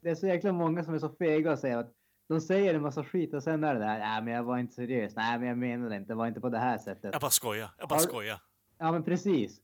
Det 0.00 0.10
är 0.10 0.14
så 0.14 0.26
jäkla 0.26 0.52
många 0.52 0.84
som 0.84 0.94
är 0.94 0.98
så 0.98 1.08
fega 1.08 1.52
och 1.52 1.58
säger 1.58 1.76
att 1.76 1.92
de 2.28 2.40
säger 2.40 2.74
en 2.74 2.82
massa 2.82 3.04
skit 3.04 3.34
och 3.34 3.42
sen 3.42 3.64
är 3.64 3.74
det 3.74 3.80
där. 3.80 3.98
Nej, 3.98 4.22
men 4.22 4.34
jag 4.34 4.42
var 4.42 4.58
inte 4.58 4.74
seriös. 4.74 5.16
Nej, 5.16 5.38
men 5.38 5.48
jag 5.48 5.58
menade 5.58 5.96
inte. 5.96 6.12
Det 6.12 6.16
var 6.16 6.26
inte 6.26 6.40
på 6.40 6.48
det 6.48 6.58
här 6.58 6.78
sättet. 6.78 7.10
Jag 7.12 7.20
bara 7.20 7.30
skojar. 7.30 7.70
Jag 7.78 7.88
bara 7.88 7.98
skojar. 7.98 8.40
Ja, 8.78 8.92
men 8.92 9.02
precis. 9.02 9.60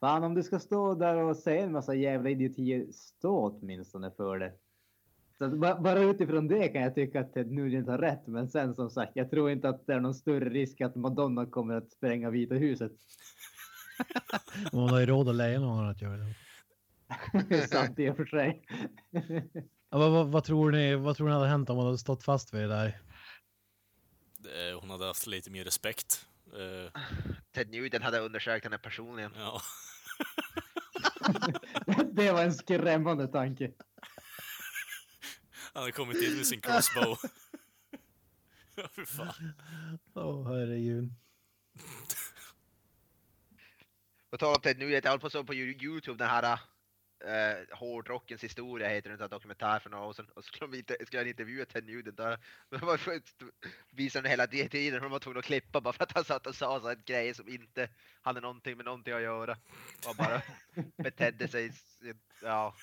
Fan, 0.00 0.24
om 0.24 0.34
du 0.34 0.42
ska 0.42 0.58
stå 0.58 0.94
där 0.94 1.16
och 1.16 1.36
säga 1.36 1.64
en 1.64 1.72
massa 1.72 1.94
jävla 1.94 2.30
idiotier, 2.30 2.86
stå 2.92 3.46
åtminstone 3.46 4.10
för 4.10 4.38
det. 4.38 4.52
Så 5.38 5.48
bara 5.58 6.00
utifrån 6.00 6.48
det 6.48 6.68
kan 6.68 6.82
jag 6.82 6.94
tycka 6.94 7.20
att 7.20 7.32
Ted 7.32 7.50
Nugent 7.50 7.88
har 7.88 7.98
rätt. 7.98 8.26
Men 8.26 8.48
sen 8.48 8.74
som 8.74 8.90
sagt, 8.90 9.12
jag 9.14 9.30
tror 9.30 9.50
inte 9.50 9.68
att 9.68 9.86
det 9.86 9.92
är 9.92 10.00
någon 10.00 10.14
större 10.14 10.48
risk 10.48 10.80
att 10.80 10.96
Madonna 10.96 11.46
kommer 11.46 11.74
att 11.74 11.90
spränga 11.90 12.30
Vita 12.30 12.54
huset. 12.54 12.92
Hon 14.72 14.90
har 14.90 15.00
ju 15.00 15.06
råd 15.06 15.28
att 15.28 15.34
leja 15.34 15.60
någon 15.60 15.88
att 15.88 16.02
göra 16.02 16.16
det. 16.16 17.68
Sant 17.68 17.98
i 17.98 18.10
och 18.10 18.16
för 18.16 18.26
sig. 18.26 18.62
Ja, 19.90 19.98
vad, 19.98 20.10
vad, 20.10 20.28
vad, 20.28 20.44
tror 20.44 20.70
ni, 20.72 20.94
vad 20.94 21.16
tror 21.16 21.28
ni 21.28 21.34
hade 21.34 21.48
hänt 21.48 21.70
om 21.70 21.76
hon 21.76 21.86
hade 21.86 21.98
stått 21.98 22.24
fast 22.24 22.54
vid 22.54 22.60
det 22.60 22.68
där? 22.68 23.00
Eh, 24.44 24.80
Hon 24.80 24.90
hade 24.90 25.06
haft 25.06 25.26
lite 25.26 25.50
mer 25.50 25.64
respekt. 25.64 26.26
Eh, 26.52 27.02
Ted 27.52 27.70
Nugent 27.70 28.04
hade 28.04 28.18
undersökt 28.18 28.64
henne 28.64 28.78
personligen. 28.78 29.32
Ja. 29.36 29.60
det 32.12 32.32
var 32.32 32.42
en 32.42 32.54
skrämmande 32.54 33.28
tanke. 33.28 33.72
Han 35.72 35.82
hade 35.82 35.92
kommit 35.92 36.22
in 36.22 36.36
med 36.36 36.46
sin 36.46 36.60
crossbow. 36.60 37.18
Ja, 38.76 38.88
fy 38.96 39.04
fan. 39.04 39.52
Åh, 40.14 40.48
herregud. 40.48 41.12
På 44.30 44.38
tal 44.38 44.54
om 44.54 44.62
Ted 44.62 44.78
Nugent, 44.78 45.04
jag 45.04 45.10
höll 45.10 45.20
på 45.20 45.26
att 45.26 45.32
se 45.32 45.44
på 45.44 45.54
Yo- 45.54 45.84
Youtube 45.84 46.18
den 46.18 46.28
här 46.28 46.58
uh, 47.24 47.76
Hårdrockens 47.76 48.44
historia 48.44 48.88
heter 48.88 49.10
den, 49.10 49.20
en 49.20 49.28
dokumentär 49.28 49.78
för 49.78 49.90
några 49.90 50.04
år 50.04 50.12
sedan. 50.12 50.26
Och 50.34 50.44
så 50.44 50.48
skulle 50.48 50.70
de 50.70 50.76
inte, 50.78 50.96
skulle 51.06 51.20
han 51.20 51.28
intervjua 51.28 51.64
Ted 51.64 51.84
Nugent 51.86 52.16
där. 52.16 52.38
Men 52.70 52.98
visade 53.90 54.22
den 54.22 54.30
hela 54.30 54.46
tiden, 54.46 55.02
de 55.02 55.10
var 55.10 55.18
tvungna 55.18 55.38
att 55.38 55.44
klippa 55.44 55.80
bara 55.80 55.92
för 55.92 56.04
att 56.04 56.12
han 56.12 56.24
satt 56.24 56.46
och 56.46 56.54
sa 56.54 56.80
så 56.80 56.88
här 56.88 56.98
grejer 57.06 57.34
som 57.34 57.48
inte 57.48 57.88
hade 58.22 58.40
någonting 58.40 58.76
med 58.76 58.84
någonting 58.84 59.14
att 59.14 59.22
göra. 59.22 59.56
Och 60.08 60.16
bara 60.16 60.42
betedde 61.02 61.48
sig, 61.48 61.72
ja, 62.42 62.74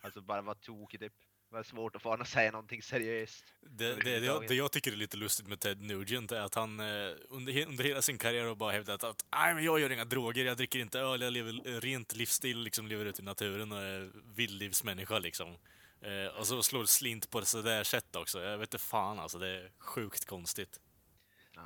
alltså 0.00 0.20
bara 0.20 0.42
var 0.42 0.54
tokig 0.54 1.00
typ. 1.00 1.12
Det 1.50 1.56
var 1.56 1.62
svårt 1.62 1.96
att 1.96 2.02
få 2.02 2.08
honom 2.08 2.22
att 2.22 2.28
säga 2.28 2.50
någonting 2.50 2.82
seriöst. 2.82 3.44
Det, 3.60 3.94
det, 3.94 4.20
det, 4.20 4.26
jag, 4.26 4.48
det 4.48 4.54
jag 4.54 4.72
tycker 4.72 4.92
är 4.92 4.96
lite 4.96 5.16
lustigt 5.16 5.48
med 5.48 5.60
Ted 5.60 5.80
Nugent 5.80 6.32
är 6.32 6.40
att 6.40 6.54
han 6.54 6.80
eh, 6.80 6.86
under, 7.30 7.66
under 7.66 7.84
hela 7.84 8.02
sin 8.02 8.18
karriär 8.18 8.44
har 8.44 8.54
bara 8.54 8.72
hävdat 8.72 9.04
att 9.04 9.24
Nej, 9.32 9.54
men 9.54 9.64
jag 9.64 9.80
gör 9.80 9.92
inga 9.92 10.04
droger, 10.04 10.44
jag 10.44 10.56
dricker 10.56 10.78
inte 10.78 11.00
öl, 11.00 11.20
jag 11.20 11.32
lever 11.32 11.68
eh, 11.68 11.80
rent 11.80 12.16
livsstil, 12.16 12.58
liksom 12.58 12.86
lever 12.86 13.04
ute 13.04 13.22
i 13.22 13.24
naturen 13.24 13.72
och 13.72 13.78
är 13.78 14.10
vildlivsmänniska 14.36 15.18
liksom. 15.18 15.48
Eh, 16.02 16.38
och 16.38 16.46
så 16.46 16.62
slår 16.62 16.84
slint 16.84 17.30
på 17.30 17.40
det 17.40 17.46
sådär 17.46 17.84
sätt 17.84 18.16
också. 18.16 18.42
Jag 18.42 18.58
vet 18.58 18.74
inte 18.74 18.84
fan 18.84 19.18
alltså, 19.18 19.38
det 19.38 19.48
är 19.48 19.70
sjukt 19.78 20.24
konstigt. 20.24 20.80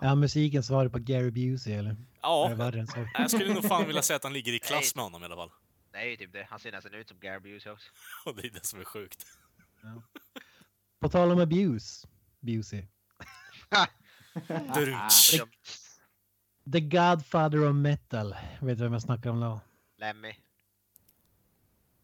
Ja, 0.01 0.15
musiken 0.15 0.63
svarar 0.63 0.89
på 0.89 0.99
Gary 0.99 1.31
Busey 1.31 1.73
eller? 1.73 1.91
Är 1.91 1.97
Ja, 2.23 2.51
jag 3.15 3.31
skulle 3.31 3.55
nog 3.55 3.65
fan 3.65 3.87
vilja 3.87 4.03
säga 4.03 4.17
att 4.17 4.25
han 4.25 4.33
ligger 4.33 4.53
i 4.53 4.59
klass 4.69 4.95
med 4.95 5.05
honom 5.05 5.23
i 5.23 5.25
alla 5.25 5.37
fall. 5.37 5.51
Det 5.93 5.99
är 5.99 6.05
ju 6.05 6.17
typ 6.17 6.33
det, 6.33 6.47
han 6.51 6.59
ser 6.59 6.73
nästan 6.73 6.95
ut 6.95 7.09
som 7.09 7.21
Gary 7.21 7.41
Busey 7.41 7.73
också. 7.73 7.91
Och 8.25 8.37
det 8.37 8.47
är 8.47 8.51
det 8.51 8.67
som 8.67 8.81
är 8.81 8.85
sjukt. 8.85 9.27
På 11.01 11.09
tal 11.09 11.33
om 11.33 11.41
abuse, 11.41 12.09
Busey. 12.41 12.87
Som 15.11 15.49
The 16.73 16.81
Godfather 16.81 17.69
of 17.69 17.75
Metal. 17.75 18.35
Vet 18.61 18.79
du 18.79 18.85
vem 18.85 18.93
jag 18.93 19.03
snackar 19.03 19.31
om 19.31 19.41
då? 19.41 19.61
Lemmy. 19.97 20.35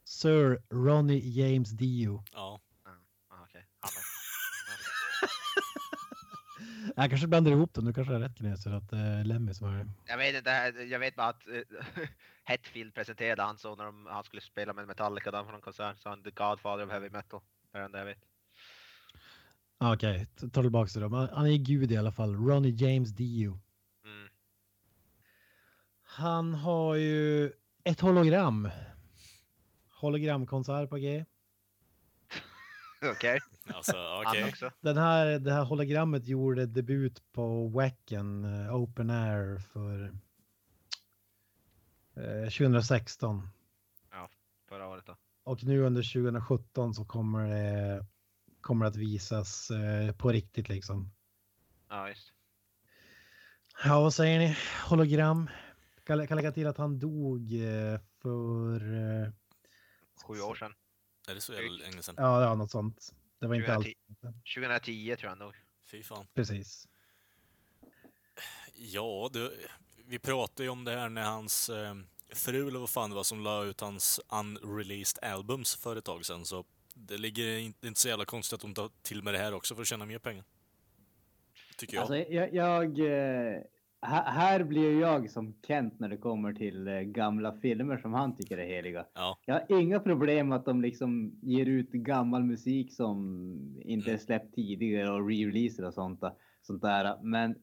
Sir 0.04 0.62
Ronnie 0.70 1.30
James 1.30 1.70
Dio. 1.70 2.24
Ja. 2.32 2.60
Ah, 3.28 3.42
okej. 3.44 3.66
Han 3.80 3.90
då. 3.94 4.00
Jag 6.96 7.10
kanske 7.10 7.26
blandar 7.26 7.52
ihop 7.52 7.74
dem, 7.74 7.84
du 7.84 7.92
kanske 7.92 8.12
har 8.12 8.20
rätt 8.20 8.38
Kineser, 8.38 8.70
att 8.70 8.90
det 8.90 8.96
är 8.96 9.24
Lemmy 9.24 9.54
som 9.54 9.68
är 9.68 9.78
det. 9.78 9.90
Jag 10.06 10.18
vet 10.18 10.36
inte, 10.36 10.50
jag 10.90 10.98
vet 10.98 11.16
bara 11.16 11.28
att 11.28 11.46
uh, 11.48 11.62
Hetfield 12.44 12.94
presenterade 12.94 13.42
han 13.42 13.58
så 13.58 13.76
när 13.76 13.84
de, 13.84 14.06
han 14.06 14.24
skulle 14.24 14.42
spela 14.42 14.72
med 14.72 14.86
Metallica 14.86 15.30
där 15.30 15.44
på 15.44 15.50
någon 15.50 15.60
konsert, 15.60 15.98
så 15.98 16.08
han 16.08 16.22
the 16.22 16.30
Godfather 16.30 16.84
of 16.86 16.90
Heavy 16.90 17.10
Metal. 17.10 17.40
Det 17.72 17.78
är 17.78 17.80
det 17.80 17.84
enda 17.84 17.98
jag 17.98 18.06
vet. 18.06 18.24
Okej, 19.78 20.26
ta 20.36 20.48
ta 20.48 20.62
tillbaka 20.62 21.00
det 21.00 21.08
då. 21.08 21.28
Han 21.32 21.46
är 21.46 21.56
gud 21.56 21.92
i 21.92 21.96
alla 21.96 22.12
fall. 22.12 22.34
Ronnie 22.34 22.70
James 22.70 23.10
Dio. 23.10 23.60
Mm. 24.04 24.28
Han 26.02 26.54
har 26.54 26.94
ju 26.94 27.52
ett 27.84 28.00
hologram. 28.00 28.70
Hologramkonsert 29.88 30.90
på 30.90 30.96
G. 30.96 31.24
Okej, 33.12 33.40
Alltså, 33.74 33.96
han 33.96 34.26
okej. 34.26 34.44
också. 34.44 34.70
Den 34.80 34.96
här, 34.96 35.38
det 35.38 35.52
här 35.52 35.64
hologrammet 35.64 36.26
gjorde 36.26 36.66
debut 36.66 37.32
på 37.32 37.68
Wacken 37.68 38.44
eh, 38.44 38.74
Open 38.74 39.10
Air 39.10 39.58
för 39.58 40.12
eh, 42.16 42.50
2016. 42.50 43.48
Förra 44.68 44.86
året 44.88 45.06
då. 45.06 45.16
Och 45.50 45.64
nu 45.64 45.80
under 45.80 46.02
2017 46.02 46.94
så 46.94 47.04
kommer 47.04 47.48
det, 47.48 48.06
kommer 48.60 48.84
det 48.84 48.88
att 48.88 48.96
visas 48.96 49.70
eh, 49.70 50.12
på 50.12 50.32
riktigt 50.32 50.68
liksom. 50.68 51.12
Ja, 51.88 52.08
just. 52.08 52.32
Ja, 53.84 54.00
vad 54.00 54.14
säger 54.14 54.38
ni? 54.38 54.56
Hologram. 54.88 55.50
Kan, 56.04 56.26
kan 56.26 56.36
lägga 56.36 56.52
till 56.52 56.66
att 56.66 56.76
han 56.76 56.98
dog 56.98 57.52
eh, 57.52 58.00
för... 58.22 58.94
Eh, 58.94 59.32
Sju 60.26 60.40
år 60.40 60.54
sedan. 60.54 60.72
Är 61.28 61.34
det 61.34 61.40
så 61.40 61.52
jävla 61.52 61.70
länge 61.70 62.02
sedan? 62.02 62.14
ja, 62.18 62.42
ja, 62.42 62.54
något 62.54 62.70
sånt. 62.70 63.14
Det 63.40 63.46
var 63.46 63.54
inte 63.54 63.74
alls 63.74 63.86
2010. 64.56 64.56
2010 64.56 65.16
tror 65.16 65.30
jag 65.30 65.38
nog. 65.38 65.54
Fy 65.90 66.02
fan. 66.02 66.26
precis. 66.34 66.88
Ja, 68.74 69.30
du, 69.32 69.58
vi 70.06 70.18
pratade 70.18 70.62
ju 70.62 70.68
om 70.68 70.84
det 70.84 70.90
här 70.90 71.08
när 71.08 71.22
hans 71.22 71.70
fru, 72.32 72.68
eller 72.68 72.80
vad 72.80 72.90
fan 72.90 73.10
det 73.10 73.16
var, 73.16 73.22
som 73.22 73.40
la 73.40 73.64
ut 73.64 73.80
hans 73.80 74.20
unreleased 74.40 75.24
albums 75.24 75.74
för 75.74 75.96
ett 75.96 76.04
tag 76.04 76.24
sedan. 76.24 76.44
Så 76.44 76.64
det 76.94 77.18
ligger 77.18 77.58
inte, 77.58 77.86
inte 77.86 78.00
så 78.00 78.08
jävla 78.08 78.24
konstigt 78.24 78.54
att 78.54 78.60
de 78.60 78.74
tar 78.74 78.90
till 79.02 79.22
med 79.22 79.34
det 79.34 79.38
här 79.38 79.54
också 79.54 79.74
för 79.74 79.82
att 79.82 79.88
tjäna 79.88 80.06
mer 80.06 80.18
pengar. 80.18 80.44
Tycker 81.76 81.94
jag. 81.94 82.00
Alltså, 82.00 82.16
jag, 82.16 82.54
jag 82.54 82.98
eh, 82.98 83.62
här, 84.02 84.64
blir 84.64 85.00
jag 85.00 85.30
som 85.30 85.54
Kent 85.66 86.00
när 86.00 86.08
det 86.08 86.16
kommer 86.16 86.52
till 86.52 86.88
eh, 86.88 87.00
gamla 87.00 87.52
filmer 87.52 87.96
som 87.96 88.12
han 88.12 88.36
tycker 88.36 88.58
är 88.58 88.66
heliga. 88.66 89.06
Ja. 89.14 89.38
Jag 89.46 89.54
har 89.54 89.80
inga 89.80 90.00
problem 90.00 90.52
att 90.52 90.64
de 90.64 90.80
liksom 90.80 91.38
ger 91.42 91.66
ut 91.66 91.90
gammal 91.90 92.44
musik 92.44 92.92
som 92.92 93.80
inte 93.84 94.12
är 94.12 94.18
släppt 94.18 94.54
tidigare 94.54 95.10
och 95.10 95.28
re-releaser 95.28 95.84
och 95.84 95.94
sånt, 95.94 96.20
sånt 96.62 96.82
där. 96.82 97.18
Men 97.22 97.54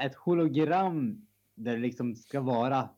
ett 0.00 0.14
hologram 0.14 1.26
där 1.54 1.72
det 1.72 1.78
liksom 1.78 2.14
ska 2.14 2.40
vara 2.40 2.88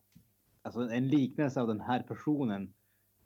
alltså 0.64 0.80
en 0.80 1.08
liknelse 1.08 1.60
av 1.60 1.68
den 1.68 1.80
här 1.80 2.02
personen 2.02 2.72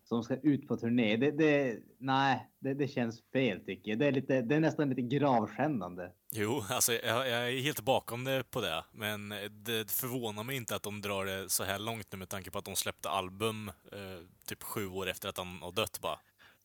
som 0.04 0.22
ska 0.22 0.36
ut 0.36 0.68
på 0.68 0.76
turné. 0.76 1.16
Det, 1.16 1.30
det, 1.30 1.78
nej, 1.98 2.48
det, 2.58 2.74
det 2.74 2.88
känns 2.88 3.22
fel 3.32 3.60
tycker 3.64 3.90
jag. 3.90 3.98
Det 3.98 4.06
är, 4.06 4.12
lite, 4.12 4.42
det 4.42 4.54
är 4.54 4.60
nästan 4.60 4.88
lite 4.88 5.02
gravskändande. 5.02 6.08
Jo, 6.32 6.62
alltså 6.70 6.92
jag, 6.92 7.28
jag 7.28 7.52
är 7.52 7.62
helt 7.62 7.80
bakom 7.80 8.24
det 8.24 8.50
på 8.50 8.60
det, 8.60 8.84
men 8.92 9.28
det 9.50 9.90
förvånar 9.90 10.42
mig 10.44 10.56
inte 10.56 10.76
att 10.76 10.82
de 10.82 11.00
drar 11.00 11.24
det 11.24 11.50
så 11.50 11.64
här 11.64 11.78
långt 11.78 12.12
nu 12.12 12.18
med 12.18 12.28
tanke 12.28 12.50
på 12.50 12.58
att 12.58 12.64
de 12.64 12.76
släppte 12.76 13.08
album 13.08 13.68
eh, 13.68 14.24
typ 14.46 14.62
sju 14.62 14.86
år 14.86 15.08
efter 15.08 15.28
att 15.28 15.38
han 15.38 15.62
har 15.62 15.72
dött 15.72 15.98
bara. 16.00 16.18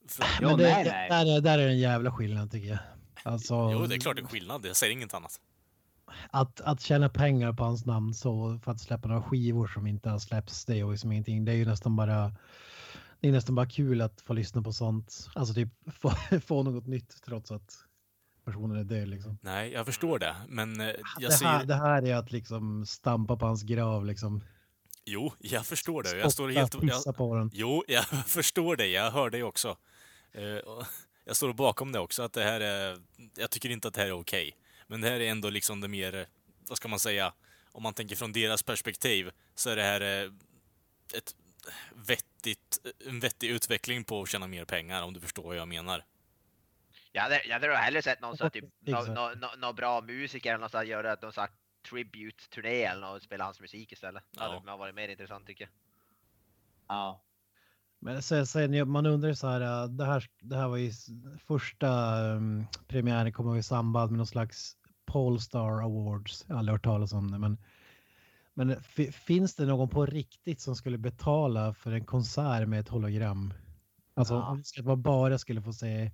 För, 0.07 0.26
Ja, 0.41 0.47
Men 0.47 0.57
det, 0.57 0.63
nej, 0.63 0.86
nej. 0.86 1.09
Där, 1.09 1.38
är, 1.38 1.41
där 1.41 1.59
är 1.59 1.67
en 1.67 1.80
jävla 1.80 2.11
skillnad 2.11 2.51
tycker 2.51 2.69
jag. 2.69 2.80
Alltså, 3.24 3.53
jo, 3.74 3.86
det 3.86 3.95
är 3.95 3.99
klart 3.99 4.15
det 4.15 4.21
är 4.21 4.28
skillnad, 4.28 4.65
jag 4.65 4.76
säger 4.76 4.93
inget 4.93 5.13
annat. 5.13 5.39
Att, 6.30 6.62
att 6.62 6.82
tjäna 6.82 7.10
pengar 7.10 7.54
på 7.54 7.64
hans 7.64 7.86
namn 7.86 8.14
så 8.14 8.60
för 8.64 8.72
att 8.72 8.82
släppa 8.82 9.08
några 9.08 9.24
skivor 9.24 9.68
som 9.68 9.88
inte 9.88 10.10
har 10.10 10.20
släppts, 10.20 10.66
det 10.66 10.74
är 10.74 10.78
ju 10.78 10.91
liksom 10.91 11.12
ingenting. 11.12 11.45
Det 11.45 11.51
är 11.51 11.56
ju 11.56 11.66
nästan 11.66 11.95
bara 11.95 12.32
det 13.20 13.28
är 13.28 13.32
nästan 13.32 13.56
bara 13.56 13.66
kul 13.66 14.01
att 14.01 14.22
få 14.22 14.34
lyssna 14.34 14.62
på 14.62 14.74
sånt. 14.74 15.30
Alltså 15.36 15.54
typ 15.54 15.70
få, 15.99 16.12
få 16.45 16.64
något 16.64 16.88
nytt 16.88 17.22
trots 17.26 17.51
att 17.51 17.78
personen 18.45 18.78
är 18.78 18.84
död 18.84 19.08
liksom. 19.08 19.38
Nej, 19.41 19.72
jag 19.72 19.86
förstår 19.86 20.20
det, 20.20 20.36
men 20.47 20.82
eh, 20.82 20.88
jag 21.20 21.32
Det 21.32 21.45
här, 21.45 21.60
ser... 21.60 21.66
det 21.66 21.76
här 21.76 22.08
är 22.08 22.16
att 22.16 22.32
liksom 22.32 22.86
stampa 22.86 23.38
på 23.38 23.45
hans 23.45 23.64
grav 23.64 24.06
liksom. 24.06 24.43
Jo, 25.06 25.34
jag 25.39 25.66
förstår 25.66 26.04
det. 26.04 26.18
Jag 26.18 26.32
står 26.32 26.49
helt... 26.49 26.76
Jag, 27.06 27.16
på 27.16 27.36
den. 27.36 27.49
jo, 27.54 27.84
jag 27.88 28.06
förstår 28.06 28.76
det. 28.76 28.88
Jag 28.88 29.12
hör 29.12 29.30
dig 29.30 29.43
också. 29.43 29.78
Eh, 30.32 30.84
jag 31.26 31.36
står 31.36 31.54
bakom 31.54 31.91
det 31.91 31.99
också, 31.99 32.24
att 32.24 32.34
det 32.34 32.43
här 32.43 32.62
är... 32.62 32.97
Jag 33.38 33.51
tycker 33.51 33.70
inte 33.70 33.88
att 33.88 33.93
det 33.93 34.01
här 34.01 34.08
är 34.08 34.20
okej. 34.20 34.58
Men 34.93 35.01
det 35.01 35.09
här 35.09 35.19
är 35.19 35.31
ändå 35.31 35.49
liksom 35.49 35.81
det 35.81 35.87
mer, 35.87 36.25
vad 36.67 36.77
ska 36.77 36.87
man 36.87 36.99
säga, 36.99 37.33
om 37.71 37.83
man 37.83 37.93
tänker 37.93 38.15
från 38.15 38.31
deras 38.31 38.63
perspektiv, 38.63 39.31
så 39.55 39.69
är 39.69 39.75
det 39.75 39.81
här 39.83 40.01
eh, 40.01 40.31
ett 41.17 41.35
vettigt, 42.07 42.79
en 43.07 43.19
vettig 43.19 43.49
utveckling 43.49 44.03
på 44.03 44.21
att 44.21 44.29
tjäna 44.29 44.47
mer 44.47 44.65
pengar, 44.65 45.03
om 45.03 45.13
du 45.13 45.19
förstår 45.19 45.43
vad 45.43 45.55
jag 45.55 45.67
menar. 45.67 46.05
Jag 47.11 47.21
hade, 47.21 47.43
jag 47.43 47.53
hade 47.53 47.67
nog 47.67 47.75
hellre 47.77 48.01
sett 48.01 48.21
någon 48.21 48.37
här 48.39 48.49
typ, 48.49 48.65
nå 48.79 48.99
Exakt. 48.99 49.15
nå 49.15 49.31
nå 49.41 49.49
nå 49.57 49.73
bra 49.73 50.01
musiker 50.01 50.49
eller 50.49 50.61
något 50.61 50.71
sånt, 50.71 50.87
göra 50.87 51.17
någon 51.21 51.33
sån 51.33 51.41
här 51.41 51.51
tribute-turné 51.89 52.83
eller 52.83 53.01
något, 53.01 53.15
och 53.17 53.23
spela 53.23 53.43
hans 53.43 53.59
musik 53.59 53.91
istället. 53.91 54.23
Det 54.31 54.39
hade 54.43 54.61
Ja. 54.65 54.77
varit 54.77 54.95
mer 54.95 55.09
intressant 55.09 55.47
tycker 55.47 55.63
jag. 55.63 55.71
Ja. 56.87 57.23
Men 57.99 58.23
sen, 58.23 58.89
man 58.89 59.05
undrar 59.05 59.29
ju 59.29 59.35
så 59.35 59.47
här, 59.47 59.61
äh, 59.61 59.89
det 59.89 60.05
här, 60.05 60.29
det 60.39 60.55
här 60.55 60.67
var 60.67 60.77
ju 60.77 60.91
första 61.47 62.17
um, 62.21 62.65
premiären 62.87 63.33
kommer 63.33 63.57
i 63.57 63.63
samband 63.63 64.11
med 64.11 64.17
någon 64.17 64.27
slags 64.27 64.77
Polestar 65.14 65.82
Awards. 65.84 66.45
Jag 66.47 66.55
har 66.55 66.59
aldrig 66.59 66.74
hört 66.74 66.84
talas 66.84 67.14
om 67.14 67.32
det, 67.32 67.39
men, 67.39 67.57
men 68.53 68.84
fi- 68.84 69.11
finns 69.11 69.55
det 69.55 69.66
någon 69.66 69.89
på 69.89 70.05
riktigt 70.05 70.61
som 70.61 70.76
skulle 70.76 70.97
betala 70.97 71.74
för 71.74 71.91
en 71.91 72.05
konsert 72.05 72.68
med 72.68 72.80
ett 72.80 72.89
hologram? 72.89 73.53
Alltså 74.14 74.34
Ja. 74.34 74.47
om 74.47 74.57
det 74.57 74.64
skulle- 74.64 74.88
man 74.88 75.01
bara 75.01 75.38
skulle 75.38 75.61
få 75.61 75.74
se 75.74 76.11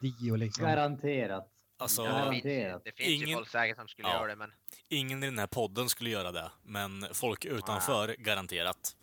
Dio 0.00 0.36
liksom. 0.36 0.64
Garanterat. 0.64 1.48
Alltså, 1.78 2.02
Ja, 2.02 2.08
det 2.08 2.30
finns, 2.32 2.44
Garanterat. 2.44 2.82
det 2.84 2.92
finns 2.96 3.08
ju 3.08 3.14
Ingen- 3.26 3.36
folk 3.36 3.48
säkert 3.48 3.76
som 3.76 3.88
skulle 3.88 4.08
Ja. 4.08 4.14
göra 4.14 4.26
det 4.26 4.36
men 4.36 4.50
ingen 4.88 5.22
i 5.22 5.26
den 5.26 5.38
här 5.38 5.46
podden 5.46 5.88
skulle 5.88 6.10
göra 6.10 6.32
det, 6.32 6.50
men 6.62 7.04
folk 7.12 7.44
utanför, 7.44 8.16
garanterat. 8.18 8.96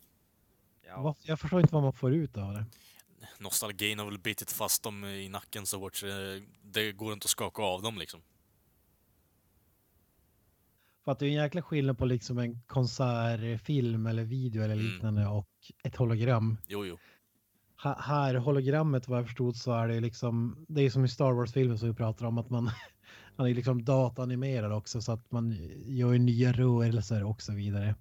ja. 0.88 1.16
Jag 1.24 1.40
förstår 1.40 1.62
inte 1.62 1.74
vad 1.74 1.84
man 1.84 1.94
får 1.94 2.14
ut 2.14 2.38
av 2.38 2.54
det. 2.54 2.66
Nostalgin 3.40 4.00
har 4.00 4.06
väl 4.06 4.20
bitit 4.20 4.52
fast 4.52 4.84
dem 4.84 5.06
i 5.06 5.30
nacken 5.30 5.66
så 5.66 5.80
hårt 5.80 5.96
så 5.96 6.06
det 6.62 6.92
går 6.92 7.14
inte 7.14 7.26
att 7.26 7.30
skaka 7.30 7.62
av 7.64 7.82
dem 7.82 7.98
liksom. 7.98 8.22
För 11.10 11.14
att 11.14 11.20
det 11.20 11.26
är 11.26 11.30
en 11.30 11.34
jäkla 11.44 11.62
skillnad 11.62 11.98
på 11.98 12.06
liksom 12.06 12.38
en 12.38 12.62
konsertfilm 12.68 14.06
eller 14.06 14.24
video 14.24 14.64
eller 14.64 14.74
Mm. 14.74 14.86
liknande 14.86 15.28
och 15.28 15.48
ett 15.84 15.96
hologram. 15.96 16.58
Jo, 16.68 16.86
jo. 16.86 16.98
Ha- 17.84 18.00
här 18.02 18.36
hologrammet 18.36 19.08
vad 19.08 19.20
jag 19.20 19.26
förstod 19.26 19.56
så 19.56 19.74
är 19.74 19.88
det 19.88 20.00
liksom, 20.00 20.66
det 20.68 20.82
är 20.82 20.90
som 20.90 21.06
i 21.06 21.08
Star 21.08 21.32
Wars-filmen 21.32 21.78
som 21.78 21.88
vi 21.88 21.94
pratar 21.96 22.26
om 22.26 22.38
att 22.38 22.50
man, 22.50 22.64
man 23.36 23.48
är 23.48 23.54
liksom 23.54 23.86
dataanimerad 23.86 24.72
också 24.74 25.02
så 25.02 25.12
att 25.12 25.32
man 25.32 25.52
gör 25.86 26.18
nya 26.18 26.52
rörelser 26.52 27.24
och 27.24 27.42
så 27.42 27.54
vidare. 27.54 27.96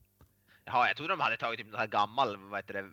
Jaha, 0.64 0.88
jag 0.88 0.96
trodde 0.96 1.12
de 1.12 1.20
hade 1.20 1.36
tagit 1.36 1.58
typ 1.58 1.66
någon 1.66 1.80
här 1.80 1.86
gammal, 1.86 2.36
vad 2.36 2.58
heter 2.58 2.74
det, 2.74 2.90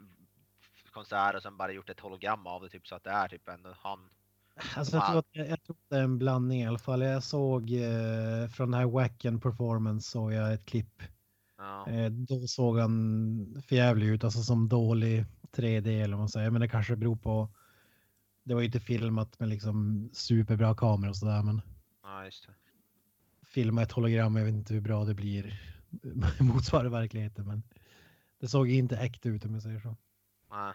konsert 0.94 1.36
och 1.36 1.42
sen 1.42 1.58
bara 1.58 1.72
gjort 1.72 1.90
ett 1.90 2.00
hologram 2.00 2.48
av 2.48 2.62
det 2.62 2.70
typ 2.70 2.88
så 2.88 2.96
att 2.96 3.04
det 3.04 3.10
är 3.10 3.28
typ 3.28 3.48
en 3.50 3.66
han. 3.78 4.00
Alltså 4.76 4.96
jag, 4.96 5.06
tror 5.06 5.20
att, 5.20 5.26
jag, 5.32 5.64
tror 5.64 5.76
att 5.76 5.90
det 5.90 5.98
är 5.98 6.04
en 6.04 6.18
blandning 6.18 6.62
i 6.62 6.68
alla 6.68 6.80
fall. 6.80 7.02
Jag 7.02 7.24
såg 7.24 7.72
eh, 7.72 8.48
från 8.50 8.72
den 8.72 8.80
här 8.80 8.88
Wacken 8.88 9.40
performance 9.40 10.12
såg 10.12 10.34
jag 10.34 10.54
ett 10.54 10.66
klipp. 10.66 11.04
Ja. 11.58 11.88
Eh, 11.88 12.12
då 12.12 12.48
såg 12.48 12.80
han 12.80 13.64
förjävlig 13.68 14.08
ut, 14.08 14.24
alltså 14.24 14.44
som 14.44 14.70
dålig 14.70 15.26
3D 15.52 16.04
eller 16.04 16.16
vad 16.16 16.20
man 16.20 16.30
säger. 16.30 16.50
Men 16.50 16.62
det 16.62 16.68
kanske 16.68 16.96
beror 16.96 17.16
på, 17.16 17.50
det 18.44 18.54
var 18.54 18.62
ju 18.62 18.66
inte 18.66 18.80
filmat 18.80 19.40
med 19.40 19.50
liksom 19.50 20.10
superbra 20.14 20.76
kameror 20.76 21.10
och 21.10 21.18
sådär 21.18 21.44
men 21.44 21.62
ja, 22.04 22.30
filma 23.44 23.82
ett 23.82 23.92
hologram, 23.92 24.36
jag 24.36 24.46
vet 24.46 24.54
inte 24.54 24.74
hur 24.74 24.82
bra 24.82 25.06
det 25.06 25.14
blir 25.14 25.62
motsvarar 26.40 26.90
verkligheten 26.90 27.48
men 27.48 27.64
det 28.40 28.48
såg 28.48 28.70
inte 28.70 28.98
äkta 28.98 29.30
ut 29.30 29.46
om 29.46 29.54
jag 29.54 29.64
säger 29.64 29.80
så. 29.80 29.96
Ja. 30.50 30.74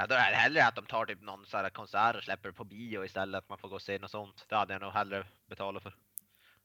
Jag 0.00 0.16
hade 0.16 0.36
hellre 0.36 0.66
att 0.66 0.74
de 0.74 0.86
tar 0.86 1.06
typ 1.06 1.22
någon 1.22 1.46
så 1.46 1.56
här 1.56 1.70
konsert 1.70 2.16
och 2.16 2.22
släpper 2.22 2.50
på 2.50 2.64
bio 2.64 3.04
istället, 3.04 3.38
att 3.38 3.48
man 3.48 3.58
får 3.58 3.68
gå 3.68 3.74
och 3.74 3.82
se 3.82 3.98
något 3.98 4.10
sånt. 4.10 4.44
Det 4.48 4.56
hade 4.56 4.72
jag 4.72 4.82
nog 4.82 4.92
hellre 4.92 5.26
betalat 5.48 5.82
för. 5.82 5.94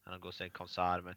Än 0.07 0.13
att 0.13 0.21
gå 0.21 0.27
och 0.27 0.33
se 0.33 0.43
en 0.43 0.49
konsert 0.49 1.03
med 1.03 1.15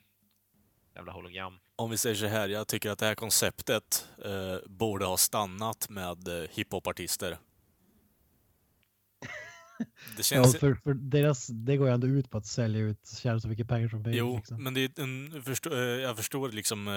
jävla 0.94 1.12
hologram. 1.12 1.58
Om 1.76 1.90
vi 1.90 1.98
säger 1.98 2.16
så 2.16 2.26
här, 2.26 2.48
jag 2.48 2.68
tycker 2.68 2.90
att 2.90 2.98
det 2.98 3.06
här 3.06 3.14
konceptet 3.14 4.08
eh, 4.24 4.56
borde 4.66 5.04
ha 5.04 5.16
stannat 5.16 5.88
med 5.88 6.28
eh, 6.28 6.48
hiphopartister. 6.50 7.38
Det 9.78 9.86
Ja, 10.16 10.22
känns... 10.22 10.56
för, 10.56 10.74
för 10.74 10.94
deras, 10.94 11.46
det 11.46 11.76
går 11.76 11.88
ju 11.88 11.94
ändå 11.94 12.06
ut 12.06 12.30
på 12.30 12.38
att 12.38 12.46
sälja 12.46 12.80
ut, 12.80 13.08
tjäna 13.22 13.40
så 13.40 13.48
mycket 13.48 13.68
pengar 13.68 13.88
som 13.88 14.02
möjligt. 14.02 14.18
Jo, 14.18 14.36
liksom. 14.36 14.62
men 14.62 14.74
det 14.74 14.98
är 14.98 15.02
en, 15.02 15.42
förstå, 15.42 15.74
eh, 15.74 15.78
jag 15.80 16.16
förstår 16.16 16.52
liksom 16.52 16.88
eh, 16.88 16.94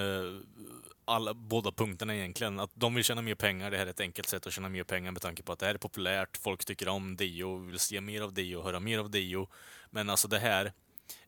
alla, 1.05 1.33
båda 1.33 1.71
punkterna 1.71 2.15
egentligen. 2.15 2.59
Att 2.59 2.71
de 2.73 2.95
vill 2.95 3.03
tjäna 3.03 3.21
mer 3.21 3.35
pengar, 3.35 3.71
det 3.71 3.77
här 3.77 3.85
är 3.85 3.89
ett 3.89 3.99
enkelt 3.99 4.27
sätt 4.29 4.47
att 4.47 4.53
tjäna 4.53 4.69
mer 4.69 4.83
pengar 4.83 5.11
med 5.11 5.21
tanke 5.21 5.43
på 5.43 5.51
att 5.51 5.59
det 5.59 5.65
här 5.65 5.73
är 5.73 5.77
populärt, 5.77 6.37
folk 6.37 6.65
tycker 6.65 6.87
om 6.87 7.15
Dio, 7.15 7.57
vill 7.57 7.79
se 7.79 8.01
mer 8.01 8.21
av 8.21 8.33
Dio, 8.33 8.63
höra 8.63 8.79
mer 8.79 8.99
av 8.99 9.11
Dio. 9.11 9.47
Men 9.89 10.09
alltså 10.09 10.27
det 10.27 10.39
här, 10.39 10.73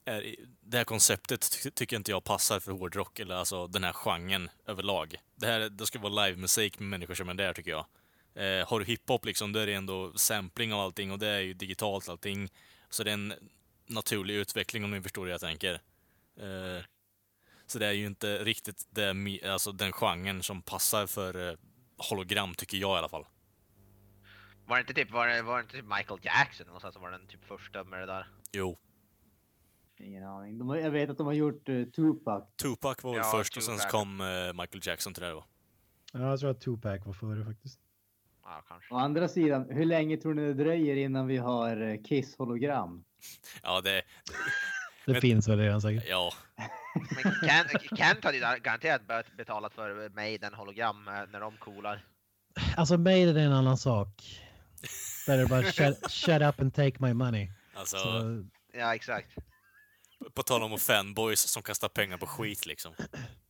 är, 0.05 0.35
det 0.61 0.77
här 0.77 0.83
konceptet 0.83 1.61
ty 1.63 1.71
tycker 1.71 1.95
inte 1.95 2.11
jag 2.11 2.23
passar 2.23 2.59
för 2.59 2.71
hårdrock, 2.71 3.19
eller 3.19 3.35
alltså 3.35 3.67
den 3.67 3.83
här 3.83 3.93
genren 3.93 4.49
överlag. 4.67 5.15
Det 5.35 5.47
här 5.47 5.69
det 5.69 5.85
ska 5.85 5.99
vara 5.99 6.25
livemusik 6.25 6.79
med 6.79 6.89
människor 6.89 7.15
som 7.15 7.29
är 7.29 7.33
där 7.33 7.53
tycker 7.53 7.71
jag. 7.71 7.85
Eh, 8.35 8.67
har 8.67 8.79
du 8.79 8.85
hiphop 8.85 9.25
liksom, 9.25 9.51
då 9.51 9.59
är 9.59 9.65
det 9.65 9.73
ändå 9.73 10.13
sampling 10.13 10.73
av 10.73 10.79
allting 10.79 11.11
och 11.11 11.19
det 11.19 11.27
är 11.27 11.39
ju 11.39 11.53
digitalt 11.53 12.09
allting. 12.09 12.49
Så 12.89 13.03
det 13.03 13.09
är 13.09 13.13
en 13.13 13.33
naturlig 13.85 14.35
utveckling 14.35 14.83
om 14.83 14.91
ni 14.91 15.01
förstår 15.01 15.25
hur 15.25 15.31
jag 15.31 15.41
tänker. 15.41 15.73
Eh, 16.39 16.83
så 17.65 17.79
det 17.79 17.87
är 17.87 17.91
ju 17.91 18.05
inte 18.05 18.43
riktigt 18.43 18.87
det, 18.89 19.39
alltså 19.45 19.71
den 19.71 19.91
genren 19.91 20.43
som 20.43 20.61
passar 20.61 21.07
för 21.07 21.49
eh, 21.49 21.57
hologram, 22.09 22.53
tycker 22.55 22.77
jag 22.77 22.95
i 22.95 22.99
alla 22.99 23.09
fall. 23.09 23.25
Var 24.65 24.75
det 24.75 24.81
inte 24.81 24.93
typ, 24.93 25.11
var 25.11 25.27
det, 25.27 25.41
var 25.41 25.57
det 25.57 25.61
inte 25.61 25.75
typ 25.75 25.85
Michael 25.85 26.19
Jackson 26.23 26.65
någonstans 26.67 26.93
som 26.93 27.03
var 27.03 27.11
den 27.11 27.27
typ 27.27 27.45
första 27.45 27.83
med 27.83 27.99
det 27.99 28.05
där? 28.05 28.27
Jo. 28.51 28.77
Ingen 29.97 30.23
aning. 30.23 30.57
De 30.57 30.69
jag 30.69 30.91
vet 30.91 31.09
att 31.09 31.17
de 31.17 31.27
har 31.27 31.33
gjort 31.33 31.69
uh, 31.69 31.85
Tupac. 31.85 32.43
Tupac 32.61 33.03
var 33.03 33.11
väl 33.11 33.21
Ja, 33.23 33.31
först 33.31 33.57
och 33.57 33.63
sen 33.63 33.77
Tupac. 33.77 33.91
kom 33.91 34.21
eh, 34.21 34.53
Michael 34.53 34.81
Jackson 34.83 35.13
till 35.13 35.23
det 35.23 35.33
va? 35.33 35.43
Ja, 36.13 36.19
jag 36.19 36.39
tror 36.39 36.51
att 36.51 36.61
Tupac 36.61 37.05
var 37.05 37.13
före 37.13 37.45
faktiskt. 37.45 37.79
Ja, 38.45 38.63
kanske. 38.67 38.93
Å 38.93 38.97
andra 38.97 39.27
sidan, 39.27 39.69
hur 39.69 39.85
länge 39.85 40.17
tror 40.17 40.33
ni 40.33 40.41
det 40.41 40.53
dröjer 40.53 40.95
innan 40.95 41.27
vi 41.27 41.37
har 41.37 41.81
eh, 41.81 42.01
Kiss-hologram? 42.01 43.03
Ja, 43.63 43.81
det... 43.81 44.01
Det 45.05 45.11
Men- 45.11 45.21
finns 45.21 45.47
väl 45.47 45.59
redan 45.59 45.81
säkert. 45.81 46.03
Ja. 46.09 46.31
Men 47.23 47.33
Kent, 47.49 47.99
Kent 47.99 48.23
hade 48.23 48.37
ju 48.37 48.43
garanterat 48.63 49.07
börjat 49.07 49.37
betalat 49.37 49.73
för 49.73 50.09
Maiden 50.09 50.53
hologram 50.53 51.07
eh, 51.07 51.13
när 51.31 51.39
de 51.39 51.57
coolar. 51.57 52.05
Alltså 52.77 52.97
Maiden 52.97 53.37
är 53.37 53.45
en 53.45 53.53
annan 53.53 53.77
sak. 53.77 54.09
Där 55.27 55.33
är 55.33 55.37
det 55.37 55.49
bara 55.49 55.63
shut, 55.63 56.11
shut 56.11 56.41
up 56.41 56.61
and 56.61 56.73
take 56.73 56.93
my 56.99 57.13
money. 57.13 57.49
Alltså, 57.73 57.97
Så, 57.97 58.43
Ja, 58.73 58.95
exakt. 58.95 59.29
På 60.33 60.43
tal 60.43 60.63
om 60.63 60.77
fanboys 60.77 61.39
som 61.39 61.63
kastar 61.63 61.89
pengar 61.89 62.17
på 62.17 62.25
skit 62.25 62.65
liksom. 62.65 62.93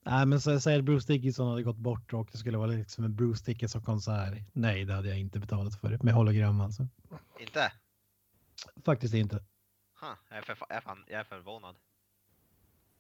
nej, 0.04 0.26
men 0.26 0.42
så 0.42 0.60
säger 0.60 0.82
Bruce 0.82 1.14
Dickinson 1.14 1.50
hade 1.50 1.64
gått 1.64 1.78
bort 1.78 2.14
och 2.14 2.30
det 2.32 2.38
skulle 2.38 2.58
vara 2.58 2.72
liksom 2.72 3.04
en 3.04 3.16
Bruce 3.16 3.44
Dickinson-konsert. 3.46 4.34
Nej, 4.54 4.86
det 4.86 4.94
hade 4.94 5.08
jag 5.08 5.20
inte 5.20 5.40
betalat 5.40 5.80
för. 5.82 6.00
Med 6.04 6.14
hologram 6.14 6.62
alltså. 6.62 6.88
Inte? 7.40 7.72
Faktiskt 8.86 9.14
inte. 9.14 9.36
Huh, 10.02 10.16
jag, 10.30 10.38
är 10.38 10.42
för, 10.42 10.58
jag, 10.70 10.78
är 10.78 10.82
fan, 10.82 11.04
jag 11.08 11.20
är 11.20 11.24
förvånad. 11.24 11.76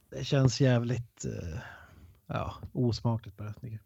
Det 0.10 0.26
känns 0.26 0.62
jävligt 0.62 1.26
eh, 1.26 1.60
ja, 2.28 2.58
osmakligt 2.74 3.38
bara. 3.38 3.54
jag. 3.62 3.80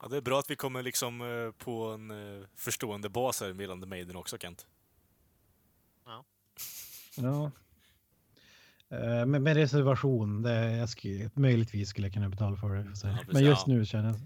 Ja, 0.00 0.08
det 0.08 0.16
är 0.16 0.20
bra 0.20 0.38
att 0.38 0.50
vi 0.50 0.56
kommer 0.56 0.82
liksom 0.82 1.20
eh, 1.20 1.64
på 1.64 1.86
en 1.86 2.10
eh, 2.10 2.46
förstående 2.56 3.08
bas 3.08 3.40
här 3.40 3.60
gällande 3.60 3.86
Maiden 3.86 4.16
också, 4.16 4.38
Kent. 4.38 4.66
Ja. 6.04 6.24
Eh, 7.18 7.48
Men 9.26 9.42
med 9.42 9.56
reservation, 9.56 10.42
det 10.42 10.76
jag 10.76 10.88
skulle, 10.88 11.30
möjligtvis 11.34 11.88
skulle 11.88 12.06
jag 12.06 12.14
kunna 12.14 12.28
betala 12.28 12.56
för 12.56 12.74
det. 12.74 12.86
Ja. 13.02 13.18
Men 13.32 13.44
just 13.44 13.66
nu 13.66 13.84
känner 13.84 14.08
jag... 14.08 14.16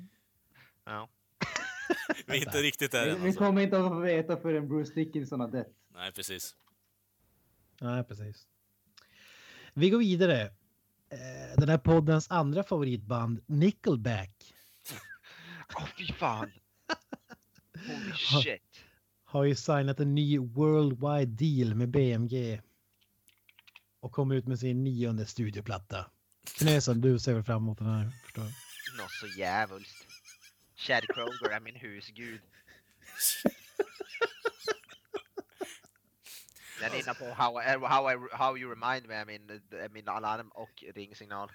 Ja. 0.85 1.09
Vi 2.27 2.37
är 2.39 2.47
inte 2.47 2.63
riktigt 2.63 2.93
där 2.93 3.05
Vi, 3.05 3.11
än 3.11 3.21
vi 3.23 3.27
alltså. 3.27 3.39
kommer 3.45 3.63
inte 3.63 3.79
att 3.79 3.89
få 3.89 3.99
veta 3.99 4.37
förrän 4.37 4.69
Bruce 4.69 4.95
Dickinson 4.95 5.41
har 5.41 5.49
dött. 5.49 5.73
Nej, 5.95 6.13
precis. 6.13 6.55
Nej, 7.81 8.05
precis. 8.05 8.47
Vi 9.75 9.91
går 9.91 9.99
vidare. 9.99 10.43
Eh, 11.11 11.57
Den 11.57 11.69
här 11.69 11.79
poddens 11.79 12.31
andra 12.31 12.63
favoritband, 12.63 13.41
Nickelback, 13.47 14.55
Åh 15.77 15.87
fy 15.99 16.13
fan! 16.13 16.51
Holy 17.75 18.13
shit! 18.43 18.85
har 19.25 19.45
ju 19.45 19.55
signat 19.55 20.01
en 20.01 20.15
ny 20.15 20.39
worldwide 20.39 21.33
deal 21.45 21.75
med 21.75 21.89
BMG. 21.89 22.61
Och 24.01 24.13
kommer 24.13 24.35
ut 24.35 24.47
med 24.47 24.59
sin 24.59 24.85
nionde 24.85 25.27
studioplatta. 25.27 26.11
Knösen, 26.59 27.01
du 27.01 27.19
ser 27.19 27.35
väl 27.35 27.45
fram 27.45 27.63
emot 27.63 27.79
den 27.79 27.87
här, 27.87 28.11
förstår 28.25 28.45
jag. 28.45 28.53
Nå 28.99 29.05
så 29.21 29.27
djävulskt. 29.27 30.07
Chad 30.77 31.03
Kroger 31.15 31.51
är 31.57 31.61
min 31.61 31.77
husgud. 31.77 32.41
Den 36.81 36.93
är 36.93 36.97
inne 37.03 37.15
på 37.15 37.25
how, 37.25 37.63
I- 37.63 37.87
how, 37.87 38.11
I, 38.13 38.17
how 38.33 38.57
you 38.59 38.71
remind 38.75 39.09
me, 39.09 39.15
är 39.15 39.25
min, 39.27 39.51
är 39.71 39.89
min 39.89 40.09
alarm 40.09 40.49
och 40.49 40.85
ringsignal. 40.95 41.51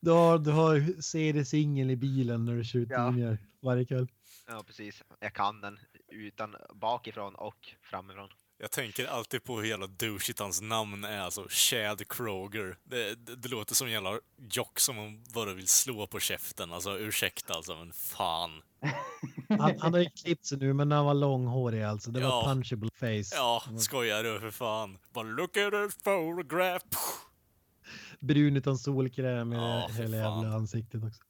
Du 0.00 0.10
har, 0.10 0.38
du 0.38 0.50
har 0.50 1.02
CD-singel 1.02 1.90
i 1.90 1.96
bilen 1.96 2.44
när 2.44 2.54
du 2.56 2.64
kör 2.64 2.78
ut 2.80 2.88
Ja. 2.90 3.06
tidningar 3.08 3.38
varje 3.60 3.84
kväll. 3.84 4.08
Ja 4.48 4.62
precis, 4.66 5.02
jag 5.20 5.34
kan 5.34 5.60
den 5.60 5.78
utan 6.08 6.56
bakifrån 6.74 7.34
och 7.34 7.74
framifrån. 7.82 8.28
Jag 8.58 8.70
tänker 8.70 9.06
alltid 9.06 9.44
på 9.44 9.56
hur 9.60 9.68
jävla 9.68 9.86
douchigt 9.86 10.38
hans 10.38 10.60
namn 10.60 11.04
är, 11.04 11.18
alltså 11.18 11.46
Chad 11.50 12.08
Kroger. 12.08 12.76
Det, 12.84 13.14
det, 13.14 13.36
det 13.36 13.48
låter 13.48 13.74
som 13.74 13.86
en 13.86 13.92
jävla 13.92 14.20
jock 14.52 14.80
som 14.80 14.96
man 14.96 15.24
bara 15.34 15.54
vill 15.54 15.68
slå 15.68 16.06
på 16.06 16.20
käften. 16.20 16.72
Alltså 16.72 16.98
ursäkta 16.98 17.54
alltså, 17.54 17.76
men 17.76 17.92
fan. 17.92 18.62
Han, 19.48 19.78
han 19.80 19.92
har 19.94 20.00
ju 20.00 20.10
klippt 20.10 20.46
sig 20.46 20.58
nu, 20.58 20.72
men 20.72 20.88
när 20.88 20.96
han 20.96 21.04
var 21.04 21.14
långhårig 21.14 21.82
alltså. 21.82 22.10
Det 22.10 22.20
var 22.20 22.28
Ja. 22.28 22.44
punchable 22.46 22.90
face. 22.94 23.36
Ja, 23.36 23.62
skojar 23.78 24.22
du 24.24 24.40
för 24.40 24.50
fan. 24.50 24.98
Bara 25.12 25.24
look 25.24 25.56
at 25.56 25.72
this 25.72 26.02
photograph. 26.02 26.86
Brun 28.20 28.56
utan 28.56 28.78
solkräm 28.78 29.52
i 29.52 29.56
Ja, 29.56 29.88
hela 29.92 30.16
jävla 30.16 30.54
ansiktet 30.54 31.04
också. 31.04 31.22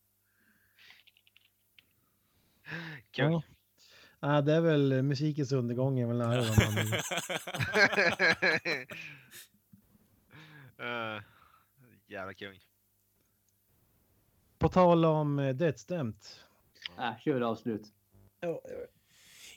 Kung. 3.10 3.32
Ja. 3.32 3.42
Ja, 4.20 4.40
det 4.40 4.52
är 4.52 4.60
väl 4.60 5.02
musikens 5.02 5.52
undergång 5.52 5.98
är 5.98 6.06
väl 6.06 6.18
nära 6.18 6.40
uh, 11.16 11.22
jävla 12.06 12.34
kung. 12.34 12.58
På 14.58 14.68
tal 14.68 15.04
om 15.04 15.38
eh, 15.38 15.54
dödsdömt. 15.54 16.40
Äh, 16.98 17.18
kör 17.18 17.40
avslut. 17.40 17.92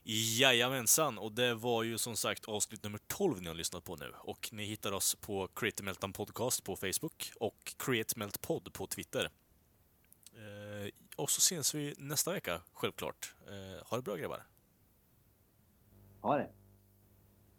Jajamensan, 0.04 1.18
och 1.18 1.32
det 1.32 1.54
var 1.54 1.84
ju 1.84 1.98
som 1.98 2.16
sagt 2.16 2.46
avsnitt 2.46 2.84
nummer 2.84 3.00
12 3.08 3.42
ni 3.42 3.48
har 3.48 3.56
lyssnat 3.56 3.84
på 3.84 3.96
nu. 3.96 4.14
Och 4.18 4.50
ni 4.52 4.64
hittar 4.64 4.92
oss 4.92 5.16
på 5.16 5.48
Create 5.56 5.84
Meltdown 5.84 6.14
Podcast 6.14 6.64
på 6.64 6.76
Facebook 6.76 7.32
och 7.40 7.74
Create 7.78 8.20
Melt 8.20 8.42
Pod 8.42 8.74
på 8.74 8.88
Twitter. 8.88 9.30
Och 11.20 11.32
så 11.32 11.40
ses 11.40 11.76
vi 11.76 11.94
nästa 11.98 12.34
vecka, 12.34 12.62
självklart. 12.74 13.34
Eh, 13.48 13.88
ha 13.88 13.98
det 13.98 14.04
bra 14.04 14.16
grabbar. 14.16 14.44
Ha 16.22 16.38
det. 16.38 16.50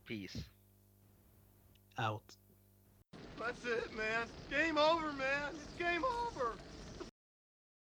Peace. 0.09 0.39
Out. 2.09 2.39
That's 3.39 3.79
it, 3.79 3.93
man. 3.93 4.29
Game 4.51 4.81
over, 4.81 5.13
man. 5.13 5.55
It's 5.55 5.79
game 5.79 6.05
over. 6.05 6.53